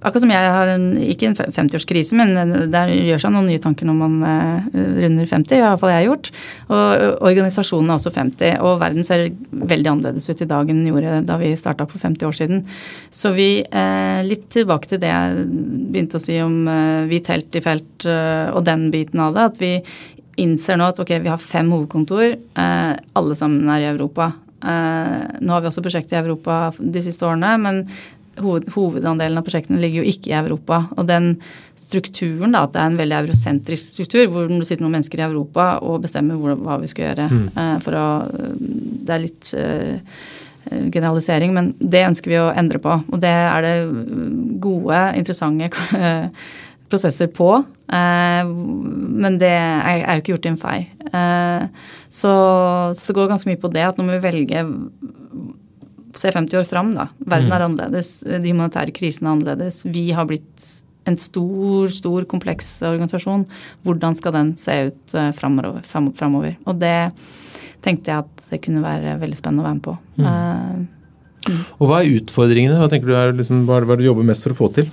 Akkurat 0.00 0.22
som 0.22 0.30
jeg 0.32 0.52
har 0.54 0.70
en, 0.72 0.84
ikke 0.96 1.28
en 1.28 1.34
50-årskrise, 1.36 2.16
men 2.16 2.32
det 2.72 2.80
gjør 3.04 3.20
seg 3.20 3.34
noen 3.34 3.50
nye 3.50 3.60
tanker 3.60 3.84
når 3.84 3.98
man 3.98 4.14
uh, 4.24 4.68
runder 4.72 5.28
50. 5.28 5.58
I 5.58 5.60
hvert 5.60 5.80
fall 5.82 5.92
jeg 5.92 5.98
har 5.98 6.06
gjort. 6.06 6.30
Og 6.72 7.24
organisasjonen 7.28 7.90
er 7.90 7.98
også 7.98 8.12
50. 8.14 8.54
Og 8.64 8.78
verden 8.80 9.04
ser 9.04 9.26
veldig 9.50 9.90
annerledes 9.92 10.30
ut 10.30 10.40
i 10.40 10.48
dag 10.48 10.70
enn 10.72 10.80
den 10.80 10.88
gjorde 10.88 11.18
da 11.28 11.36
vi 11.42 11.52
starta 11.58 11.84
for 11.90 12.00
50 12.00 12.30
år 12.30 12.38
siden. 12.38 12.62
Så 13.12 13.34
vi, 13.36 13.50
uh, 13.60 14.22
litt 14.24 14.46
tilbake 14.54 14.88
til 14.88 15.02
det 15.02 15.10
jeg 15.12 15.48
begynte 15.92 16.16
å 16.16 16.24
si 16.24 16.38
om 16.40 16.62
uh, 16.64 17.04
hvit 17.10 17.28
helt 17.34 17.60
i 17.60 17.64
felt 17.64 18.06
og 18.10 18.62
den 18.64 18.86
biten 18.94 19.20
av 19.20 19.34
det. 19.36 19.50
At 19.50 19.58
vi 19.60 19.74
innser 20.40 20.78
nå 20.80 20.86
at 20.88 21.02
ok, 21.02 21.18
vi 21.20 21.28
har 21.28 21.42
fem 21.42 21.68
hovedkontor. 21.68 22.38
alle 22.56 23.34
sammen 23.36 23.68
er 23.68 23.82
i 23.82 23.90
Europa. 23.90 24.30
nå 24.62 25.52
har 25.52 25.60
vi 25.60 25.68
også 25.68 25.82
prosjekter 25.84 26.16
i 26.16 26.20
Europa 26.22 26.72
de 26.78 27.02
siste 27.04 27.26
årene, 27.28 27.52
men 27.60 27.82
hoved, 28.44 28.70
hovedandelen 28.74 29.40
av 29.40 29.46
prosjektene 29.46 29.80
ligger 29.82 30.02
jo 30.02 30.12
ikke 30.12 30.32
i 30.32 30.38
Europa. 30.38 30.84
Og 30.96 31.08
den 31.08 31.34
strukturen, 31.90 32.54
da, 32.54 32.64
at 32.66 32.74
det 32.74 32.82
er 32.82 32.92
en 32.92 33.00
veldig 33.00 33.16
eurosentrisk 33.24 33.96
struktur, 33.96 34.28
hvor 34.30 34.46
det 34.50 34.66
sitter 34.68 34.84
noen 34.84 34.98
mennesker 34.98 35.22
i 35.22 35.26
Europa 35.26 35.72
og 35.82 36.04
bestemmer 36.04 36.38
hvor, 36.38 36.54
hva 36.60 36.78
vi 36.82 36.90
skal 36.90 37.08
gjøre. 37.08 37.26
Mm. 37.30 37.46
Uh, 37.56 37.76
for 37.84 37.98
å, 37.98 38.06
det 39.08 39.16
er 39.16 39.24
litt 39.24 39.50
uh, 39.58 40.22
generalisering, 40.94 41.54
men 41.56 41.72
det 41.80 42.06
ønsker 42.06 42.30
vi 42.30 42.38
å 42.38 42.50
endre 42.54 42.82
på. 42.82 42.94
Og 43.10 43.22
det 43.22 43.34
er 43.34 43.66
det 43.66 43.76
gode, 44.62 45.02
interessante 45.18 45.70
prosesser 46.90 47.30
på. 47.34 47.52
Uh, 47.90 48.42
men 49.26 49.40
det 49.42 49.50
er, 49.50 50.04
er 50.04 50.18
jo 50.18 50.24
ikke 50.24 50.36
gjort 50.36 50.46
i 50.46 50.52
en 50.52 50.60
fei. 50.60 50.78
Så, 52.10 52.30
så, 52.94 53.02
det 53.08 53.16
går 53.16 53.32
ganske 53.32 53.50
mye 53.50 53.58
på 53.58 53.70
det 53.74 53.82
at 53.88 53.98
når 53.98 54.12
vi 54.12 54.22
velger 54.28 54.70
se 56.16 56.30
50 56.32 56.60
år 56.60 56.68
fram, 56.68 56.94
da. 56.96 57.08
Verden 57.22 57.48
mm. 57.50 57.56
er 57.56 57.64
annerledes. 57.66 58.12
De 58.26 58.52
humanitære 58.52 58.94
krisene 58.96 59.28
er 59.28 59.36
annerledes. 59.36 59.82
Vi 59.90 60.08
har 60.16 60.28
blitt 60.30 60.68
en 61.08 61.16
stor, 61.18 61.90
stor, 61.92 62.26
kompleks 62.30 62.80
organisasjon. 62.86 63.46
Hvordan 63.86 64.16
skal 64.18 64.34
den 64.36 64.54
se 64.60 64.76
ut 64.90 65.14
eh, 65.16 65.30
framover? 65.36 66.56
Og 66.68 66.80
det 66.80 67.12
tenkte 67.84 68.12
jeg 68.12 68.24
at 68.26 68.48
det 68.50 68.62
kunne 68.64 68.82
være 68.84 69.16
veldig 69.20 69.38
spennende 69.38 69.64
å 69.64 69.68
være 69.68 69.78
med 69.78 69.86
på. 69.86 69.94
Mm. 70.18 70.26
Uh, 70.26 71.46
mm. 71.48 71.62
Og 71.78 71.88
hva 71.88 72.00
er 72.00 72.18
utfordringene? 72.18 72.80
Hva 72.80 72.90
tenker 72.92 73.10
du 73.10 73.16
er 73.16 73.32
liksom, 73.36 73.64
hva 73.68 73.78
er 73.78 73.88
det 73.88 74.00
du 74.02 74.10
jobber 74.10 74.26
mest 74.28 74.44
for 74.44 74.54
å 74.54 74.58
få 74.58 74.70
til? 74.80 74.90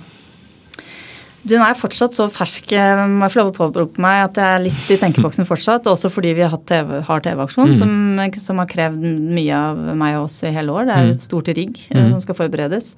Den 1.48 1.62
er 1.62 1.72
jeg 1.72 1.80
fortsatt 1.80 2.16
så 2.16 2.28
fersk, 2.32 2.74
må 3.08 3.24
jeg 3.24 3.34
få 3.34 3.40
lov 3.40 3.52
å 3.52 3.56
påberope 3.56 4.02
meg, 4.02 4.26
at 4.26 4.40
jeg 4.40 4.56
er 4.58 4.64
litt 4.66 4.92
i 4.92 4.98
tenkeboksen 5.00 5.48
fortsatt. 5.48 5.88
Også 5.90 6.10
fordi 6.12 6.34
vi 6.36 6.44
har 6.44 6.60
TV-aksjon, 6.68 7.72
mm. 7.72 7.78
som, 7.78 7.96
som, 8.44 8.60
har 8.62 8.68
krevd 8.70 9.08
mye 9.38 9.56
av 9.56 9.80
meg 9.96 10.18
og 10.18 10.28
oss 10.28 10.42
i 10.44 10.52
hele 10.54 10.74
år. 10.74 10.88
Det 10.90 10.94
er 10.96 11.08
mm. 11.08 11.16
et 11.16 11.24
stort 11.24 11.50
rigg 11.56 11.82
mm. 11.88 12.06
som 12.12 12.22
skal 12.26 12.38
forberedes. 12.42 12.94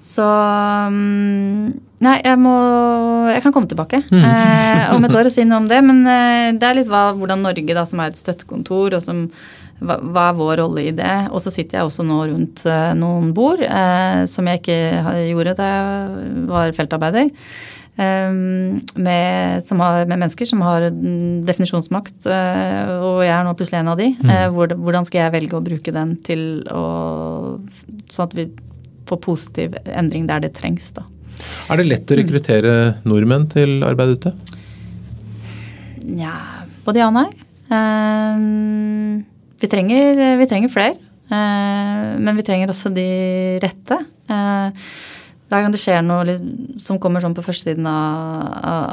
Så 0.00 0.24
mm, 0.24 1.72
Nei, 2.00 2.14
jeg 2.24 2.38
må 2.40 2.54
Jeg 3.28 3.42
kan 3.44 3.52
komme 3.52 3.68
tilbake 3.68 3.98
mm. 4.08 4.22
eh, 4.24 4.84
om 4.94 5.04
et 5.04 5.16
år 5.16 5.28
og 5.28 5.34
si 5.34 5.44
noe 5.44 5.60
om 5.60 5.66
det. 5.68 5.80
Men 5.84 6.04
eh, 6.08 6.52
det 6.56 6.66
er 6.68 6.78
litt 6.78 6.88
hva, 6.90 7.10
hvordan 7.16 7.44
Norge, 7.44 7.76
da, 7.76 7.84
som 7.88 8.00
er 8.00 8.12
et 8.12 8.20
støttekontor, 8.20 8.96
og 8.96 9.04
som 9.04 9.26
hva, 9.80 9.96
hva, 10.00 10.24
er 10.28 10.38
vår 10.38 10.54
rolle 10.62 10.86
i 10.88 10.94
det? 10.96 11.16
Og 11.32 11.44
så 11.44 11.52
sitter 11.52 11.78
jeg 11.78 11.88
også 11.88 12.04
nå 12.08 12.22
rundt 12.32 12.64
noen 12.96 13.34
bord, 13.36 13.60
eh, 13.64 14.22
som 14.28 14.48
jeg 14.48 14.62
ikke 14.62 14.80
gjorde 15.28 15.56
da 15.60 15.68
jeg 15.68 16.32
var 16.48 16.74
feltarbeider. 16.76 17.30
Um, 18.00 18.78
med, 18.96 19.66
har, 19.76 20.06
med, 20.06 20.14
mennesker 20.14 20.48
som 20.48 20.62
har 20.64 20.86
definisjonsmakt, 21.44 22.24
uh, 22.24 22.92
og 23.04 23.18
jeg 23.26 23.34
er 23.34 23.44
nå 23.44 23.52
plutselig 23.58 23.82
en 23.82 23.90
av 23.92 24.00
de. 24.00 24.06
Mm. 24.16 24.56
Hvordan 24.80 25.08
skal 25.08 25.26
jeg 25.26 25.34
velge 25.34 25.58
å 25.58 25.64
bruke 25.64 25.92
den 25.94 26.16
til 26.24 26.44
å 26.72 26.84
Sånn 28.10 28.26
at 28.26 28.32
vi 28.34 28.46
får 29.06 29.18
positiv 29.22 29.74
endring 29.86 30.24
der 30.26 30.42
det 30.42 30.52
trengs, 30.56 30.88
da. 30.96 31.04
Er 31.70 31.78
det 31.78 31.86
lett 31.86 32.10
å 32.10 32.16
rekruttere 32.18 32.72
nordmenn 33.06 33.46
til 33.50 33.84
arbeid 33.86 34.16
ute? 34.16 34.32
Nja, 36.10 36.34
både 36.86 37.02
ja 37.02 37.10
og 37.10 37.14
nei. 37.14 37.28
Um, 37.70 39.22
vi 39.62 39.70
trenger, 39.70 40.24
vi 40.40 40.50
trenger 40.50 40.72
flere. 40.72 40.98
Eh, 41.30 42.06
men 42.18 42.38
vi 42.38 42.44
trenger 42.46 42.72
også 42.72 42.90
de 42.94 43.06
rette. 43.62 43.98
Hver 45.50 45.64
gang 45.64 45.72
det 45.74 45.80
skjer 45.82 46.04
noe 46.06 46.36
som 46.78 47.00
kommer 47.02 47.22
sånn 47.24 47.34
på 47.34 47.42
førstesiden 47.42 47.86
av, 47.90 48.44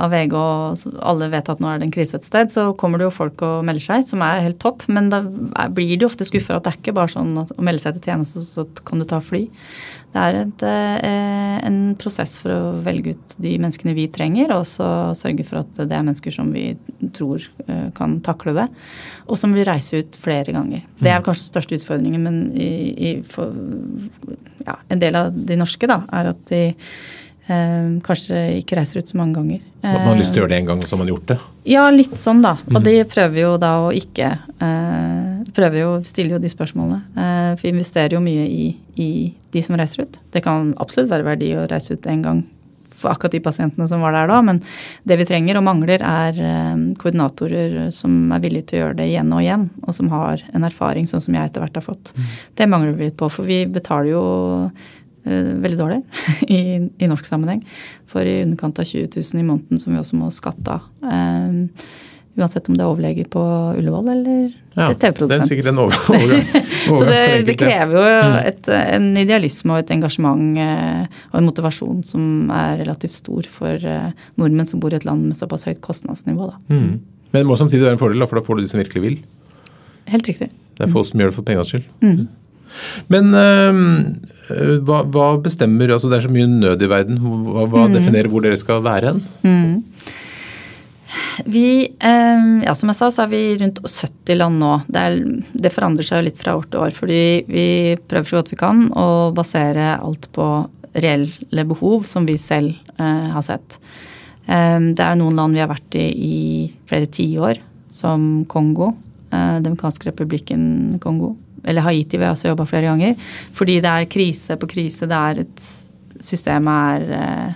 av, 0.01 0.09
VG, 0.09 0.33
og 0.33 0.95
alle 1.05 1.29
vet 1.29 1.51
at 1.53 1.61
nå 1.61 1.69
er 1.69 1.77
det 1.77 1.85
en 1.85 1.93
krise 1.93 2.17
et 2.17 2.25
sted, 2.25 2.49
så 2.49 2.71
kommer 2.79 2.97
det 2.97 3.05
jo 3.05 3.13
folk 3.13 3.43
og 3.45 3.67
melder 3.67 3.85
seg, 3.85 4.07
som 4.09 4.23
er 4.25 4.41
helt 4.47 4.57
topp. 4.63 4.87
Men 4.89 5.11
da 5.13 5.21
blir 5.69 5.93
de 5.93 6.07
ofte 6.09 6.25
skuffa 6.25 6.57
at 6.57 6.65
det 6.65 6.73
er 6.73 6.79
ikke 6.81 6.95
bare 6.97 7.13
sånn 7.13 7.35
at 7.43 7.53
å 7.53 7.67
melde 7.67 7.83
seg 7.83 7.99
til 7.99 8.09
tjeneste, 8.09 8.41
så 8.41 8.65
kan 8.89 9.03
du 9.03 9.05
ta 9.05 9.21
fly. 9.21 9.43
Det 10.17 10.23
er 10.23 10.37
et, 10.39 10.63
eh, 10.65 11.57
en 11.67 11.79
prosess 11.99 12.39
for 12.41 12.53
å 12.53 12.61
velge 12.81 13.13
ut 13.13 13.35
de 13.43 13.51
menneskene 13.61 13.93
vi 13.93 14.07
trenger, 14.09 14.49
og 14.55 14.65
så 14.65 14.87
sørge 15.17 15.45
for 15.45 15.61
at 15.61 15.77
det 15.77 15.93
er 15.93 16.05
mennesker 16.07 16.33
som 16.33 16.49
vi 16.55 16.71
tror 17.13 17.43
eh, 17.67 17.91
kan 17.97 18.17
takle 18.25 18.55
det, 18.57 18.65
og 19.27 19.37
som 19.37 19.53
vil 19.53 19.67
reise 19.67 20.01
ut 20.01 20.17
flere 20.17 20.55
ganger. 20.55 20.87
Det 20.97 21.13
er 21.13 21.21
kanskje 21.21 21.45
den 21.45 21.51
største 21.51 21.77
utfordringen, 21.77 22.25
men 22.25 22.41
i, 22.57 22.71
i, 22.97 23.13
for, 23.21 23.53
ja, 24.65 24.79
en 24.89 25.05
del 25.05 25.21
av 25.21 25.37
de 25.37 25.59
norske 25.59 25.89
da, 25.89 26.01
er 26.17 26.33
at 26.33 26.43
de 26.49 26.63
Eh, 27.47 27.91
kanskje 28.03 28.35
ikke 28.59 28.75
reiser 28.75 28.99
ut 28.99 29.07
så 29.07 29.15
mange 29.15 29.37
ganger. 29.37 29.61
Man 29.79 30.01
har 30.09 30.17
lyst 30.19 30.33
til 30.35 30.41
å 30.41 30.43
gjøre 30.43 30.51
det 30.51 30.57
en 30.59 30.65
gang, 30.67 30.81
og 30.83 30.89
så 30.89 30.97
har 30.97 30.99
man 30.99 31.11
gjort 31.13 31.29
det? 31.29 31.37
Ja, 31.71 31.85
litt 31.95 32.17
sånn, 32.19 32.41
da. 32.43 32.57
Og 32.67 32.81
mm. 32.81 32.83
de 32.83 32.95
prøver 33.07 33.39
jo 33.39 33.51
da 33.61 33.69
å 33.85 33.93
ikke 33.95 34.33
eh, 34.35 35.36
prøver 35.55 35.81
jo, 35.81 35.93
stiller 36.07 36.37
jo 36.37 36.43
de 36.43 36.51
spørsmålene. 36.51 36.99
Eh, 37.15 37.49
for 37.55 37.67
vi 37.67 37.73
investerer 37.75 38.17
jo 38.17 38.23
mye 38.23 38.45
i, 38.47 38.67
i, 38.99 39.09
de 39.53 39.63
som 39.63 39.77
reiser 39.79 40.05
ut. 40.05 40.19
Det 40.33 40.43
kan 40.45 40.73
absolutt 40.81 41.11
være 41.11 41.27
verdi 41.27 41.53
å 41.57 41.67
reise 41.69 41.97
ut 41.97 42.07
en 42.11 42.23
gang 42.25 42.45
for 42.97 43.13
akkurat 43.13 43.35
de 43.35 43.41
pasientene 43.45 43.87
som 43.89 44.01
var 44.01 44.15
der 44.15 44.29
da, 44.31 44.39
men 44.41 44.59
det 45.07 45.19
vi 45.19 45.27
trenger 45.29 45.59
og 45.59 45.67
mangler, 45.67 46.01
er 46.01 46.39
eh, 46.41 46.79
koordinatorer 46.97 47.91
som 47.93 48.31
er 48.33 48.41
villige 48.43 48.71
til 48.71 48.79
å 48.79 48.83
gjøre 48.85 48.99
det 49.01 49.09
igjen 49.11 49.33
og 49.35 49.43
igjen, 49.43 49.67
og 49.85 49.97
som 49.97 50.09
har 50.13 50.41
en 50.49 50.65
erfaring 50.67 51.09
sånn 51.09 51.23
som 51.23 51.37
jeg 51.37 51.51
etter 51.51 51.63
hvert 51.63 51.77
har 51.77 51.85
fått. 51.85 52.13
Mm. 52.15 52.31
Det 52.57 52.69
mangler 52.71 52.97
vi 52.97 53.11
litt 53.11 53.19
på, 53.19 53.29
for 53.33 53.45
vi 53.45 53.61
betaler 53.69 54.11
jo 54.15 54.23
eh, 54.65 55.53
veldig 55.67 55.79
dårlig 55.83 56.01
i, 56.57 56.61
i, 56.89 57.11
norsk 57.11 57.29
sammenheng. 57.29 57.61
For 58.09 58.25
i 58.25 58.41
underkant 58.47 58.81
av 58.81 58.89
20 58.89 59.13
000 59.13 59.43
i 59.43 59.47
måneden 59.47 59.83
som 59.83 59.93
vi 59.93 60.01
også 60.01 60.17
må 60.17 60.33
skatte 60.33 60.79
av. 60.79 60.89
Eh, 61.05 61.85
Uansett 62.37 62.67
om 62.69 62.75
det 62.77 62.83
er 62.85 62.91
overlege 62.91 63.23
på 63.33 63.41
Ullevål 63.79 64.09
eller 64.13 64.41
ja, 64.77 64.91
TV-produsent. 64.93 65.31
Det 65.31 65.37
er 65.39 65.47
sikkert 65.49 65.69
en 65.71 65.79
overgang. 65.81 66.43
så 66.99 67.07
det, 67.07 67.21
det, 67.47 67.55
krever 67.57 67.97
jo 67.97 68.03
mm. 68.05 68.35
et, 68.43 68.69
en 68.77 69.07
idealisme 69.17 69.73
og 69.73 69.81
et 69.81 69.93
engasjement 69.95 70.59
eh, 70.61 71.07
og 71.31 71.39
en 71.39 71.47
motivasjon 71.49 72.03
som 72.05 72.51
er 72.53 72.83
relativt 72.83 73.15
stor 73.17 73.49
for 73.49 73.81
eh, 73.81 74.11
nordmenn 74.37 74.69
som 74.69 74.83
bor 74.83 74.93
i 74.93 74.99
et 74.99 75.07
land 75.07 75.25
med 75.31 75.39
såpass 75.39 75.65
høyt 75.65 75.81
kostnadsnivå. 75.81 76.51
Mm. 76.69 76.91
Men 77.31 77.39
det 77.39 77.47
må 77.49 77.57
samtidig 77.57 77.87
være 77.87 77.97
en 77.97 78.03
fordel, 78.03 78.27
for 78.29 78.37
da 78.37 78.45
får 78.45 78.59
du 78.59 78.63
de 78.67 78.69
som 78.69 78.83
virkelig 78.83 79.03
vil. 79.07 79.17
Helt 80.13 80.29
riktig. 80.29 80.51
Det 80.77 80.85
er 80.85 80.93
få 80.93 81.01
som 81.09 81.17
gjør 81.17 81.33
det 81.33 81.37
for 81.39 81.47
pengas 81.47 81.73
skyld. 81.73 81.89
Mm. 82.05 82.27
Men 83.09 83.33
øh, 83.33 84.79
hva, 84.85 85.01
hva, 85.09 85.27
bestemmer 85.41 85.89
altså 85.95 86.11
Det 86.11 86.19
er 86.19 86.25
så 86.27 86.31
mye 86.31 86.47
nød 86.51 86.85
i 86.85 86.89
verden. 86.91 87.17
Hva, 87.17 87.65
hva 87.65 87.87
mm. 87.87 87.97
definerer 87.97 88.29
hvor 88.31 88.45
dere 88.45 88.59
skal 88.61 88.85
være 88.85 89.15
hen? 89.15 89.23
Mm. 89.41 89.83
Vi, 91.45 91.87
ehm, 91.99 92.63
ja, 92.65 92.73
som 92.75 92.91
jeg 92.91 92.99
sa, 92.99 93.09
så 93.13 93.23
er 93.25 93.31
vi 93.31 93.41
rundt 93.61 93.81
70 93.83 94.39
land 94.39 94.59
nå. 94.61 94.73
Det, 94.87 95.03
er, 95.03 95.17
det 95.53 95.73
forandrer 95.73 96.07
seg 96.07 96.21
jo 96.21 96.27
litt 96.27 96.41
fra 96.41 96.57
år 96.57 96.67
til 96.67 96.83
år. 96.83 96.95
Fordi 96.97 97.21
vi 97.49 97.67
prøver 98.09 98.29
så 98.29 98.41
godt 98.41 98.53
vi 98.53 98.59
kan 98.59 98.85
å 98.97 99.07
basere 99.35 99.95
alt 99.97 100.29
på 100.35 100.49
reelle 100.97 101.65
behov 101.69 102.05
som 102.09 102.25
vi 102.27 102.37
selv 102.41 102.73
eh, 102.97 103.27
har 103.33 103.45
sett. 103.45 103.79
Um, 104.47 104.93
det 104.95 105.03
er 105.03 105.17
noen 105.19 105.35
land 105.35 105.57
vi 105.57 105.59
har 105.59 105.69
vært 105.69 105.97
i 105.99 106.05
i 106.07 106.37
flere 106.87 107.09
tiår, 107.11 107.59
som 107.91 108.45
Kongo. 108.49 108.93
Eh, 109.31 109.57
Demokratiske 109.63 110.09
republikken 110.11 110.97
Kongo. 111.03 111.35
Eller 111.67 111.83
Haiti, 111.83 112.17
vi 112.17 112.23
har 112.23 112.31
også 112.35 112.53
jobba 112.53 112.65
flere 112.69 112.87
ganger. 112.87 113.17
Fordi 113.53 113.81
det 113.83 113.91
er 113.91 114.09
krise 114.11 114.55
på 114.59 114.69
krise. 114.71 115.09
Det 115.09 115.25
er 115.31 115.43
et 115.45 115.67
Systemet 116.17 116.95
er 116.97 117.11
eh, 117.13 117.49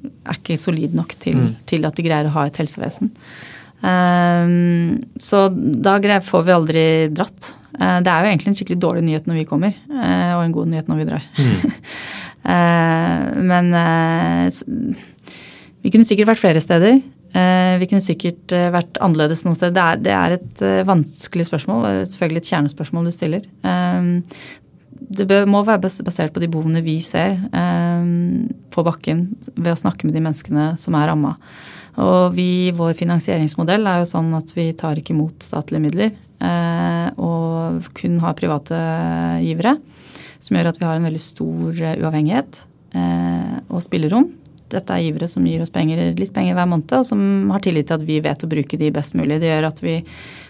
er 0.00 0.38
ikke 0.38 0.58
solid 0.60 0.94
nok 0.96 1.14
til, 1.20 1.38
mm. 1.38 1.54
til, 1.68 1.86
at 1.88 1.96
de 1.96 2.04
greier 2.06 2.28
å 2.28 2.34
ha 2.36 2.46
et 2.48 2.60
helsevesen. 2.60 3.12
Um, 3.80 5.00
så 5.16 5.46
da 5.48 5.96
får 6.24 6.42
vi 6.44 6.52
aldri 6.56 6.84
dratt. 7.14 7.54
Uh, 7.78 8.00
det 8.04 8.12
er 8.12 8.24
jo 8.24 8.32
egentlig 8.32 8.50
en 8.50 8.58
skikkelig 8.58 8.82
dårlig 8.82 9.04
nyhet 9.06 9.28
når 9.28 9.40
vi 9.40 9.46
kommer, 9.48 9.76
uh, 9.92 10.36
og 10.36 10.44
en 10.44 10.56
god 10.56 10.72
nyhet 10.72 10.90
når 10.90 11.00
vi 11.00 11.08
drar. 11.08 11.30
Mm. 11.38 11.78
uh, 12.44 13.40
men 13.50 13.72
vi 15.80 15.92
kunne 15.92 16.04
sikkert 16.04 16.34
vært 16.34 16.42
flere 16.42 16.60
steder. 16.60 17.00
vi 17.80 17.86
kunne 17.88 18.04
sikkert 18.04 18.52
vært 18.52 18.98
annerledes 19.00 19.46
noen 19.46 19.56
steder. 19.56 19.72
Det 19.72 19.82
er, 19.82 20.00
det 20.04 20.12
er 20.12 20.34
et 20.36 20.62
vanskelig 20.84 21.46
spørsmål, 21.48 21.86
selvfølgelig 22.10 22.42
et 22.42 22.50
kjernespørsmål 22.50 23.06
du 23.08 23.12
stiller. 23.14 23.46
Det 25.00 25.42
må 25.48 25.62
være 25.66 25.80
basert 25.82 26.34
på 26.34 26.42
de 26.42 26.48
behovene 26.52 26.82
vi 26.84 26.98
ser 27.00 27.38
på 28.70 28.84
bakken 28.86 29.26
ved 29.56 29.72
å 29.72 29.78
snakke 29.80 30.06
med 30.06 30.14
de 30.16 30.22
menneskene 30.24 30.66
som 30.80 30.96
er 30.98 31.08
ramma. 31.10 31.34
Og 32.00 32.34
vi, 32.36 32.70
vår 32.76 32.94
finansieringsmodell 32.98 33.88
er 33.88 34.02
jo 34.02 34.10
sånn 34.12 34.30
at 34.38 34.52
vi 34.54 34.70
tar 34.78 35.00
ikke 35.00 35.14
imot 35.16 35.42
statlige 35.44 35.82
midler. 35.82 36.12
Eh, 36.40 37.08
og 37.20 37.88
kun 37.96 38.18
har 38.22 38.36
private 38.38 38.76
givere. 39.44 39.76
Som 40.40 40.56
gjør 40.56 40.70
at 40.70 40.80
vi 40.80 40.86
har 40.88 40.96
en 40.96 41.08
veldig 41.08 41.22
stor 41.22 41.80
uavhengighet 41.90 42.62
eh, 42.96 43.56
og 43.68 43.82
spillerom. 43.84 44.30
Dette 44.70 44.94
er 44.94 45.02
givere 45.08 45.26
som 45.28 45.46
gir 45.48 45.64
oss 45.64 45.72
penger, 45.74 46.12
litt 46.16 46.32
penger 46.32 46.54
hver 46.54 46.68
måned, 46.70 46.92
og 46.94 47.06
som 47.08 47.50
har 47.50 47.62
tillit 47.64 47.88
til 47.90 47.98
at 47.98 48.06
vi 48.06 48.20
vet 48.22 48.46
å 48.46 48.50
bruke 48.50 48.78
de 48.78 48.92
best 48.94 49.16
mulig. 49.18 49.40
Det 49.42 49.50
gjør 49.50 49.66
at 49.72 49.82
vi 49.82 49.98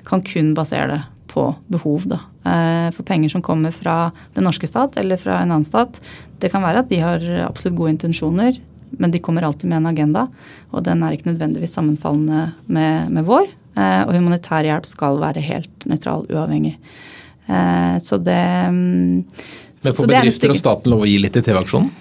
kan 0.06 0.22
kun 0.26 0.52
basere 0.58 0.90
det 0.92 1.00
på 1.30 1.44
behov. 1.70 2.08
Da. 2.10 2.20
Eh, 2.44 2.88
for 2.96 3.06
penger 3.06 3.32
som 3.32 3.44
kommer 3.44 3.74
fra 3.74 4.10
den 4.34 4.46
norske 4.48 4.68
stat 4.68 4.98
eller 5.00 5.20
fra 5.20 5.38
en 5.40 5.54
annen 5.54 5.68
stat, 5.68 6.00
det 6.42 6.50
kan 6.52 6.64
være 6.64 6.84
at 6.84 6.90
de 6.90 7.00
har 7.02 7.24
absolutt 7.46 7.78
gode 7.78 7.94
intensjoner, 7.94 8.58
men 8.98 9.14
de 9.14 9.22
kommer 9.22 9.46
alltid 9.46 9.70
med 9.70 9.80
en 9.80 9.90
agenda, 9.92 10.26
og 10.74 10.84
den 10.86 11.04
er 11.06 11.14
ikke 11.14 11.30
nødvendigvis 11.30 11.76
sammenfallende 11.76 12.50
med, 12.66 13.10
med 13.14 13.26
vår. 13.28 13.50
Eh, 13.78 14.02
og 14.06 14.14
humanitær 14.16 14.66
hjelp 14.66 14.88
skal 14.88 15.20
være 15.22 15.44
helt 15.46 15.86
nøytral, 15.88 16.26
uavhengig. 16.30 16.74
Eh, 17.46 17.96
så 18.02 18.18
det 18.18 18.40
mm, 18.70 19.24
Men 19.84 19.96
får 19.96 20.10
bedrifter 20.10 20.52
og 20.52 20.58
staten 20.58 20.92
lov 20.92 21.06
å 21.06 21.10
gi 21.10 21.20
litt 21.22 21.38
i 21.38 21.44
TV-aksjonen? 21.44 21.92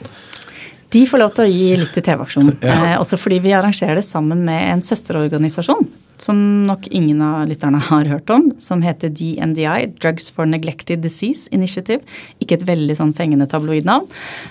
De 0.93 1.06
får 1.06 1.21
lov 1.21 1.34
til 1.38 1.45
å 1.45 1.54
gi 1.54 1.71
litt 1.78 1.91
til 1.93 2.06
TV-aksjonen. 2.06 2.60
Ja. 2.65 2.97
også 2.97 3.19
fordi 3.21 3.42
vi 3.44 3.54
arrangerer 3.54 4.00
det 4.00 4.06
sammen 4.08 4.46
med 4.48 4.71
en 4.71 4.81
søsterorganisasjon 4.85 5.85
som 6.21 6.40
nok 6.67 6.87
ingen 6.92 7.21
av 7.23 7.48
lytterne 7.50 7.79
har 7.90 8.08
hørt 8.12 8.29
om, 8.33 8.50
som 8.62 8.83
heter 8.83 9.12
DNDI, 9.15 9.90
Drugs 10.02 10.29
for 10.33 10.50
Neglected 10.50 11.02
Disease 11.04 11.48
Initiative. 11.56 12.02
Ikke 12.44 12.58
et 12.58 12.65
veldig 12.67 12.98
sånn 13.00 13.13
fengende 13.15 13.48
tabloidnavn. 13.50 14.08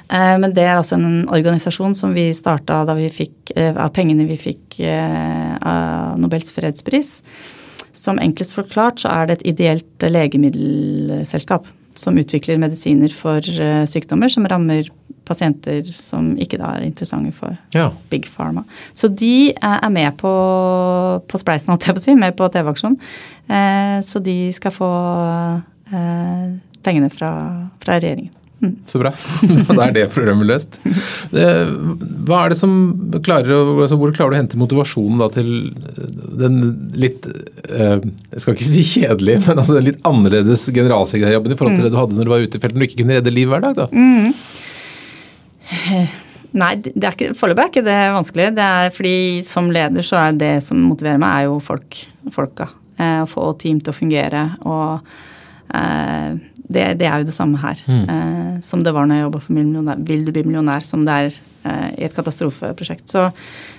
Eh, 0.09 0.36
men 0.41 0.55
det 0.57 0.64
er 0.64 0.78
altså 0.78 0.99
en 0.99 1.26
organisasjon 1.26 1.97
som 1.99 2.14
vi 2.16 2.28
starta 2.36 2.82
da 2.89 2.97
vi 2.99 3.11
fikk, 3.12 3.53
eh, 3.57 3.74
av 3.74 3.93
pengene 3.97 4.28
vi 4.28 4.39
fikk 4.41 4.80
eh, 4.80 5.57
av 5.61 6.18
Nobels 6.20 6.53
fredspris. 6.57 7.18
Som 7.93 8.20
enklest 8.22 8.55
forklart 8.57 9.03
så 9.03 9.12
er 9.12 9.28
det 9.28 9.39
et 9.39 9.49
ideelt 9.55 10.09
legemiddelselskap 10.09 11.66
som 11.99 12.18
utvikler 12.20 12.61
medisiner 12.62 13.11
for 13.11 13.43
sykdommer 13.91 14.30
som 14.30 14.47
rammer 14.47 14.86
pasienter 15.29 15.85
som 15.93 16.33
ikke 16.41 16.61
da 16.61 16.74
er 16.76 16.87
interessante 16.89 17.35
for 17.37 17.57
ja. 17.76 17.91
Big 18.12 18.29
Pharma. 18.33 18.64
Så 18.97 19.11
de 19.12 19.53
er 19.53 19.93
med 19.95 20.16
på, 20.20 20.33
på 21.29 21.41
spleisen, 21.41 21.74
holdt 21.74 21.89
jeg 21.89 21.99
på 21.99 22.03
å 22.03 22.07
si, 22.09 22.16
med 22.18 22.39
på 22.39 22.49
TV-aksjonen. 22.55 22.99
Eh, 23.49 23.99
så 24.05 24.22
de 24.24 24.39
skal 24.57 24.74
få 24.74 24.91
eh, 25.93 26.49
pengene 26.85 27.12
fra, 27.12 27.33
fra 27.83 28.01
regjeringen. 28.01 28.35
Så 28.91 28.99
bra. 28.99 29.12
Da 29.76 29.87
er 29.87 29.93
det 29.95 30.07
problemet 30.11 30.49
løst. 30.49 30.81
Eh, 31.31 31.68
hva 32.26 32.41
er 32.43 32.53
det 32.53 32.59
som 32.59 32.72
klarer 33.22 33.53
altså 33.55 33.99
Hvor 34.01 34.11
klarer 34.16 34.35
du 34.35 34.37
å 34.37 34.41
hente 34.41 34.59
motivasjonen 34.59 35.22
til 35.35 35.51
den 36.39 36.57
litt 36.99 37.29
eh, 37.29 38.01
Jeg 38.03 38.43
skal 38.43 38.57
ikke 38.57 38.66
si 38.66 38.85
kjedelige, 38.87 39.45
men 39.47 39.62
altså 39.62 39.79
den 39.79 39.91
litt 39.93 40.03
annerledes 40.09 40.66
generalsekretærjobben 40.72 41.55
i 41.55 41.61
forhold 41.61 41.79
til 41.79 41.87
det 41.87 41.95
du 41.95 42.01
hadde 42.01 42.18
når 42.18 42.26
du 42.26 42.35
var 42.35 42.49
ute 42.49 42.59
i 42.59 42.64
felten 42.64 42.83
og 42.83 42.89
ikke 42.89 43.03
kunne 43.05 43.20
redde 43.20 43.35
liv 43.37 43.53
hver 43.53 43.62
dag? 43.68 43.79
da? 43.79 43.87
Mm. 43.95 44.35
Nei, 46.58 46.74
det 46.80 47.04
er 47.04 47.12
ikke, 47.12 47.34
foreløpig 47.36 47.64
er 47.64 47.72
ikke 47.72 47.86
det 47.86 47.98
vanskelig. 48.14 48.50
Det 48.56 48.66
er 48.80 48.92
fordi 48.94 49.16
som 49.44 49.68
leder 49.72 50.06
så 50.06 50.20
er 50.22 50.38
det 50.40 50.52
som 50.64 50.80
motiverer 50.88 51.20
meg, 51.20 51.42
er 51.42 51.48
jo 51.50 51.58
folk, 51.62 51.98
folka. 52.34 52.70
Eh, 52.98 53.20
å 53.22 53.28
få 53.28 53.50
team 53.60 53.82
til 53.82 53.92
å 53.92 53.96
fungere. 53.96 54.44
Og 54.66 55.10
eh, 55.76 56.38
det, 56.68 56.86
det, 57.00 57.06
er 57.06 57.20
jo 57.20 57.28
det 57.28 57.36
samme 57.36 57.60
her. 57.62 57.82
Mm. 57.86 58.02
Eh, 58.14 58.50
som 58.64 58.82
det 58.84 58.94
var 58.96 59.06
når 59.06 59.20
jeg 59.20 59.26
jobba 59.26 59.44
for 59.44 59.58
millionær, 59.58 60.02
Vil 60.08 60.24
du 60.26 60.32
bli 60.34 60.44
millionær, 60.48 60.86
som 60.88 61.04
det 61.06 61.14
er 61.14 61.38
eh, 61.68 61.88
i 62.00 62.08
et 62.08 62.16
katastrofeprosjekt. 62.16 63.06
Så, 63.12 63.28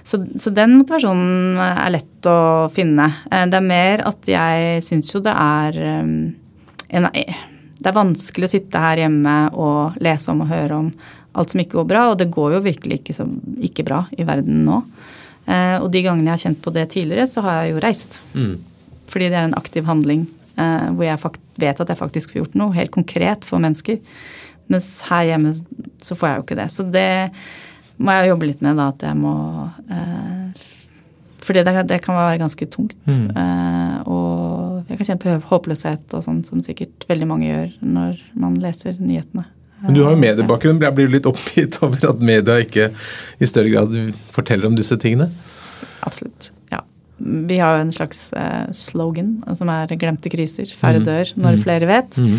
så, 0.03 0.21
så, 0.37 0.53
den 0.55 0.77
motivasjonen 0.77 1.59
er 1.65 1.93
lett 1.97 2.29
å 2.29 2.39
finne. 2.73 3.09
Eh, 3.31 3.45
det 3.49 3.59
er 3.59 3.69
mer 3.69 4.05
at 4.09 4.29
jeg 4.29 4.83
syns 4.85 5.13
jo 5.13 5.23
det 5.25 5.35
er 5.35 5.79
eh, 5.83 6.17
en, 6.99 7.13
Det 7.79 7.87
er 7.87 7.95
vanskelig 7.95 8.47
å 8.47 8.51
sitte 8.51 8.81
her 8.81 9.05
hjemme 9.05 9.39
og 9.53 9.99
lese 10.03 10.31
om 10.31 10.45
og 10.45 10.53
høre 10.53 10.83
om 10.85 10.93
alt 11.39 11.53
som 11.53 11.61
ikke 11.63 11.79
går 11.79 11.87
bra, 11.89 12.07
og 12.11 12.19
det 12.19 12.29
går 12.33 12.57
jo 12.57 12.65
virkelig 12.65 12.99
ikke, 13.01 13.15
så, 13.15 13.25
ikke 13.63 13.85
bra 13.87 14.03
i 14.15 14.25
verden 14.27 14.63
nå. 14.67 14.81
Eh, 15.49 15.77
og 15.79 15.87
de 15.93 16.03
gangene 16.05 16.29
jeg 16.29 16.35
har 16.35 16.43
kjent 16.47 16.61
på 16.65 16.73
det 16.75 16.89
tidligere, 16.93 17.27
så 17.29 17.43
har 17.45 17.61
jeg 17.61 17.73
jo 17.73 17.83
reist. 17.85 18.19
Mm. 18.35 18.57
Fordi 19.09 19.31
det 19.31 19.39
er 19.39 19.47
en 19.47 19.57
aktiv 19.57 19.87
handling 19.89 20.27
eh, 20.59 20.89
hvor 20.93 21.07
jeg 21.07 21.19
vet 21.59 21.81
at 21.81 21.91
jeg 21.91 21.99
faktisk 21.99 22.33
får 22.33 22.43
gjort 22.43 22.59
noe 22.59 22.75
helt 22.75 22.93
konkret 22.93 23.47
for 23.47 23.61
mennesker. 23.63 23.99
Mens 24.69 24.91
her 25.09 25.25
hjemme 25.31 25.55
så 25.55 26.17
får 26.17 26.29
jeg 26.29 26.39
jo 26.39 26.45
ikke 26.45 26.59
det. 26.59 26.67
Så 26.73 26.85
det 26.85 27.09
må 27.99 28.15
jeg 28.15 28.31
jobbe 28.31 28.49
litt 28.49 28.61
med, 28.63 28.77
da, 28.79 28.89
at 28.93 29.03
jeg 29.03 29.17
må 29.19 29.35
eh, 29.91 30.67
Fordi 31.43 31.63
det, 31.65 31.73
det, 31.89 32.01
kan 32.05 32.19
være 32.19 32.41
ganske 32.43 32.67
tungt. 32.71 32.99
Mm. 33.09 33.29
Eh, 33.33 33.95
og 34.05 34.89
jeg 34.89 34.99
kan 34.99 35.07
kjenne 35.07 35.23
på 35.23 35.37
håpløshet 35.49 36.13
og 36.17 36.25
sånn, 36.25 36.43
som 36.45 36.61
sikkert 36.65 37.07
veldig 37.09 37.29
mange 37.29 37.49
gjør 37.49 37.71
når 37.81 38.21
man 38.39 38.59
leser 38.61 38.99
nyhetene. 38.99 39.47
Men 39.83 39.95
Du 39.95 40.03
har 40.03 40.15
jo 40.15 40.19
mediebakgrunn. 40.19 40.81
Jeg 40.83 40.95
blir 40.97 41.11
litt 41.11 41.27
oppgitt 41.29 41.79
over 41.85 42.11
at 42.11 42.23
media 42.23 42.59
ikke 42.63 42.89
i 43.39 43.49
større 43.49 43.71
grad 43.73 43.97
forteller 44.33 44.69
om 44.69 44.77
disse 44.77 44.97
tingene? 44.99 45.29
Absolutt. 46.05 46.51
ja. 46.73 46.83
Vi 47.19 47.59
har 47.59 47.77
jo 47.77 47.85
en 47.85 47.95
slags 47.95 48.29
uh, 48.35 48.67
slogan 48.75 49.39
som 49.55 49.71
er 49.71 49.91
'glemte 49.95 50.31
kriser'. 50.31 50.71
Færre 50.71 51.01
mm. 51.01 51.07
dør 51.07 51.33
når 51.35 51.57
mm. 51.57 51.63
flere 51.63 51.89
vet. 51.89 52.19
Mm. 52.19 52.37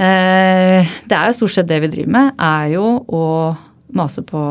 Uh, 0.00 0.90
det 1.08 1.16
er 1.16 1.26
jo 1.28 1.38
stort 1.38 1.56
sett 1.56 1.68
det 1.68 1.80
vi 1.84 1.92
driver 1.92 2.12
med, 2.12 2.30
er 2.40 2.76
jo 2.76 2.84
å 3.04 3.24
mase 3.96 4.22
på 4.24 4.42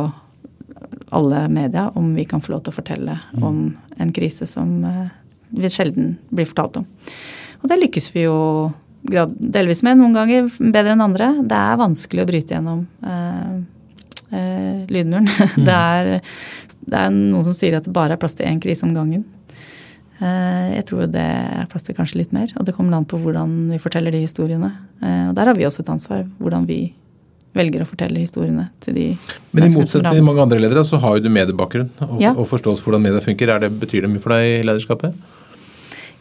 alle 1.09 1.47
media 1.49 1.87
om 1.97 2.11
vi 2.13 2.25
kan 2.29 2.41
få 2.41 2.53
lov 2.53 2.63
til 2.65 2.73
å 2.73 2.75
fortelle 2.75 3.15
om 3.41 3.63
en 3.97 4.11
krise 4.13 4.45
som 4.45 4.83
uh, 4.85 5.07
vi 5.49 5.69
sjelden 5.73 6.17
blir 6.29 6.45
fortalt 6.45 6.81
om. 6.81 6.85
Og 7.61 7.69
det 7.69 7.79
lykkes 7.81 8.11
vi 8.13 8.27
jo 8.27 8.37
delvis 9.01 9.83
med, 9.85 9.99
noen 9.99 10.15
ganger 10.15 10.47
bedre 10.59 10.93
enn 10.95 11.03
andre. 11.03 11.31
Det 11.41 11.57
er 11.57 11.79
vanskelig 11.79 12.23
å 12.23 12.29
bryte 12.29 12.55
gjennom 12.55 12.85
eh, 13.05 13.59
eh, 14.35 14.85
lydmuren. 14.91 15.29
Mm. 15.59 15.65
Det, 15.65 15.75
er, 15.75 16.07
det, 16.85 16.95
er, 16.99 17.11
noen 17.11 17.43
som 17.47 17.55
sier 17.57 17.79
at 17.79 17.87
det 17.87 17.93
bare 17.95 18.15
er 18.15 18.21
plass 18.21 18.37
til 18.37 18.47
én 18.47 18.61
krise 18.61 18.85
om 18.87 18.93
gangen. 18.95 19.25
Eh, 20.19 20.75
jeg 20.75 20.85
tror 20.89 21.09
det 21.11 21.23
er 21.23 21.67
plass 21.71 21.85
til 21.87 21.95
kanskje 21.97 22.21
litt 22.21 22.33
mer, 22.35 22.51
og 22.59 22.67
det 22.67 22.75
kommer 22.75 22.97
an 22.97 23.07
på 23.07 23.19
hvordan 23.19 23.73
vi 23.73 23.79
forteller 23.81 24.15
de 24.15 24.23
historiene. 24.23 24.71
Eh, 25.01 25.29
og 25.29 25.35
der 25.37 25.51
har 25.51 25.57
vi 25.57 25.67
også 25.67 25.83
et 25.85 25.91
ansvar, 25.95 26.25
hvordan 26.39 26.67
vi 26.69 26.81
velger 27.57 27.81
å 27.81 27.87
fortelle 27.89 28.21
historiene 28.21 28.67
til 28.83 28.95
de 28.95 29.05
Men 29.57 29.65
i 29.65 29.73
motsetning 29.73 30.19
til 30.19 30.27
mange 30.27 30.43
andre 30.43 30.59
ledere, 30.61 30.83
så 30.85 30.99
har 31.01 31.17
jo 31.17 31.25
du 31.25 31.31
mediebakgrunn 31.33 31.89
og, 32.05 32.19
ja. 32.21 32.35
og 32.35 32.45
forståelse 32.51 32.83
for 32.83 32.91
hvordan 32.91 33.07
media 33.07 33.23
funker. 33.25 33.55
Det, 33.63 33.71
betyr 33.81 34.05
det 34.05 34.11
mye 34.13 34.23
for 34.23 34.35
deg 34.35 34.59
i 34.59 34.65
lederskapet? 34.67 35.15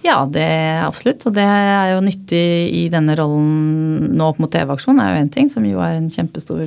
Ja, 0.06 0.22
det 0.30 0.44
er 0.44 0.84
absolutt. 0.86 1.26
Og 1.28 1.34
det 1.36 1.44
er 1.44 1.94
jo 1.94 2.04
nyttig 2.06 2.44
i 2.78 2.84
denne 2.92 3.16
rollen 3.18 4.14
nå 4.16 4.30
opp 4.30 4.38
mot 4.42 4.52
TV-aksjonen 4.52 5.02
er 5.02 5.14
jo 5.14 5.24
én 5.24 5.32
ting, 5.34 5.50
som 5.52 5.66
jo 5.66 5.82
er 5.84 5.98
en 5.98 6.10
kjempestor 6.12 6.64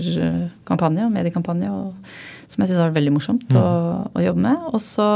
kampanje 0.67 0.81
kampanje, 0.81 1.09
mediekampanje, 1.13 1.71
og 1.71 1.93
som 2.51 2.63
jeg 2.63 2.71
syns 2.71 2.81
vært 2.81 2.97
veldig 2.97 3.13
morsomt 3.15 3.53
mm. 3.53 3.57
å, 3.57 3.67
å, 4.11 4.21
jobbe 4.25 4.43
med. 4.43 4.63
Og 4.75 4.81
så 4.83 5.07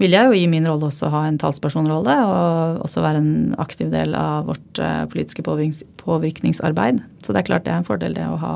vil 0.00 0.12
jeg 0.12 0.28
jo 0.28 0.36
i 0.36 0.48
min 0.50 0.66
rolle 0.68 0.90
også 0.90 1.10
ha 1.12 1.24
en 1.28 1.38
talspersonrolle, 1.40 2.16
og 2.28 2.82
også 2.84 3.04
være 3.04 3.22
en 3.22 3.54
aktiv 3.62 3.92
del 3.92 4.16
av 4.18 4.50
vårt 4.50 4.82
uh, 4.82 5.06
politiske 5.10 5.44
påvirkningsarbeid. 5.44 7.00
Så 7.24 7.32
det 7.32 7.42
er 7.42 7.48
klart 7.48 7.64
det 7.64 7.72
er 7.72 7.80
en 7.80 7.88
fordel 7.88 8.16
det 8.18 8.26
å 8.28 8.40
ha 8.42 8.54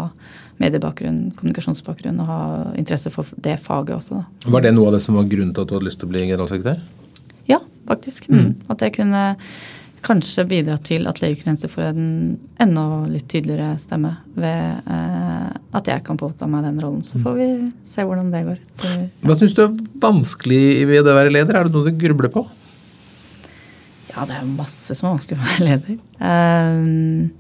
mediebakgrunn, 0.61 1.32
kommunikasjonsbakgrunn 1.39 2.20
og 2.22 2.28
ha 2.28 2.43
interesse 2.78 3.11
for 3.11 3.26
det 3.43 3.57
faget 3.62 3.97
også. 3.97 4.20
Da. 4.20 4.53
Var 4.55 4.68
det 4.68 4.74
noe 4.76 4.93
av 4.93 4.99
det 4.99 5.03
som 5.03 5.16
var 5.18 5.26
grunnen 5.30 5.55
til 5.57 5.64
at 5.64 5.72
du 5.72 5.74
hadde 5.78 5.89
lyst 5.89 6.03
til 6.03 6.11
å 6.11 6.12
bli 6.12 6.28
generalsekretær? 6.28 6.85
Faktisk. 7.89 8.28
Mm. 8.32 8.55
At 8.68 8.82
det 8.82 8.95
kunne 8.97 9.24
kanskje 10.05 10.45
bidra 10.49 10.76
til 10.85 11.07
at 11.09 11.20
legegrenser 11.22 11.70
får 11.72 11.87
en 11.91 12.09
enda 12.61 12.85
litt 13.09 13.26
tydeligere 13.30 13.78
stemme 13.80 14.11
ved 14.37 14.91
eh, 14.91 15.47
at 15.78 15.89
jeg 15.89 16.05
kan 16.07 16.18
påta 16.20 16.49
meg 16.51 16.66
den 16.66 16.80
rollen. 16.82 17.05
Så 17.07 17.20
får 17.22 17.39
vi 17.39 17.49
se 17.89 18.05
hvordan 18.05 18.28
det 18.35 18.45
går. 18.49 18.61
Hva 19.24 19.39
syns 19.39 19.57
du 19.57 19.64
er 19.64 19.78
vanskelig 20.03 20.85
ved 20.91 21.09
å 21.09 21.16
være 21.16 21.32
leder? 21.32 21.57
Er 21.57 21.68
det 21.68 21.74
noe 21.74 21.89
du 21.89 22.05
grubler 22.05 22.32
på? 22.35 22.45
Ja, 24.12 24.26
det 24.28 24.37
er 24.39 24.47
masse 24.47 24.95
som 24.95 25.09
er 25.09 25.16
vanskelig 25.16 25.41
med 25.41 25.47
å 25.47 25.55
være 25.55 25.68
leder. 25.70 25.97
Um, 26.20 27.30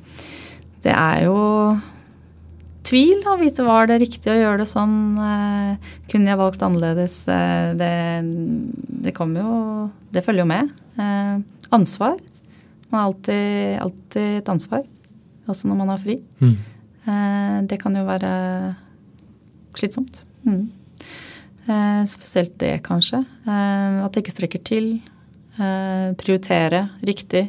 det 0.84 0.94
er 0.94 1.26
jo 1.28 1.36
tvil. 2.84 3.22
Å 3.28 3.36
vite 3.40 3.64
var 3.66 3.88
det 3.90 4.00
riktig 4.02 4.30
å 4.32 4.36
gjøre 4.38 4.62
det 4.62 4.68
sånn. 4.70 4.96
Eh, 5.18 5.90
kunne 6.10 6.32
jeg 6.32 6.40
valgt 6.40 6.64
annerledes? 6.64 7.16
Eh, 7.30 7.72
det, 7.78 7.90
det 9.04 9.14
kommer 9.16 9.44
jo 9.44 9.56
Det 10.14 10.22
følger 10.24 10.44
jo 10.44 10.50
med. 10.50 10.70
Eh, 11.00 11.34
ansvar. 11.74 12.20
Man 12.90 13.00
har 13.00 13.08
alltid, 13.10 13.78
alltid 13.82 14.38
et 14.38 14.52
ansvar. 14.52 14.84
Også 15.50 15.68
når 15.68 15.80
man 15.80 15.92
har 15.92 16.00
fri. 16.00 16.20
Mm. 16.40 16.54
Det 17.68 17.76
kan 17.82 17.92
jo 17.98 18.04
være 18.06 18.28
slitsomt. 19.76 20.22
Mm. 20.46 20.70
Spesielt 22.08 22.54
det, 22.62 22.78
kanskje. 22.86 23.18
At 23.44 24.14
det 24.14 24.22
ikke 24.22 24.32
strekker 24.32 24.62
til. 24.64 24.86
Prioritere 25.58 26.86
riktig. 27.04 27.42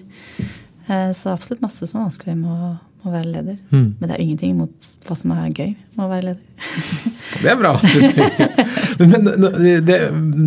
Så 0.89 1.31
absolutt 1.31 1.63
masse 1.63 1.87
som 1.87 2.01
er 2.01 2.09
vanskelig 2.09 2.35
med 2.41 2.51
å 2.51 2.73
å 3.09 3.13
være 3.13 3.29
leder. 3.29 3.57
Mm. 3.71 3.87
Men 3.99 4.07
det 4.07 4.13
er 4.13 4.19
jo 4.19 4.25
ingenting 4.25 4.53
imot 4.55 4.87
hva 5.05 5.17
som 5.17 5.33
er 5.35 5.49
gøy 5.49 5.71
med 5.95 6.03
å 6.05 6.09
være 6.09 6.25
leder. 6.29 6.41
det 7.43 7.51
er 7.51 7.59
bra. 7.59 7.73
Men, 8.99 9.27
det, 9.27 9.97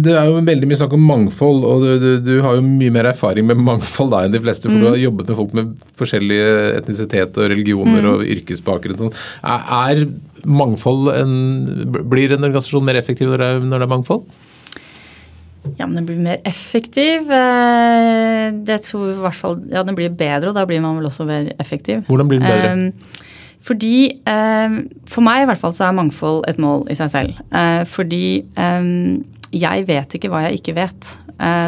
det, 0.05 0.15
er 0.15 0.31
jo 0.31 0.41
veldig 0.47 0.71
mye 0.71 0.81
snakk 0.81 0.97
om 0.97 1.05
mangfold, 1.09 1.67
og 1.69 1.85
du, 1.85 1.91
du, 2.03 2.09
du, 2.25 2.33
har 2.45 2.59
jo 2.59 2.65
mye 2.65 2.95
mer 2.95 3.11
erfaring 3.13 3.47
med 3.49 3.61
mangfold 3.63 4.15
da 4.15 4.25
enn 4.25 4.35
de 4.35 4.43
fleste, 4.43 4.71
for 4.71 4.79
mm. 4.79 4.83
du 4.83 4.89
har 4.91 4.99
jobbet 5.05 5.31
med 5.31 5.41
folk 5.43 5.55
med 5.59 5.87
forskjellige 6.01 6.51
etnisitet 6.81 7.39
og 7.39 7.53
religioner 7.55 8.03
mm. 8.03 8.11
og 8.15 8.27
yrkesbakgrunn. 8.37 9.01
Sånn. 9.05 9.17
Er, 9.45 10.05
mangfold 10.49 11.11
en, 11.13 11.33
Blir 12.09 12.35
en 12.35 12.47
organisasjon 12.47 12.87
mer 12.87 13.01
effektiv 13.01 13.31
når 13.31 13.43
det 13.43 13.49
er, 13.53 13.65
når 13.67 13.83
det 13.83 13.89
er 13.89 13.97
mangfold? 13.97 14.29
Ja, 15.79 15.87
men 15.87 16.01
den 16.01 16.09
blir 16.09 16.21
mer 16.23 16.41
effektiv. 16.49 17.29
Eh, 17.31 18.49
det 18.67 18.81
tror 18.87 19.05
vi 19.07 19.13
i 19.17 19.23
hvert 19.27 19.39
fall 19.39 19.59
Ja, 19.73 19.85
den 19.87 19.99
blir 19.99 20.13
bedre, 20.15 20.51
og 20.51 20.59
da 20.59 20.67
blir 20.69 20.83
man 20.85 20.99
vel 20.99 21.11
også 21.11 21.27
mer 21.29 21.53
effektiv. 21.59 22.05
Hvordan 22.09 22.31
blir 22.31 22.43
den 22.43 22.49
bedre? 22.49 22.73
Um, 22.73 23.25
fordi 23.69 23.95
um, 24.25 24.81
For 25.11 25.25
meg 25.27 25.45
i 25.45 25.49
hvert 25.51 25.61
fall 25.61 25.75
så 25.77 25.89
er 25.89 25.97
mangfold 25.99 26.45
et 26.49 26.61
mål 26.63 26.87
i 26.89 26.97
seg 26.97 27.11
selv. 27.13 27.41
Fordi 27.91 28.23
jeg 29.49 29.89
vet 29.89 30.15
ikke 30.15 30.31
hva 30.33 30.45
jeg 30.47 30.61
ikke 30.61 30.77
vet, 30.77 31.11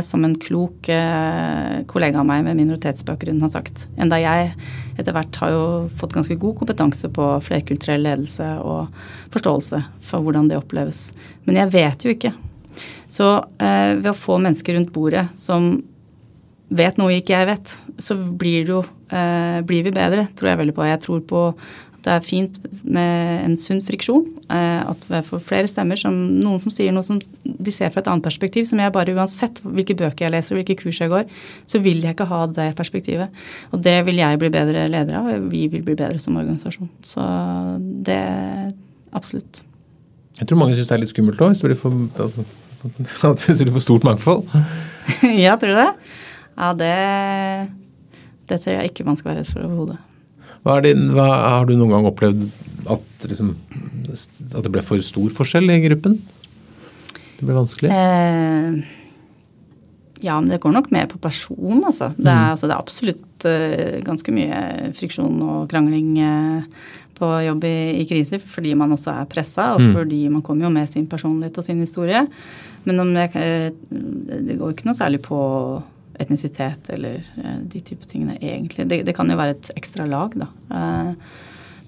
som 0.06 0.24
en 0.24 0.36
klok 0.38 0.88
kollega 1.90 2.20
av 2.22 2.28
meg 2.28 2.44
med 2.46 2.60
minoritetsbakgrunn 2.60 3.42
har 3.42 3.52
sagt. 3.52 3.84
Enda 4.00 4.20
jeg 4.22 4.52
etter 5.00 5.16
hvert 5.16 5.40
har 5.42 5.54
jo 5.54 5.64
fått 5.96 6.14
ganske 6.16 6.36
god 6.40 6.58
kompetanse 6.60 7.10
på 7.12 7.26
flerkulturell 7.44 8.04
ledelse 8.06 8.46
og 8.64 8.92
forståelse 9.34 9.82
for 10.06 10.24
hvordan 10.24 10.50
det 10.50 10.60
oppleves. 10.60 11.10
Men 11.48 11.60
jeg 11.62 11.72
vet 11.74 12.06
jo 12.06 12.14
ikke. 12.14 12.32
Så 13.10 13.30
eh, 13.60 13.96
ved 14.00 14.10
å 14.12 14.16
få 14.16 14.38
mennesker 14.42 14.76
rundt 14.78 14.92
bordet 14.94 15.28
som 15.38 15.72
vet 16.70 16.98
noe 17.00 17.18
ikke 17.18 17.34
jeg 17.34 17.48
vet, 17.50 17.76
så 17.98 18.16
blir, 18.16 18.68
jo, 18.68 18.82
eh, 19.10 19.60
blir 19.66 19.86
vi 19.86 19.94
bedre, 19.94 20.28
tror 20.38 20.52
jeg 20.52 20.60
veldig 20.62 20.76
på. 20.76 20.86
Jeg 20.86 21.02
tror 21.06 21.22
på 21.26 21.46
at 21.50 22.06
det 22.06 22.12
er 22.14 22.22
fint 22.24 22.54
med 22.84 23.42
en 23.44 23.56
sunn 23.60 23.82
friksjon. 23.84 24.22
Eh, 24.48 24.80
at 24.88 25.02
vi 25.10 25.20
får 25.26 25.42
flere 25.44 25.70
stemmer. 25.70 25.98
Som, 26.00 26.16
noen 26.40 26.62
som 26.62 26.72
sier 26.72 26.94
noe 26.94 27.04
som 27.04 27.18
de 27.20 27.74
ser 27.74 27.90
fra 27.92 28.04
et 28.04 28.08
annet 28.08 28.24
perspektiv, 28.24 28.68
som 28.70 28.80
jeg 28.80 28.94
bare 28.94 29.16
uansett 29.16 29.60
hvilke 29.66 29.98
bøker 29.98 30.26
jeg 30.26 30.34
leser 30.36 30.54
og 30.54 30.62
hvilke 30.62 30.78
kurs 30.80 31.02
jeg 31.02 31.12
går, 31.12 31.26
så 31.68 31.82
vil 31.82 32.00
jeg 32.04 32.16
ikke 32.16 32.30
ha 32.30 32.44
det 32.54 32.70
perspektivet. 32.78 33.42
Og 33.74 33.82
det 33.84 33.98
vil 34.06 34.22
jeg 34.22 34.40
bli 34.40 34.52
bedre 34.54 34.86
leder 34.92 35.20
av, 35.20 35.28
og 35.34 35.50
vi 35.52 35.66
vil 35.72 35.84
bli 35.84 35.98
bedre 35.98 36.22
som 36.22 36.38
organisasjon. 36.40 36.88
Så 37.04 37.26
det 38.06 38.22
absolutt. 39.12 39.64
Jeg 40.38 40.48
tror 40.48 40.62
mange 40.62 40.78
syns 40.78 40.88
det 40.88 40.96
er 40.96 41.02
litt 41.02 41.12
skummelt 41.12 41.42
òg, 41.42 41.52
altså 41.52 42.46
At 43.28 43.42
det 43.46 43.56
stiller 43.56 43.74
for 43.74 43.84
stort 43.84 44.06
mangfold? 44.06 44.46
ja, 45.44 45.56
tror 45.60 45.74
du 45.74 45.80
det? 45.80 45.90
Ja, 46.56 46.72
det 46.76 46.94
Det 48.48 48.60
tror 48.62 48.76
jeg 48.76 48.90
ikke 48.90 49.06
man 49.06 49.18
skal 49.18 49.32
være 49.32 49.42
redd 49.42 49.52
for 49.52 49.66
overhodet. 49.66 49.98
Er 50.60 50.84
har 51.16 51.64
du 51.68 51.76
noen 51.76 51.92
gang 51.94 52.08
opplevd 52.10 52.48
at, 52.90 53.04
liksom, 53.24 53.54
at 54.10 54.64
det 54.64 54.72
ble 54.72 54.82
for 54.84 55.00
stor 55.04 55.30
forskjell 55.32 55.70
i 55.72 55.80
gruppen? 55.86 56.18
Det 57.38 57.46
ble 57.46 57.56
vanskelig? 57.56 57.92
Eh, 57.94 58.80
ja, 60.20 60.36
men 60.36 60.50
det 60.50 60.60
går 60.60 60.74
nok 60.74 60.90
mer 60.92 61.06
på 61.08 61.20
person, 61.22 61.80
altså. 61.80 62.10
Det 62.16 62.28
er, 62.28 62.50
altså, 62.52 62.68
det 62.68 62.74
er 62.74 62.82
absolutt 62.82 63.46
uh, 63.48 64.00
ganske 64.04 64.34
mye 64.36 64.90
friksjon 64.98 65.38
og 65.40 65.70
krangling 65.70 66.10
eh, 66.20 66.90
på 67.20 67.28
jobb 67.44 67.68
i, 67.68 67.76
i, 68.00 68.08
kriser 68.08 68.42
fordi 68.42 68.74
man 68.78 68.96
også 68.96 69.12
er 69.12 69.30
pressa, 69.30 69.74
og 69.76 69.84
mm. 69.84 69.92
fordi 69.98 70.24
man 70.32 70.44
kommer 70.46 70.66
jo 70.66 70.74
med 70.74 70.90
sin 70.90 71.06
personlighet 71.10 71.60
og 71.60 71.66
sin 71.66 71.80
historie. 71.84 72.24
Men 72.88 73.04
om 73.04 73.14
det, 73.14 73.30
eh, 73.36 73.70
det 74.48 74.58
går 74.58 74.74
ikke 74.74 74.88
noe 74.88 74.98
særlig 74.98 75.22
på 75.26 75.40
etnisitet 76.20 76.90
eller 76.92 77.22
eh, 77.40 77.60
de 77.72 77.80
type 77.84 78.08
tingene, 78.08 78.36
egentlig. 78.40 78.88
Det, 78.88 79.02
det, 79.08 79.16
kan 79.16 79.30
jo 79.30 79.38
være 79.40 79.56
et 79.56 79.72
ekstra 79.78 80.06
lag, 80.08 80.36
da. 80.36 80.48
Uh, 80.70 81.14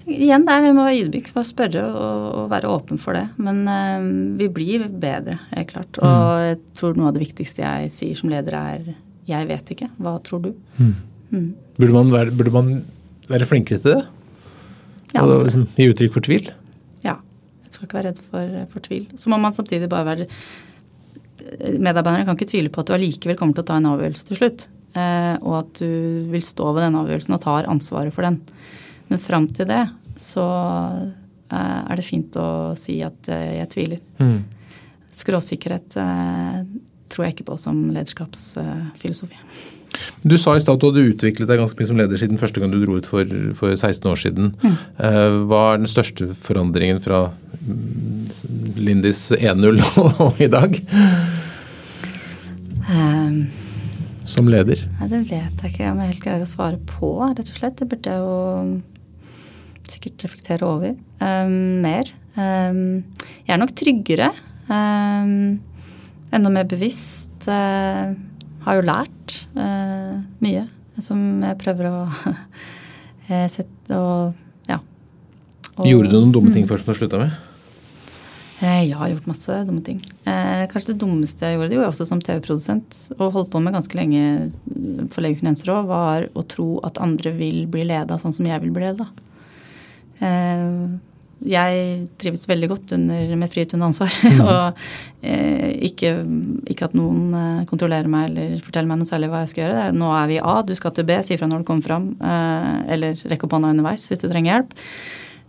igjen, 0.09 0.47
det 0.47 0.55
er 0.55 0.65
det 0.65 0.73
med 0.73 0.83
å 0.83 0.87
være 0.87 1.05
ydmyk, 1.05 1.31
bare 1.35 1.49
spørre 1.49 1.85
og, 1.91 2.27
og, 2.31 2.47
være 2.53 2.73
åpen 2.73 3.01
for 3.01 3.19
det. 3.19 3.27
Men 3.43 3.63
uh, 3.69 4.09
vi 4.41 4.49
blir 4.53 4.89
bedre, 4.89 5.39
helt 5.53 5.73
klart. 5.73 6.01
Og 6.01 6.09
mm. 6.09 6.45
jeg 6.49 6.61
tror 6.81 6.99
noe 6.99 7.11
av 7.11 7.17
det 7.17 7.25
viktigste 7.27 7.65
jeg 7.65 7.93
sier 7.95 8.19
som 8.19 8.33
leder, 8.33 8.59
er 8.59 8.93
'jeg 9.29 9.47
vet 9.47 9.75
ikke'. 9.75 9.93
Hva 10.03 10.17
tror 10.25 10.43
du? 10.43 10.51
Mm. 10.79 10.95
Mm. 11.33 11.55
Burde, 11.79 11.93
man 11.95 12.11
være, 12.13 12.33
burde, 12.37 12.53
man 12.53 12.73
være, 13.29 13.47
flinkere 13.49 13.79
til 13.79 13.95
det? 13.95 14.03
Ja, 15.13 15.25
og 15.25 15.47
liksom, 15.47 15.67
gi 15.77 15.89
uttrykk 15.93 16.15
for 16.15 16.25
tvil? 16.25 16.51
Ja. 17.05 17.19
Jeg 17.67 17.75
skal 17.75 17.89
ikke 17.89 17.99
være 17.99 18.11
redd 18.11 18.21
for, 18.21 18.61
for 18.73 18.85
tvil. 18.85 19.09
Så 19.17 19.33
må 19.33 19.39
man 19.41 19.57
samtidig 19.57 19.91
bare 19.93 20.09
være 20.13 20.29
Medarbeiderne 21.43 22.25
kan 22.25 22.37
ikke 22.37 22.53
tvile 22.53 22.71
på 22.73 22.83
at 22.83 22.89
du 22.89 22.95
allikevel 22.95 23.37
kommer 23.37 23.57
til 23.57 23.65
å 23.65 23.69
ta 23.73 23.77
en 23.81 23.89
avgjørelse 23.91 24.29
til 24.29 24.39
slutt. 24.39 24.67
Eh, 24.93 25.35
og 25.41 25.55
at 25.63 25.81
du 25.81 26.29
vil 26.33 26.45
stå 26.45 26.69
ved 26.77 26.85
den 26.87 26.99
avgjørelsen 27.01 27.37
og 27.37 27.43
tar 27.45 27.69
ansvaret 27.71 28.15
for 28.15 28.27
den. 28.27 28.39
Men 29.09 29.21
fram 29.23 29.49
til 29.49 29.69
det 29.71 29.83
så 30.21 30.45
eh, 31.49 31.81
er 31.81 31.99
det 31.99 32.07
fint 32.07 32.37
å 32.41 32.49
si 32.79 32.99
at 33.05 33.31
eh, 33.33 33.59
jeg 33.63 33.71
tviler. 33.73 34.03
Mm. 34.21 34.43
Skråsikkerhet 35.13 35.97
tror 37.13 37.27
jeg 37.27 37.35
ikke 37.35 37.51
på 37.51 37.59
som 37.61 37.83
lederskapsfilosofi. 37.93 39.37
Du 40.23 40.37
sa 40.39 40.55
i 40.57 40.63
stad 40.63 40.79
at 40.79 40.83
du 40.83 40.89
hadde 40.91 41.07
utviklet 41.13 41.51
deg 41.51 41.61
ganske 41.61 41.79
mye 41.79 41.89
som 41.89 41.99
leder 41.99 42.21
siden 42.21 42.41
første 42.41 42.63
gang 42.63 42.73
du 42.73 42.81
dro 42.83 42.99
ut 43.01 43.09
for, 43.09 43.29
for 43.59 43.75
16 43.75 44.11
år 44.11 44.21
siden. 44.21 44.53
Mm. 44.63 44.77
Hva 45.51 45.63
er 45.73 45.83
den 45.83 45.91
største 45.91 46.31
forandringen 46.39 47.03
fra 47.03 47.25
mm, 47.33 48.29
Lindis 48.79 49.27
1-0 49.37 49.83
og 50.27 50.41
i 50.43 50.51
dag? 50.53 50.79
Um, 52.93 53.47
som 54.29 54.49
leder? 54.51 54.85
Nei, 55.01 55.11
Det 55.11 55.21
vet 55.31 55.63
jeg 55.63 55.73
ikke 55.73 55.91
om 55.91 56.01
jeg 56.03 56.13
helt 56.13 56.25
greier 56.25 56.45
å 56.45 56.51
svare 56.51 56.81
på, 56.89 57.13
rett 57.25 57.49
og 57.49 57.59
slett. 57.59 57.79
Det 57.81 57.89
burde 57.91 58.15
jeg 58.15 58.23
jo 58.23 58.81
sikkert 59.93 60.27
reflektere 60.27 60.69
over 60.69 60.95
um, 60.95 61.55
mer. 61.85 62.11
Um, 62.39 63.03
jeg 63.43 63.55
er 63.57 63.61
nok 63.61 63.75
tryggere. 63.77 64.31
enda 66.33 66.53
mer 66.55 66.69
bevisst. 66.71 67.35
Uh, 67.47 68.15
har 68.67 68.79
jo 68.79 68.87
lært 68.87 69.37
eh, 69.59 70.19
mye 70.45 70.67
som 71.03 71.19
jeg 71.43 71.59
prøver 71.63 71.89
å 71.89 72.03
sette 73.57 73.97
og 73.97 74.69
ja. 74.69 74.79
Og, 75.79 75.87
Gjorde 75.89 76.13
du 76.13 76.19
noen 76.19 76.35
dumme 76.35 76.53
ting 76.53 76.67
mm. 76.67 76.71
først 76.71 76.87
som 76.87 76.95
du 76.95 77.01
slutta 77.01 77.23
med? 77.23 77.41
Eh, 78.63 78.85
ja, 78.85 78.93
jeg 78.93 78.99
har 79.01 79.11
gjort 79.11 79.27
masse 79.27 79.55
dumme 79.67 79.83
ting. 79.83 79.99
Eh, 80.23 80.65
kanskje 80.71 80.93
det 80.93 81.01
dummeste 81.03 81.49
jeg 81.49 81.57
gjorde, 81.57 81.71
det 81.71 81.77
gjorde 81.79 81.87
jeg 81.89 81.95
også 81.97 82.07
som 82.07 82.21
TV-produsent, 82.23 82.99
og 83.17 83.33
holdt 83.35 83.51
på 83.51 83.63
med 83.63 83.75
ganske 83.75 83.99
lenge 83.99 85.09
for 85.11 85.25
legekunenser 85.25 85.73
òg, 85.75 85.89
var 85.91 86.29
å 86.39 86.45
tro 86.47 86.69
at 86.87 87.01
andre 87.03 87.33
vil 87.35 87.65
bli 87.73 87.89
leda 87.89 88.21
sånn 88.23 88.37
som 88.37 88.47
jeg 88.47 88.63
vil 88.63 88.75
bli 88.77 88.87
leda. 88.87 89.09
Eh, 90.23 90.77
jeg 91.49 91.87
trives 92.21 92.45
veldig 92.49 92.69
godt 92.71 92.95
under, 92.97 93.33
med 93.39 93.51
frihet 93.51 93.75
under 93.77 93.91
ansvar. 93.91 94.13
Mm. 94.23 94.43
og 94.53 94.83
eh, 95.27 95.73
ikke, 95.89 96.13
ikke, 96.71 96.89
at 96.89 96.97
noen 96.99 97.35
eh, 97.39 97.65
kontrollerer 97.71 98.11
meg 98.13 98.31
eller 98.31 98.55
forteller 98.65 98.91
meg 98.91 99.03
noe 99.03 99.11
særlig 99.11 99.33
hva 99.33 99.43
jeg 99.45 99.53
skal 99.55 99.65
gjøre. 99.67 99.89
nå 99.97 100.13
er 100.19 100.31
vi 100.31 100.39
A, 100.43 100.57
du 100.67 100.75
skal 100.79 100.95
til 100.97 101.09
B, 101.09 101.19
si 101.27 101.39
fra 101.41 101.51
når 101.51 101.63
du 101.63 101.69
kommer 101.69 101.87
fram. 101.87 102.09
Eh, 102.21 102.73
eller 102.97 103.27
rekk 103.33 103.47
opp 103.47 103.59
hånda 103.59 103.75
underveis 103.75 104.09
hvis 104.11 104.23
du 104.23 104.29
trenger 104.29 104.57
hjelp. 104.57 104.77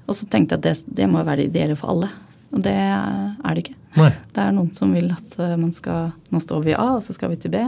Og 0.04 0.20
så 0.20 0.28
tenkte 0.28 0.58
jeg 0.58 0.64
at 0.64 0.68
det, 0.68 0.96
det 1.02 1.10
må 1.12 1.24
være 1.24 1.44
det 1.44 1.52
ideelle 1.52 1.80
for 1.80 1.96
alle. 1.96 2.12
Og 2.54 2.62
det 2.62 2.78
er 2.78 3.52
det 3.56 3.66
ikke. 3.66 3.78
Nei. 3.98 4.10
Det 4.34 4.41
er 4.41 4.56
noen 4.56 4.74
som 4.78 4.94
vil 4.94 5.12
at 5.14 5.38
eh, 5.41 5.54
man 5.60 5.74
skal 5.76 6.12
Nå 6.34 6.41
står 6.41 6.66
vi 6.66 6.74
i 6.74 6.80
A, 6.80 6.96
og 6.98 7.06
så 7.06 7.14
skal 7.16 7.34
vi 7.34 7.38
til 7.41 7.54
B. 7.54 7.62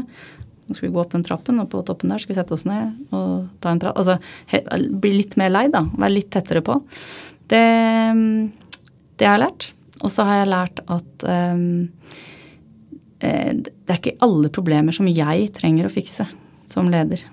Nå 0.65 0.73
skal 0.73 0.87
vi 0.87 0.95
gå 0.95 1.01
opp 1.01 1.13
den 1.13 1.25
trappen, 1.25 1.61
og 1.61 1.69
på 1.69 1.83
toppen 1.85 2.09
der 2.09 2.21
skal 2.21 2.33
vi 2.33 2.39
sette 2.39 2.55
oss 2.55 2.65
ned 2.65 3.13
og 3.13 3.45
ta 3.61 3.69
en 3.69 3.81
trapp. 3.81 3.99
Altså 4.01 4.17
bli 4.89 5.11
litt 5.19 5.37
mer 5.37 5.53
lei, 5.53 5.67
da. 5.73 5.83
Være 5.93 6.15
litt 6.15 6.31
tettere 6.33 6.63
på. 6.65 6.79
Det, 7.51 7.65
det 9.19 9.27
har 9.27 9.37
jeg 9.37 9.43
lært. 9.45 9.69
Og 10.03 10.11
så 10.13 10.25
har 10.27 10.41
jeg 10.41 10.51
lært 10.51 10.81
at 10.91 11.25
um, 11.25 11.87
det 13.21 13.89
er 13.89 13.97
ikke 13.97 14.17
alle 14.25 14.51
problemer 14.53 14.93
som 14.93 15.07
jeg 15.09 15.47
trenger 15.55 15.87
å 15.87 15.93
fikse 15.93 16.27
som 16.69 16.89
leder. 16.91 17.23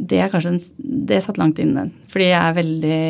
Det 0.00 0.20
er 0.22 0.30
kanskje 0.32 0.54
en, 0.54 0.60
det 1.08 1.22
satt 1.24 1.40
langt 1.40 1.58
inne. 1.62 1.88
Fordi 2.12 2.30
jeg 2.30 2.40
er 2.40 2.58
veldig 2.60 3.00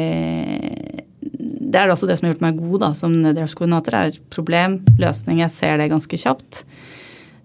det 1.71 1.79
er 1.79 1.93
også 1.93 2.09
det 2.09 2.17
som 2.19 2.27
har 2.27 2.35
gjort 2.35 2.45
meg 2.45 2.59
god 2.59 2.83
da, 2.83 2.89
som 2.99 3.13
nødhjelpskoordinator, 3.23 3.95
er 3.97 4.17
problem, 4.33 4.81
løsning. 4.99 5.43
Jeg 5.45 5.55
ser 5.55 5.79
det 5.79 5.91
ganske 5.93 6.19
kjapt. 6.19 6.65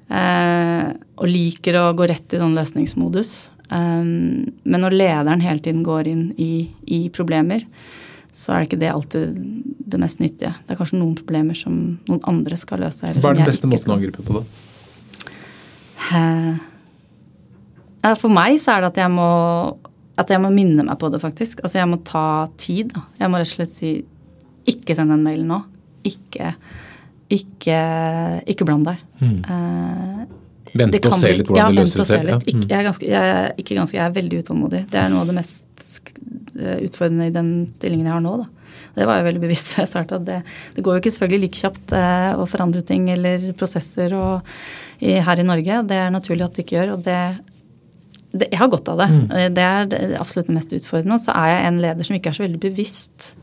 Eh, 0.10 0.88
og 1.22 1.30
liker 1.30 1.78
å 1.80 1.92
gå 1.98 2.08
rett 2.10 2.34
i 2.34 2.40
sånn 2.42 2.56
løsningsmodus. 2.58 3.34
Eh, 3.72 4.04
men 4.04 4.84
når 4.86 4.98
lederen 4.98 5.44
hele 5.44 5.64
tiden 5.64 5.84
går 5.86 6.12
inn 6.12 6.26
i, 6.42 6.68
i, 6.86 7.06
problemer, 7.14 7.66
så 8.36 8.54
er 8.54 8.68
ikke 8.68 8.80
det 8.82 8.92
alltid 8.92 9.36
det 9.86 10.00
mest 10.02 10.20
nyttige. 10.20 10.54
Det 10.66 10.76
er 10.76 10.80
kanskje 10.80 11.00
noen 11.00 11.16
problemer 11.18 11.58
som 11.58 11.76
noen 12.10 12.24
andre 12.28 12.60
skal 12.60 12.84
løse. 12.84 13.14
Hva 13.16 13.32
er 13.32 13.42
den 13.42 13.48
beste 13.48 13.70
måten 13.72 13.94
å 13.94 13.98
angripe 13.98 14.26
på, 14.26 14.42
da? 14.42 14.46
Uh, 16.06 16.58
for 18.20 18.30
meg 18.30 18.60
så 18.62 18.76
er 18.76 18.84
det 18.84 18.92
at 18.94 19.00
jeg 19.06 19.14
må 19.14 19.30
at 20.16 20.32
jeg 20.32 20.40
må 20.40 20.52
minne 20.54 20.86
meg 20.88 20.96
på 21.00 21.10
det, 21.12 21.20
faktisk. 21.20 21.60
Altså 21.66 21.82
jeg 21.82 21.90
må 21.92 22.00
ta 22.08 22.48
tid. 22.60 22.94
Da. 22.94 23.02
Jeg 23.20 23.32
må 23.32 23.40
rett 23.42 23.50
og 23.50 23.58
slett 23.58 23.74
si 23.76 23.90
ikke 24.72 24.96
send 24.96 25.12
en 25.12 25.26
mail 25.26 25.44
nå. 25.48 25.60
Ikke, 26.08 26.54
ikke, 27.34 27.80
ikke 28.48 28.68
bland 28.68 28.88
deg. 28.88 29.02
Mm. 29.20 29.40
Uh, 29.44 30.22
vente 30.80 31.02
og 31.10 31.18
se 31.20 31.32
litt 31.32 31.48
hvordan 31.50 31.62
ja, 31.62 31.70
det 31.72 31.84
løser 31.84 32.08
seg. 32.08 32.28
Ja. 32.30 32.38
Ikke, 32.42 32.66
jeg, 32.66 32.78
er 32.78 32.86
ganske, 32.90 33.08
jeg, 33.10 33.32
er 33.38 33.62
ikke 33.62 33.78
ganske, 33.78 33.98
jeg 33.98 34.06
er 34.06 34.18
veldig 34.18 34.42
utålmodig. 34.44 34.84
Det 34.92 35.00
er 35.02 35.10
noe 35.14 35.24
av 35.24 35.32
det 35.32 35.38
mest 35.38 35.88
eh, 36.60 36.78
utfordrende 36.88 37.30
i 37.30 37.34
den 37.36 37.50
stillingen 37.76 38.10
jeg 38.10 38.16
har 38.16 38.24
nå. 38.26 38.36
Da. 38.44 38.76
Det 38.96 39.08
var 39.10 39.20
jeg 39.20 39.28
veldig 39.30 39.44
bevisst 39.44 39.72
før 39.74 39.84
jeg 39.84 39.92
starta. 39.92 40.20
Det, 40.30 40.38
det, 40.76 40.84
går 40.86 40.98
jo 40.98 41.04
ikke 41.04 41.16
selvfølgelig 41.16 41.42
like 41.46 41.62
kjapt 41.64 41.96
eh, 42.00 42.30
å 42.40 42.48
forandre 42.50 42.84
ting 42.88 43.10
eller 43.14 43.50
prosesser 43.60 44.16
og, 44.18 44.56
i, 45.00 45.18
her 45.26 45.42
i 45.42 45.48
Norge. 45.48 45.82
Det 45.90 46.00
er 46.04 46.14
naturlig 46.16 46.48
at 46.48 46.56
det 46.56 46.66
ikke 46.66 46.80
gjør. 46.80 46.96
og 46.98 47.08
det, 47.08 47.20
det 48.36 48.52
jeg 48.52 48.62
har 48.62 48.72
godt 48.72 48.92
av 48.94 49.04
det. 49.04 49.10
Mm. 49.16 49.26
Det 49.56 49.66
er 49.70 49.90
det 49.92 50.04
absolutt 50.20 50.52
det 50.52 50.60
mest 50.60 50.76
utfordrende. 50.80 51.20
Og 51.20 51.26
så 51.26 51.36
er 51.36 51.54
jeg 51.54 51.66
en 51.70 51.82
leder 51.88 52.08
som 52.08 52.20
ikke 52.20 52.32
er 52.32 52.40
så 52.40 52.48
veldig 52.48 52.64
bevisst 52.68 53.34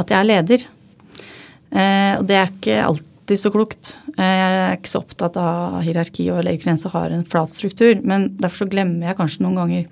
at 0.00 0.12
jeg 0.12 0.18
er 0.18 0.28
leder. 0.28 0.68
Eh, 1.72 2.12
og 2.18 2.28
det 2.28 2.38
er 2.38 2.52
ikke 2.52 2.82
alltid 3.32 3.40
så 3.40 3.50
klokt. 3.50 3.98
Eh, 4.18 4.24
jeg 4.24 4.56
er 4.60 4.74
ikke 4.76 4.90
så 4.90 5.00
opptatt 5.00 5.36
av 5.40 5.78
hierarki 5.86 6.26
og 6.34 6.42
legegrense 6.44 6.90
har 6.92 7.10
en 7.10 7.24
flat 7.24 7.48
struktur. 7.48 8.02
Men 8.04 8.28
derfor 8.36 8.66
så 8.66 8.72
glemmer 8.72 9.08
jeg 9.08 9.16
kanskje 9.16 9.44
noen 9.46 9.56
ganger 9.56 9.86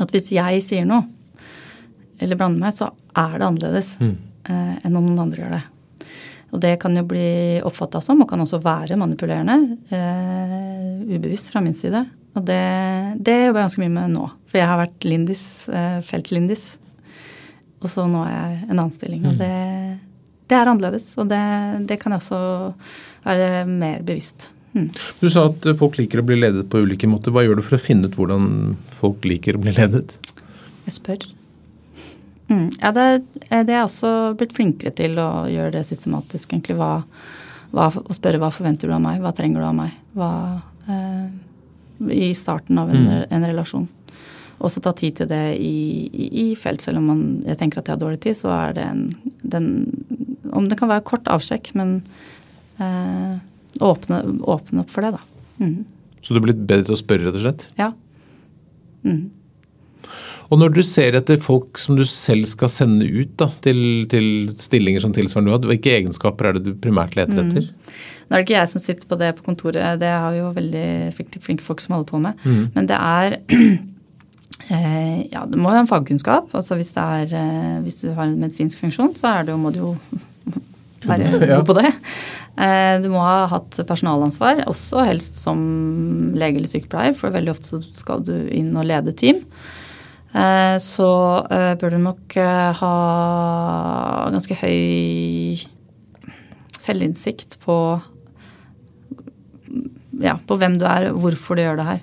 at 0.00 0.12
hvis 0.12 0.28
jeg 0.34 0.60
sier 0.64 0.84
noe, 0.84 1.06
eller 2.20 2.36
blander 2.36 2.60
meg, 2.60 2.74
så 2.76 2.90
er 3.16 3.38
det 3.38 3.46
annerledes 3.46 3.94
mm. 4.00 4.12
eh, 4.44 4.74
enn 4.84 4.98
om 4.98 5.06
noen 5.08 5.22
andre 5.24 5.40
gjør 5.40 5.54
det. 5.56 5.62
Og 6.50 6.60
det 6.60 6.74
kan 6.82 6.96
jo 6.98 7.06
bli 7.06 7.30
oppfatta 7.64 8.02
som, 8.04 8.20
og 8.20 8.28
kan 8.28 8.42
også 8.42 8.58
være 8.60 8.98
manipulerende, 8.98 9.76
uh, 9.94 10.96
ubevisst 11.06 11.52
fra 11.52 11.62
min 11.62 11.76
side. 11.78 12.02
Og 12.34 12.42
det, 12.42 12.64
det 13.22 13.36
jobber 13.44 13.60
jeg 13.60 13.68
ganske 13.68 13.84
mye 13.84 13.92
med 13.94 14.16
nå. 14.16 14.24
For 14.50 14.58
jeg 14.58 14.66
har 14.66 14.80
vært 14.82 15.06
Lindis, 15.06 15.44
uh, 15.70 16.02
felt-Lindis 16.02 16.72
og 17.80 17.88
så 17.88 18.04
nå 18.10 18.22
er 18.26 18.34
jeg 18.34 18.56
en 18.66 18.76
annen 18.76 18.92
stilling. 18.92 19.22
Og 19.24 19.36
mm. 19.36 19.40
det, 19.40 20.09
det 20.50 20.58
er 20.58 20.70
annerledes. 20.70 21.12
Og 21.20 21.28
det, 21.30 21.40
det, 21.88 21.98
kan 22.02 22.14
jeg 22.14 22.24
også 22.24 22.40
være 23.26 23.66
mer 23.70 24.02
bevisst. 24.06 24.50
Mm. 24.74 24.88
Du 25.20 25.26
sa 25.32 25.48
at 25.50 25.66
folk 25.78 25.98
liker 25.98 26.22
å 26.22 26.26
bli 26.26 26.38
ledet 26.38 26.68
på 26.70 26.82
ulike 26.84 27.10
måter. 27.10 27.34
Hva 27.34 27.44
gjør 27.46 27.60
du 27.60 27.66
for 27.66 27.78
å 27.78 27.82
finne 27.82 28.10
ut 28.10 28.18
hvordan 28.18 28.48
folk 29.00 29.26
liker 29.28 29.58
å 29.58 29.62
bli 29.62 29.74
ledet? 29.76 30.16
Jeg 30.86 30.96
spør. 30.96 31.28
Mm. 32.50 32.66
Ja, 32.80 32.90
det, 32.94 33.06
det, 33.46 33.60
er 33.60 33.76
jeg 33.76 33.86
også 33.86 34.14
blitt 34.38 34.56
flinkere 34.56 34.94
til 34.98 35.18
å 35.22 35.46
gjøre 35.50 35.76
det 35.78 35.84
systematisk. 35.86 36.50
egentlig 36.50 36.78
hva, 36.80 36.96
hva, 37.70 37.90
Å 37.90 38.16
spørre 38.16 38.42
hva 38.42 38.50
forventer 38.54 38.90
du 38.90 38.96
av 38.96 39.04
meg, 39.04 39.22
hva 39.22 39.34
trenger 39.36 39.62
du 39.62 39.68
av 39.68 39.76
meg? 39.78 39.94
Hva, 40.18 40.32
eh, 40.90 42.10
I 42.10 42.32
starten 42.34 42.80
av 42.82 42.90
en, 42.90 43.06
mm. 43.06 43.24
en 43.30 43.46
relasjon 43.46 43.86
også 44.60 44.82
ta 44.84 44.92
tid 44.96 45.16
til 45.20 45.28
det 45.30 45.44
i, 45.56 46.08
i, 46.12 46.26
i, 46.42 46.46
felt. 46.58 46.82
Selv 46.84 47.00
om 47.00 47.08
man, 47.10 47.22
jeg 47.46 47.58
tenker 47.60 47.80
at 47.80 47.88
jeg 47.88 47.96
har 47.96 48.02
dårlig 48.02 48.20
tid, 48.26 48.36
så 48.38 48.52
er 48.54 48.76
det 48.76 48.84
en 48.84 49.02
den, 49.40 49.66
Om 50.52 50.68
det 50.68 50.78
kan 50.78 50.90
være 50.90 51.06
kort 51.06 51.28
avsjekk, 51.30 51.72
men 51.78 51.96
eh, 52.82 53.34
åpne, 53.80 54.22
åpne, 54.44 54.84
opp 54.84 54.92
for 54.92 55.06
det, 55.06 55.14
da. 55.16 55.22
Mm. 55.62 55.84
Så 56.20 56.34
du 56.34 56.40
er 56.40 56.48
blitt 56.50 56.64
bedre 56.68 56.90
til 56.90 56.96
å 56.96 57.00
spørre, 57.00 57.28
rett 57.28 57.38
og 57.38 57.44
slett? 57.46 57.68
Ja. 57.80 57.92
Mm. 59.06 59.30
Og 60.50 60.58
når 60.58 60.72
du 60.74 60.80
ser 60.82 61.14
etter 61.14 61.38
folk 61.40 61.78
som 61.78 61.94
du 61.98 62.02
selv 62.08 62.48
skal 62.50 62.70
sende 62.72 63.06
ut 63.06 63.36
da, 63.38 63.46
til, 63.62 63.78
til 64.10 64.48
stillinger 64.50 65.04
som 65.04 65.12
tilsvarende 65.14 65.52
du 65.52 65.54
har, 65.54 65.68
hvilke 65.70 65.92
egenskaper 65.94 66.48
er 66.48 66.58
det 66.58 66.64
du 66.66 66.72
primært 66.82 67.14
leter 67.18 67.38
Mm. 67.38 67.46
etter? 67.46 67.70
Nå 68.30 68.36
er 68.36 68.42
det 68.42 68.46
ikke 68.46 68.58
jeg 68.58 68.70
som 68.70 68.82
sitter 68.82 69.08
på 69.10 69.18
det 69.18 69.28
på 69.38 69.46
kontoret, 69.46 69.98
det 69.98 70.10
har 70.10 70.30
vi 70.34 70.38
jo 70.38 70.50
veldig 70.54 70.88
flinke, 71.16 71.40
flinke 71.42 71.66
folk 71.66 71.80
som 71.82 71.96
holder 71.96 72.10
på 72.10 72.20
med. 72.22 72.44
Mm. 72.44 72.66
Men 72.74 72.86
det 72.90 72.98
er 72.98 73.38
Ja, 74.70 75.44
du 75.50 75.56
må 75.58 75.70
jo 75.72 75.78
ha 75.80 75.82
en 75.84 75.90
fagkunnskap. 75.90 76.52
Altså 76.54 76.76
hvis, 76.78 76.92
det 76.94 77.02
er, 77.02 77.32
eh, 77.40 77.78
hvis 77.84 78.00
du 78.04 78.10
har 78.14 78.28
en 78.28 78.36
medisinsk 78.38 78.78
funksjon, 78.84 79.14
så 79.18 79.32
er 79.34 79.48
det 79.48 79.54
jo, 79.54 79.58
må 79.62 79.72
du 79.74 79.80
jo 79.82 79.92
være 81.10 81.30
god 81.56 81.66
på 81.66 81.76
det. 81.80 81.90
Eh, 82.60 82.94
du 83.02 83.08
må 83.12 83.22
ha 83.24 83.46
hatt 83.50 83.80
personalansvar, 83.88 84.62
også 84.70 85.02
helst 85.08 85.40
som 85.42 85.60
lege 86.38 86.60
eller 86.60 86.70
sykepleier, 86.70 87.16
for 87.18 87.34
veldig 87.34 87.54
ofte 87.54 87.70
så 87.72 87.82
skal 87.98 88.22
du 88.26 88.34
inn 88.54 88.70
og 88.78 88.86
lede 88.90 89.14
team. 89.16 89.42
Eh, 90.30 90.76
Så 90.78 91.08
eh, 91.50 91.72
bør 91.80 91.96
du 91.96 91.98
nok 92.04 92.36
eh, 92.38 92.70
ha 92.82 92.94
ganske 94.30 94.54
høy 94.60 95.58
selvinnsikt 96.80 97.58
på 97.64 97.76
ja, 100.20 100.34
på 100.46 100.56
hvem 100.60 100.76
du 100.78 100.84
er, 100.88 101.10
hvorfor 101.16 101.56
du 101.56 101.62
gjør 101.64 101.78
det 101.80 101.86
her. 101.88 102.00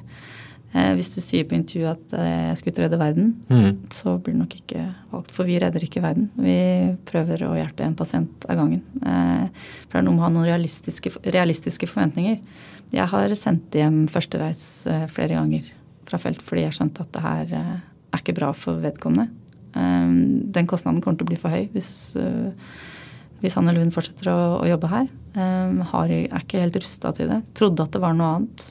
Eh, 0.77 0.91
Hvis 0.97 1.09
du 1.15 1.21
sier 1.23 1.45
på 1.49 1.55
intervjuet 1.57 1.95
at 1.95 2.13
eh, 2.19 2.47
jeg 2.51 2.57
skal 2.59 2.71
ut 2.73 2.79
og 2.79 2.83
redde 2.85 2.99
verden, 3.01 3.27
Mm. 3.49 3.77
så 3.89 4.13
blir 4.21 4.35
det 4.35 4.41
nok 4.43 4.55
ikke 4.59 4.83
valgt. 5.11 5.31
For 5.33 5.47
vi 5.47 5.57
redder 5.63 5.81
ikke 5.87 6.03
verden. 6.03 6.29
Vi 6.37 6.57
prøver 7.09 7.43
å 7.47 7.55
hjelpe 7.57 7.85
en 7.87 7.95
pasient 7.97 8.45
av 8.49 8.57
gangen. 8.59 8.83
Eh, 9.01 9.47
For 9.87 9.97
det 9.97 10.01
er 10.03 10.05
noe 10.05 10.13
med 10.17 10.21
å 10.21 10.27
ha 10.27 10.29
noen 10.35 10.45
realistiske, 10.51 11.15
realistiske 11.33 11.87
forventninger. 11.89 12.39
Jeg 12.93 13.07
har 13.11 13.33
sendt 13.35 13.71
hjem 13.75 14.05
førstereis 14.07 14.85
flere 15.11 15.35
ganger 15.35 15.65
fra 16.07 16.17
felt 16.21 16.39
fordi 16.41 16.61
jeg 16.63 16.71
skjønte 16.77 17.01
at 17.03 17.11
det 17.11 17.21
her 17.25 17.47
er 17.57 17.81
ikke 18.21 18.35
bra 18.37 18.53
for 18.55 18.79
vedkommende. 18.79 19.27
Den 19.75 20.67
kostnaden 20.71 21.01
kommer 21.03 21.17
til 21.19 21.27
å 21.27 21.31
bli 21.33 21.35
for 21.41 21.49
høy 21.51 21.67
hvis, 21.73 22.15
hvis 23.41 23.57
han 23.59 23.67
eller 23.67 23.83
hun 23.83 23.91
fortsetter 23.91 24.31
å, 24.31 24.37
å 24.63 24.69
jobbe 24.71 24.87
her. 24.93 25.09
Har, 25.91 26.09
er 26.15 26.39
ikke 26.39 26.61
helt 26.63 26.79
rusta 26.79 27.11
til 27.13 27.27
det. 27.27 27.41
Trodde 27.59 27.83
at 27.83 27.91
det 27.91 28.01
var 28.01 28.15
noe 28.17 28.37
annet. 28.37 28.69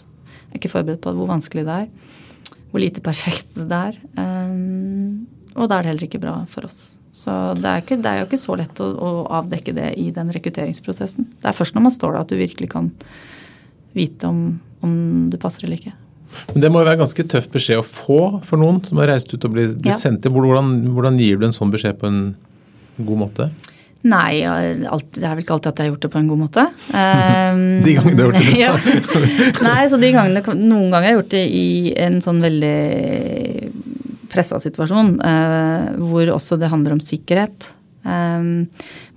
Er 0.56 0.60
ikke 0.62 0.72
forberedt 0.72 1.02
på 1.04 1.12
hvor 1.12 1.28
vanskelig 1.28 1.66
det 1.68 1.74
er. 1.84 1.88
Hvor 2.72 2.80
lite 2.82 3.02
perfekt 3.04 3.52
det 3.56 3.76
er. 3.76 3.98
Um, 4.16 5.26
og 5.56 5.68
da 5.70 5.78
er 5.78 5.84
det 5.86 5.90
heller 5.92 6.06
ikke 6.08 6.20
bra 6.22 6.34
for 6.52 6.66
oss. 6.68 6.96
Så 7.16 7.32
det 7.56 7.64
er, 7.68 7.80
ikke, 7.84 7.96
det 8.00 8.10
er 8.10 8.18
jo 8.20 8.26
ikke 8.28 8.40
så 8.40 8.56
lett 8.60 8.80
å, 8.84 8.88
å 8.92 9.10
avdekke 9.38 9.72
det 9.76 9.92
i 10.00 10.10
den 10.12 10.28
rekrutteringsprosessen. 10.34 11.28
Det 11.40 11.48
er 11.48 11.56
først 11.56 11.76
når 11.76 11.86
man 11.86 11.94
står 11.94 12.12
der 12.16 12.24
at 12.26 12.32
du 12.32 12.36
virkelig 12.36 12.68
kan 12.74 12.90
vite 13.96 14.28
om, 14.28 14.42
om 14.84 14.96
du 15.32 15.38
passer 15.40 15.64
eller 15.64 15.80
ikke. 15.80 15.94
Men 16.52 16.60
Det 16.66 16.68
må 16.72 16.82
jo 16.82 16.88
være 16.90 17.00
ganske 17.00 17.24
tøff 17.32 17.46
beskjed 17.54 17.80
å 17.80 17.86
få 17.86 18.18
for 18.44 18.60
noen 18.60 18.82
som 18.84 19.00
har 19.00 19.08
reist 19.14 19.32
ut 19.32 19.46
og 19.48 19.54
blitt, 19.54 19.78
blir 19.80 19.94
Ja. 19.94 19.96
sendt 19.96 20.20
til. 20.26 20.34
Hvordan, 20.36 20.74
hvordan 20.92 21.16
gir 21.20 21.40
du 21.40 21.46
en 21.48 21.56
sånn 21.56 21.72
beskjed 21.72 21.96
på 22.02 22.10
en 22.10 22.20
god 22.98 23.18
måte? 23.24 23.48
Nei, 24.06 24.44
alt, 24.46 25.08
det 25.16 25.24
er 25.24 25.34
vel 25.34 25.42
ikke 25.42 25.56
alltid 25.56 25.70
at 25.72 25.80
jeg 25.80 25.86
har 25.86 25.92
gjort 25.94 26.04
det 26.04 26.10
på 26.12 26.20
en 26.20 26.28
god 26.30 26.40
måte. 26.44 26.64
Um, 26.92 27.62
De 27.86 27.94
gangene 27.96 28.16
du 28.18 28.22
har 28.22 28.30
gjort 28.30 28.44
det. 28.44 28.58
ja. 28.64 28.74
Nei, 29.66 29.80
så 29.90 29.98
de 30.00 30.12
gangene, 30.14 30.42
Noen 30.60 30.92
ganger 30.92 31.00
har 31.00 31.10
jeg 31.10 31.18
gjort 31.20 31.32
det 31.34 31.46
i 31.46 31.66
en 32.06 32.20
sånn 32.24 32.44
veldig 32.44 32.76
pressa 34.30 34.60
situasjon, 34.62 35.16
uh, 35.22 35.96
hvor 36.10 36.30
også 36.36 36.60
det 36.60 36.70
handler 36.70 36.96
om 36.96 37.02
sikkerhet. 37.02 37.72
Um, 38.06 38.68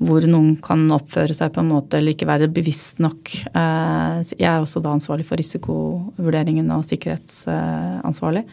hvor 0.01 0.25
noen 0.25 0.55
kan 0.65 0.87
oppføre 0.95 1.35
seg 1.37 1.51
på 1.53 1.61
en 1.61 1.69
måte 1.69 1.99
eller 1.99 2.15
ikke 2.15 2.25
være 2.25 2.49
bevisst 2.49 2.97
nok. 3.03 3.29
Uh, 3.53 4.25
jeg 4.33 4.47
er 4.49 4.57
også 4.57 4.81
da 4.81 4.95
ansvarlig 4.95 5.27
for 5.29 5.37
risikovurderingen 5.37 6.71
og 6.73 6.87
sikkerhetsansvarlig. 6.87 8.47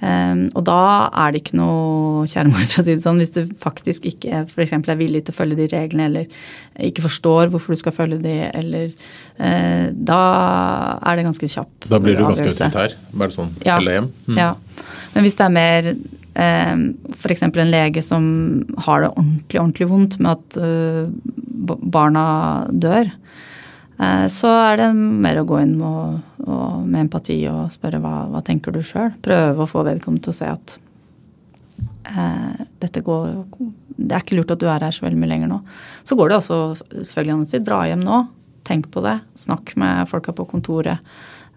Um, 0.00 0.46
og 0.56 0.62
da 0.64 1.10
er 1.12 1.34
det 1.34 1.42
ikke 1.42 1.58
noe 1.58 2.24
kjæremor, 2.30 2.62
for 2.72 2.80
å 2.80 2.84
si 2.86 2.94
det 2.94 3.02
sånn, 3.04 3.18
hvis 3.20 3.34
du 3.34 3.42
faktisk 3.60 4.06
ikke 4.08 4.46
for 4.48 4.64
eksempel, 4.64 4.94
er 4.94 5.00
villig 5.00 5.26
til 5.26 5.34
å 5.34 5.36
følge 5.36 5.58
de 5.58 5.66
reglene, 5.74 6.06
eller 6.08 6.86
ikke 6.88 7.04
forstår 7.04 7.50
hvorfor 7.52 7.76
du 7.76 7.80
skal 7.82 7.92
følge 7.92 8.20
de, 8.24 8.36
eller 8.48 8.94
uh, 9.36 9.90
Da 9.92 10.20
er 11.04 11.20
det 11.20 11.26
ganske 11.28 11.50
kjapp 11.52 11.90
Da 11.92 12.00
blir 12.00 12.16
du 12.16 12.24
ganske 12.24 12.48
autoritær? 12.48 12.96
Bare 13.12 13.36
sånn 13.36 13.52
Ja. 13.66 13.76
hjem? 13.84 14.08
Mm. 14.30 14.40
Ja. 14.40 14.54
Men 15.12 15.26
hvis 15.26 15.36
det 15.36 15.46
er 15.46 15.54
mer 15.58 15.92
um, 15.92 16.84
f.eks. 17.18 17.44
en 17.50 17.72
lege 17.74 18.04
som 18.06 18.24
har 18.86 19.04
det 19.04 19.12
ordentlig, 19.12 19.60
ordentlig 19.60 19.90
vondt 19.90 20.18
med 20.22 20.32
at 20.38 20.60
uh, 20.64 21.10
barna 21.92 22.24
dør, 22.72 23.10
så 24.00 24.48
er 24.48 24.78
det 24.80 24.86
mer 24.96 25.42
å 25.42 25.46
gå 25.48 25.58
inn 25.60 25.74
og, 25.84 26.20
og 26.46 26.86
med 26.86 27.02
empati 27.06 27.36
og 27.50 27.66
spørre 27.72 28.00
hva, 28.00 28.14
hva 28.32 28.40
tenker 28.44 28.72
du 28.72 28.80
sjøl. 28.80 29.10
Prøve 29.20 29.64
å 29.64 29.68
få 29.68 29.82
vedkommende 29.84 30.24
til 30.24 30.32
å 30.32 30.38
se 30.38 30.48
at 30.48 30.76
eh, 32.08 32.62
dette 32.80 33.02
går 33.04 33.26
Det 33.96 34.14
er 34.14 34.22
ikke 34.24 34.38
lurt 34.38 34.54
at 34.54 34.62
du 34.62 34.68
er 34.70 34.86
her 34.86 34.94
så 34.94 35.04
veldig 35.04 35.20
mye 35.20 35.32
lenger 35.34 35.50
nå. 35.50 35.60
Så 36.06 36.16
går 36.16 36.30
det 36.30 36.38
også 36.40 36.60
selvfølgelig 36.92 37.34
an 37.34 37.44
å 37.44 37.50
si 37.50 37.60
dra 37.64 37.82
hjem 37.90 38.06
nå. 38.06 38.22
Tenk 38.70 38.88
på 38.94 39.02
det. 39.04 39.18
Snakk 39.38 39.74
med 39.80 40.08
folka 40.10 40.34
på 40.36 40.48
kontoret. 40.48 41.04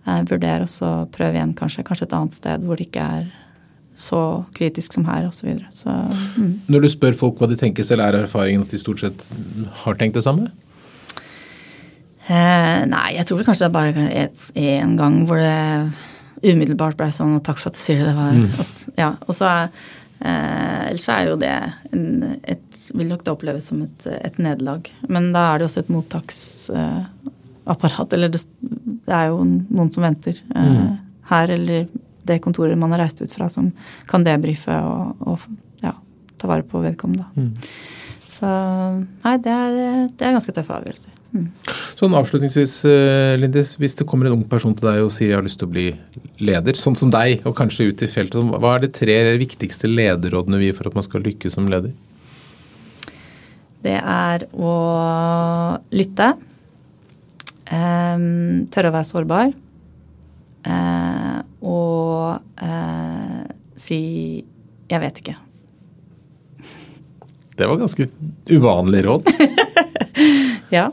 Eh, 0.03 0.25
vurder 0.27 0.65
og 0.65 0.71
så 0.71 0.91
prøv 1.15 1.37
igjen 1.37 1.55
kanskje, 1.55 1.85
kanskje 1.87 2.09
et 2.09 2.17
annet 2.17 2.35
sted 2.35 2.67
hvor 2.67 2.79
det 2.79 2.89
ikke 2.89 3.07
er 3.19 3.31
så 3.95 4.43
kritisk 4.57 4.95
som 4.97 5.05
her 5.05 5.27
osv. 5.29 5.39
Så, 5.39 5.47
videre. 5.47 5.69
så 5.71 5.93
mm. 6.41 6.53
Når 6.73 6.83
du 6.83 6.89
spør 6.91 7.15
folk 7.17 7.39
hva 7.39 7.47
de 7.47 7.57
tenker 7.59 7.85
selv, 7.85 8.03
er 8.03 8.23
erfaringen 8.23 8.65
at 8.65 8.73
de 8.73 8.81
stort 8.81 9.03
sett 9.03 9.27
har 9.85 9.99
tenkt 9.99 10.17
det 10.17 10.25
samme? 10.25 10.49
Eh, 12.27 12.85
Nei, 12.89 13.09
jeg 13.17 13.25
tror 13.27 13.37
vel 13.39 13.47
kanskje 13.47 13.65
det 13.65 13.69
er 13.69 13.77
bare 13.77 13.91
én 14.55 14.83
en 14.83 14.95
gang 14.99 15.13
hvor 15.27 15.37
det 15.41 15.57
umiddelbart 16.43 16.97
ble 16.99 17.09
sånn 17.13 17.37
og 17.37 17.43
takk 17.45 17.59
for 17.61 17.69
at 17.71 17.77
du 17.77 17.81
sier 17.83 17.97
det. 18.01 18.07
det 18.09 18.17
var, 18.17 18.31
ja, 18.99 19.11
og 19.27 19.33
så 19.37 19.47
eh, 19.53 20.81
Ellers 20.89 21.07
er 21.11 21.21
jo 21.29 21.35
det 21.39 21.57
en, 21.93 22.05
et, 22.43 22.69
vil 22.93 23.09
nok 23.09 23.23
det 23.23 23.33
oppleves 23.33 23.65
som 23.71 23.77
et, 23.85 23.99
et 24.11 24.37
nederlag. 24.43 24.81
Men 25.07 25.23
da 25.35 25.41
er 25.49 25.55
det 25.59 25.65
også 25.69 25.81
et 25.85 25.93
mottaksapparat. 25.93 28.09
eller 28.13 28.29
det, 28.33 28.41
det 29.07 29.15
er 29.15 29.25
jo 29.31 29.37
noen 29.47 29.91
som 29.93 30.05
venter 30.05 30.35
eh, 30.55 30.91
her 31.31 31.45
eller 31.55 31.79
det 32.23 32.43
kontoret 32.43 32.79
man 32.79 32.91
har 32.95 33.01
reist 33.03 33.19
ut 33.23 33.35
fra, 33.35 33.45
som 33.51 33.65
kan 34.07 34.25
debrife 34.27 34.75
og, 34.87 35.03
og 35.27 35.37
ja, 35.83 35.93
ta 36.39 36.43
vare 36.51 36.65
på 36.67 36.75
vedkommende. 36.83 37.25
Så 38.23 38.47
nei, 38.47 39.35
det 39.43 39.51
er, 39.51 39.71
det 40.07 40.23
er 40.23 40.35
ganske 40.35 40.55
tøffe 40.55 40.75
avgjørelser. 40.77 41.11
Mm. 41.33 41.47
Sånn 41.97 42.13
avslutningsvis, 42.13 42.73
eh, 42.85 43.33
Lindis, 43.41 43.71
hvis 43.81 43.95
det 43.97 44.05
kommer 44.05 44.27
en 44.29 44.35
ung 44.37 44.43
person 44.49 44.75
til 44.77 44.85
deg 44.85 45.01
og 45.01 45.09
sier 45.13 45.31
jeg 45.31 45.39
har 45.39 45.45
lyst 45.45 45.57
til 45.61 45.69
å 45.69 45.73
bli 45.73 45.85
leder, 46.45 46.77
sånn 46.77 46.97
som 46.99 47.09
deg, 47.13 47.41
og 47.49 47.55
kanskje 47.57 47.87
ut 47.89 48.03
i 48.05 48.09
feltet, 48.11 48.37
hva 48.53 48.75
er 48.75 48.83
de 48.83 48.91
tre 48.93 49.17
viktigste 49.41 49.89
lederrådene 49.89 50.59
vi 50.61 50.69
gir 50.69 50.77
for 50.77 50.91
at 50.91 50.97
man 50.97 51.05
skal 51.05 51.25
lykkes 51.25 51.57
som 51.57 51.69
leder? 51.71 51.93
Det 53.83 53.97
er 53.99 54.45
å 54.53 54.73
lytte. 55.91 56.33
em, 57.73 58.67
tørre 58.69 58.91
å 58.91 58.93
være 58.93 59.09
sårbar. 59.09 59.53
eh, 60.65 61.41
og 61.63 62.39
eh, 62.61 63.43
si 63.75 64.45
'jeg 64.89 64.99
vet 65.01 65.19
ikke'. 65.19 65.37
Det 67.57 67.67
var 67.67 67.77
ganske 67.77 68.09
uvanlig 68.49 69.03
råd. 69.03 69.23
Ja. 70.73 70.89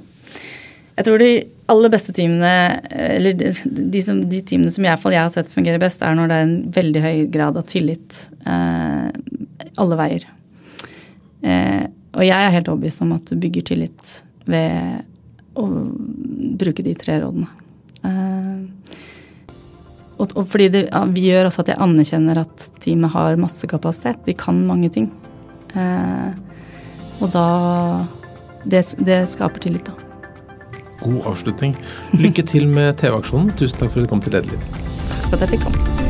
Jeg 1.00 1.06
tror 1.06 1.22
de 1.22 1.28
aller 1.72 1.92
beste 1.94 2.12
teamene, 2.12 2.48
eller 2.92 3.32
de, 3.32 4.00
som, 4.04 4.18
de 4.28 4.40
teamene 4.44 4.72
som 4.74 4.84
jeg, 4.84 5.00
jeg 5.00 5.16
har 5.16 5.30
sett 5.32 5.48
fungere 5.48 5.80
best, 5.80 6.02
er 6.04 6.18
når 6.18 6.28
det 6.28 6.36
er 6.36 6.44
en 6.44 6.58
veldig 6.76 7.02
høy 7.06 7.22
grad 7.32 7.56
av 7.56 7.64
tillit 7.72 8.18
eh, 8.44 9.06
alle 9.80 9.96
veier. 9.96 10.26
Eh, 11.40 11.86
og 12.12 12.26
jeg 12.26 12.36
er 12.36 12.52
helt 12.52 12.68
overbevist 12.68 13.00
om 13.06 13.14
at 13.16 13.32
du 13.32 13.40
bygger 13.40 13.64
tillit 13.70 14.10
ved 14.44 15.56
å 15.56 15.64
bruke 16.60 16.84
de 16.84 16.92
tre 17.00 17.16
rådene. 17.22 17.48
Eh, 18.04 19.00
og, 20.20 20.36
og 20.36 20.44
fordi 20.52 20.68
det 20.74 20.84
ja, 20.90 21.06
vi 21.08 21.24
gjør 21.30 21.48
også 21.48 21.64
at 21.64 21.72
jeg 21.72 21.80
anerkjenner 21.80 22.42
at 22.44 22.66
teamet 22.84 23.14
har 23.16 23.40
masse 23.40 23.72
kapasitet. 23.72 24.20
De 24.28 24.36
kan 24.36 24.60
mange 24.68 24.92
ting. 24.92 25.08
Eh, 25.72 26.28
og 27.24 27.32
da 27.32 27.48
det, 28.68 28.84
det 29.00 29.22
skaper 29.32 29.64
tillit, 29.64 29.88
da. 29.88 30.09
God 31.02 31.26
avslutning. 31.32 31.76
Lykke 32.18 32.46
til 32.46 32.68
med 32.70 33.00
TV-aksjonen. 33.00 33.54
Tusen 33.58 33.80
takk 33.80 33.92
for 33.92 34.02
at 34.02 34.08
du 34.08 34.12
kom 34.12 34.22
til 34.24 34.36
Lederliv. 34.36 34.70
For 35.28 35.38
at 35.38 35.46
jeg 35.46 35.56
fikk 35.56 35.68
komme. 35.68 36.08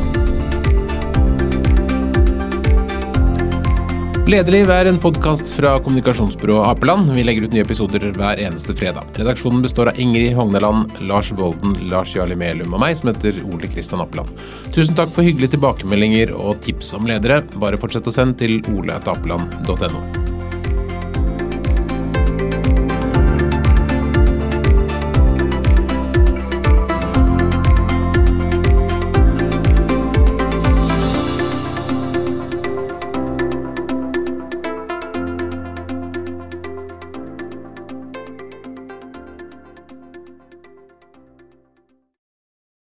Lederliv 4.31 4.69
er 4.71 4.87
en 4.87 4.99
podkast 5.01 5.49
fra 5.51 5.73
kommunikasjonsbyrået 5.83 6.63
Apeland. 6.69 7.09
Vi 7.11 7.23
legger 7.25 7.43
ut 7.49 7.51
nye 7.51 7.65
episoder 7.65 8.05
hver 8.15 8.39
eneste 8.39 8.71
fredag. 8.79 9.09
Redaksjonen 9.19 9.59
består 9.65 9.91
av 9.91 9.99
Ingrid 9.99 10.37
Hogneland, 10.37 10.93
Lars 11.09 11.33
Volden, 11.35 11.73
Lars 11.91 12.13
Jarli 12.15 12.37
Melum 12.39 12.71
og 12.77 12.79
meg, 12.85 12.95
som 12.95 13.11
heter 13.11 13.41
Ole 13.43 13.67
Kristian 13.67 13.99
Apeland. 14.05 14.31
Tusen 14.71 14.95
takk 14.95 15.11
for 15.11 15.27
hyggelige 15.27 15.57
tilbakemeldinger 15.57 16.31
og 16.37 16.61
tips 16.63 16.93
om 16.95 17.11
ledere. 17.11 17.41
Bare 17.59 17.81
fortsett 17.81 18.07
å 18.07 18.15
sende 18.15 18.39
til 18.45 18.61
oleatapeland.no. 18.71 20.40